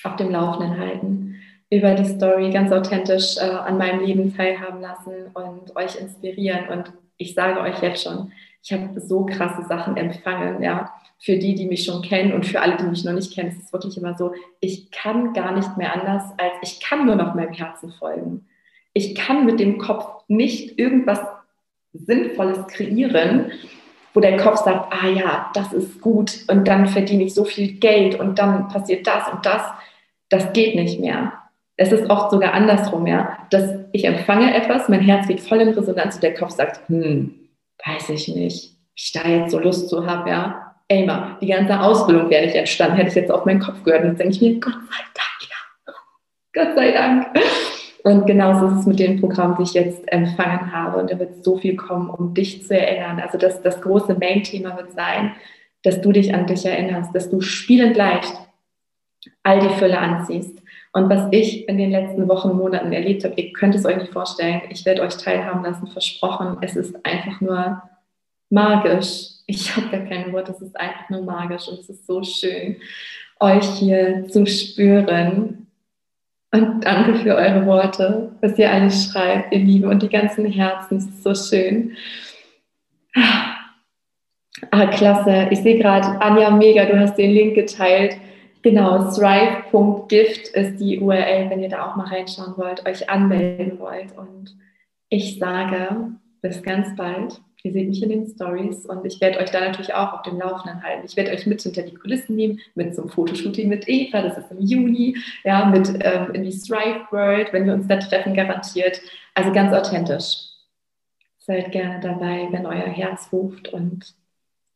auf 0.03 0.15
dem 0.15 0.31
Laufenden 0.31 0.77
halten, 0.77 1.35
über 1.69 1.95
die 1.95 2.05
Story 2.05 2.51
ganz 2.51 2.71
authentisch 2.71 3.37
äh, 3.37 3.41
an 3.41 3.77
meinem 3.77 4.05
Leben 4.05 4.35
teilhaben 4.35 4.81
lassen 4.81 5.31
und 5.33 5.75
euch 5.75 5.99
inspirieren. 5.99 6.69
Und 6.69 6.93
ich 7.17 7.33
sage 7.33 7.59
euch 7.59 7.81
jetzt 7.81 8.03
schon, 8.03 8.31
ich 8.63 8.71
habe 8.71 8.99
so 8.99 9.25
krasse 9.25 9.67
Sachen 9.67 9.97
empfangen, 9.97 10.61
ja. 10.61 10.91
Für 11.17 11.37
die, 11.37 11.55
die 11.55 11.65
mich 11.65 11.85
schon 11.85 12.01
kennen 12.01 12.33
und 12.33 12.45
für 12.45 12.59
alle, 12.59 12.75
die 12.75 12.83
mich 12.83 13.05
noch 13.05 13.13
nicht 13.13 13.33
kennen, 13.33 13.49
ist 13.49 13.63
es 13.63 13.73
wirklich 13.73 13.97
immer 13.97 14.15
so, 14.15 14.33
ich 14.59 14.91
kann 14.91 15.33
gar 15.33 15.53
nicht 15.55 15.77
mehr 15.77 15.93
anders, 15.93 16.23
als 16.37 16.53
ich 16.61 16.81
kann 16.81 17.05
nur 17.05 17.15
noch 17.15 17.33
meinem 17.35 17.53
Herzen 17.53 17.91
folgen. 17.93 18.47
Ich 18.93 19.15
kann 19.15 19.45
mit 19.45 19.59
dem 19.59 19.77
Kopf 19.77 20.23
nicht 20.27 20.77
irgendwas 20.77 21.21
Sinnvolles 21.93 22.67
kreieren, 22.67 23.51
wo 24.15 24.21
der 24.21 24.37
Kopf 24.37 24.63
sagt, 24.63 24.93
ah 24.93 25.07
ja, 25.07 25.51
das 25.53 25.73
ist 25.73 26.01
gut 26.01 26.45
und 26.47 26.67
dann 26.67 26.87
verdiene 26.87 27.25
ich 27.25 27.33
so 27.33 27.43
viel 27.43 27.73
Geld 27.73 28.17
und 28.17 28.39
dann 28.39 28.69
passiert 28.69 29.05
das 29.05 29.27
und 29.31 29.45
das. 29.45 29.61
Das 30.29 30.53
geht 30.53 30.75
nicht 30.75 30.99
mehr. 30.99 31.33
Es 31.77 31.91
ist 31.91 32.09
oft 32.09 32.31
sogar 32.31 32.53
andersrum, 32.53 33.05
ja, 33.05 33.37
dass 33.51 33.69
ich 33.91 34.05
empfange 34.05 34.55
etwas, 34.55 34.87
mein 34.87 35.01
Herz 35.01 35.27
geht 35.27 35.41
voll 35.41 35.59
in 35.59 35.69
Resonanz 35.69 36.15
und 36.15 36.23
der 36.23 36.33
Kopf 36.33 36.51
sagt, 36.51 36.87
hm, 36.87 37.35
weiß 37.85 38.09
ich 38.09 38.29
nicht, 38.29 38.77
ich 38.95 39.11
da 39.11 39.27
jetzt 39.27 39.51
so 39.51 39.59
Lust 39.59 39.89
zu 39.89 40.07
habe, 40.07 40.29
ja. 40.29 40.75
Ey, 40.87 41.05
mal, 41.05 41.37
die 41.41 41.47
ganze 41.47 41.79
Ausbildung 41.79 42.29
wäre 42.29 42.45
nicht 42.45 42.55
entstanden, 42.55 42.95
hätte 42.95 43.09
ich 43.09 43.15
jetzt 43.15 43.31
auf 43.31 43.45
meinen 43.45 43.59
Kopf 43.59 43.83
gehört 43.83 44.03
und 44.03 44.11
jetzt 44.11 44.19
denke 44.19 44.35
ich 44.35 44.41
mir, 44.41 44.59
Gott 44.59 44.73
sei 44.73 45.03
Dank, 45.13 45.49
ja. 45.49 45.93
Gott 46.53 46.75
sei 46.75 46.91
Dank. 46.91 47.27
Und 48.05 48.27
genauso 48.27 48.67
ist 48.67 48.81
es 48.81 48.85
mit 48.85 48.99
dem 48.99 49.19
Programm, 49.19 49.55
die 49.57 49.63
ich 49.63 49.73
jetzt 49.73 50.07
empfangen 50.11 50.71
habe. 50.71 50.99
Und 50.99 51.11
da 51.11 51.17
wird 51.17 51.43
so 51.43 51.57
viel 51.57 51.75
kommen, 51.75 52.07
um 52.11 52.35
dich 52.35 52.63
zu 52.63 52.77
erinnern. 52.77 53.19
Also 53.19 53.39
das, 53.39 53.63
das 53.63 53.81
große 53.81 54.13
Main-Thema 54.13 54.77
wird 54.77 54.91
sein, 54.91 55.31
dass 55.81 56.01
du 56.01 56.11
dich 56.11 56.31
an 56.31 56.45
dich 56.45 56.63
erinnerst, 56.63 57.15
dass 57.15 57.31
du 57.31 57.41
spielend 57.41 57.97
leicht 57.97 58.31
all 59.41 59.59
die 59.59 59.73
Fülle 59.79 59.97
anziehst. 59.97 60.61
Und 60.93 61.09
was 61.09 61.29
ich 61.31 61.67
in 61.67 61.79
den 61.79 61.89
letzten 61.89 62.27
Wochen, 62.27 62.55
Monaten 62.55 62.93
erlebt 62.93 63.23
habe, 63.23 63.41
ihr 63.41 63.51
könnt 63.53 63.73
es 63.73 63.87
euch 63.87 63.97
nicht 63.97 64.13
vorstellen, 64.13 64.61
ich 64.69 64.85
werde 64.85 65.01
euch 65.01 65.17
teilhaben 65.17 65.63
lassen, 65.63 65.87
versprochen. 65.87 66.57
Es 66.61 66.75
ist 66.75 67.03
einfach 67.03 67.41
nur 67.41 67.81
magisch. 68.51 69.29
Ich 69.47 69.75
habe 69.75 69.89
gar 69.89 70.01
keine 70.01 70.31
Worte, 70.31 70.51
es 70.51 70.61
ist 70.61 70.79
einfach 70.79 71.09
nur 71.09 71.23
magisch 71.23 71.67
und 71.67 71.79
es 71.79 71.89
ist 71.89 72.05
so 72.05 72.21
schön, 72.21 72.75
euch 73.39 73.65
hier 73.65 74.27
zu 74.27 74.45
spüren, 74.45 75.64
und 76.55 76.85
danke 76.85 77.15
für 77.15 77.35
eure 77.35 77.65
Worte, 77.65 78.31
was 78.41 78.57
ihr 78.57 78.71
alles 78.71 79.05
schreibt, 79.05 79.53
ihr 79.53 79.59
Lieben 79.59 79.89
und 79.89 80.01
die 80.01 80.09
ganzen 80.09 80.45
Herzen. 80.45 80.97
Es 80.97 81.05
ist 81.05 81.23
so 81.23 81.35
schön. 81.35 81.95
Ah, 84.71 84.87
klasse. 84.87 85.47
Ich 85.51 85.59
sehe 85.59 85.77
gerade, 85.77 86.19
Anja, 86.21 86.49
mega, 86.49 86.85
du 86.85 86.99
hast 86.99 87.17
den 87.17 87.31
Link 87.31 87.55
geteilt. 87.55 88.17
Genau, 88.61 89.11
thrive.gift 89.11 90.47
ist 90.47 90.79
die 90.79 90.99
URL, 90.99 91.49
wenn 91.49 91.61
ihr 91.61 91.69
da 91.69 91.85
auch 91.85 91.95
mal 91.95 92.07
reinschauen 92.07 92.53
wollt, 92.57 92.85
euch 92.87 93.09
anmelden 93.09 93.79
wollt. 93.79 94.17
Und 94.17 94.57
ich 95.09 95.37
sage, 95.37 96.13
bis 96.41 96.63
ganz 96.63 96.95
bald. 96.95 97.41
Ihr 97.65 97.71
seht 97.71 97.89
mich 97.89 98.03
in 98.03 98.09
den 98.09 98.27
Stories 98.27 98.85
und 98.85 99.03
ich 99.07 99.19
werde 99.19 99.39
euch 99.39 99.49
da 99.49 99.59
natürlich 99.59 99.91
auch 99.91 100.13
auf 100.13 100.21
dem 100.21 100.37
Laufenden 100.37 100.83
halten. 100.83 101.03
Ich 101.03 101.17
werde 101.17 101.31
euch 101.31 101.47
mit 101.47 101.63
hinter 101.63 101.81
die 101.81 101.95
Kulissen 101.95 102.35
nehmen, 102.35 102.59
mit 102.75 102.93
zum 102.93 103.09
Fotoshooting 103.09 103.67
mit 103.67 103.89
Eva, 103.89 104.21
das 104.21 104.37
ist 104.37 104.51
im 104.51 104.59
Juni, 104.59 105.17
ja, 105.43 105.65
mit 105.65 105.89
ähm, 106.01 106.31
in 106.33 106.43
die 106.43 106.51
Strive 106.51 107.07
World, 107.09 107.51
wenn 107.53 107.65
wir 107.65 107.73
uns 107.73 107.87
da 107.87 107.97
treffen, 107.97 108.35
garantiert. 108.35 109.01
Also 109.33 109.51
ganz 109.51 109.73
authentisch. 109.73 110.45
Seid 111.39 111.71
gerne 111.71 111.99
dabei, 111.99 112.47
wenn 112.51 112.67
euer 112.67 112.85
Herz 112.85 113.29
ruft 113.31 113.69
und 113.69 114.13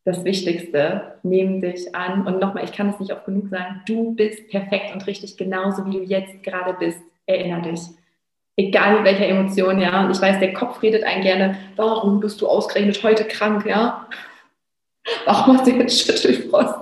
das 0.03 0.23
Wichtigste, 0.23 1.19
nehmen 1.21 1.61
dich 1.61 1.93
an. 1.93 2.25
Und 2.25 2.39
nochmal, 2.39 2.63
ich 2.63 2.71
kann 2.71 2.89
es 2.89 2.99
nicht 2.99 3.13
oft 3.13 3.25
genug 3.25 3.49
sagen, 3.49 3.81
du 3.85 4.15
bist 4.15 4.49
perfekt 4.49 4.95
und 4.95 5.05
richtig 5.05 5.37
genauso, 5.37 5.85
wie 5.85 5.91
du 5.91 6.03
jetzt 6.03 6.41
gerade 6.41 6.73
bist. 6.73 6.99
Erinner 7.27 7.61
dich 7.61 7.81
egal 8.59 8.95
mit 8.95 9.05
welcher 9.05 9.27
Emotion, 9.27 9.79
ja. 9.79 10.03
Und 10.03 10.11
ich 10.11 10.21
weiß, 10.21 10.39
der 10.39 10.53
Kopf 10.53 10.81
redet 10.81 11.03
einen 11.03 11.23
gerne, 11.23 11.57
warum 11.77 12.19
bist 12.19 12.41
du 12.41 12.47
ausgerechnet 12.47 13.01
heute 13.03 13.23
krank, 13.23 13.65
ja? 13.65 14.07
Warum 15.25 15.57
hast 15.57 15.65
du 15.65 15.71
jetzt 15.71 16.05
Schüttelfrost? 16.05 16.75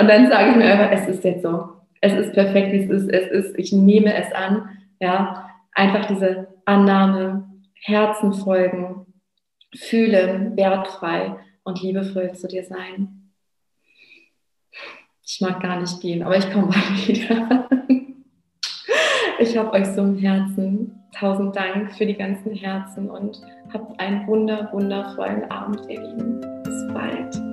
Und 0.00 0.08
dann 0.08 0.28
sage 0.30 0.50
ich 0.50 0.56
mir 0.56 0.72
einfach, 0.72 0.90
es 0.90 1.06
ist 1.06 1.22
jetzt 1.22 1.42
so. 1.42 1.68
Es 2.00 2.14
ist 2.14 2.32
perfekt, 2.32 2.72
wie 2.72 2.82
es 2.82 2.90
ist. 2.90 3.10
Es 3.10 3.30
ist, 3.30 3.58
ich 3.58 3.72
nehme 3.72 4.14
es 4.14 4.32
an, 4.32 4.70
ja. 5.00 5.50
Einfach 5.72 6.06
diese 6.06 6.48
Annahme, 6.64 7.44
Herzen 7.74 8.32
folgen, 8.32 9.06
fühlen, 9.76 10.56
wertfrei 10.56 11.36
und 11.62 11.82
liebevoll 11.82 12.32
zu 12.32 12.48
dir 12.48 12.64
sein. 12.64 13.32
Ich 15.22 15.40
mag 15.40 15.60
gar 15.60 15.78
nicht 15.78 16.00
gehen, 16.00 16.22
aber 16.22 16.38
ich 16.38 16.50
komme 16.50 16.68
mal 16.68 17.06
wieder. 17.06 17.68
Ich 19.40 19.56
habe 19.56 19.72
euch 19.72 19.86
so 19.86 20.02
im 20.02 20.18
Herzen. 20.18 21.00
Tausend 21.18 21.56
Dank 21.56 21.92
für 21.96 22.04
die 22.04 22.14
ganzen 22.14 22.54
Herzen 22.54 23.10
und 23.10 23.40
habt 23.72 23.98
einen 23.98 24.26
wunder, 24.26 24.68
wundervollen 24.70 25.50
Abend, 25.50 25.80
ihr 25.88 26.00
Lieben. 26.00 26.40
Bis 26.62 26.86
bald. 26.92 27.49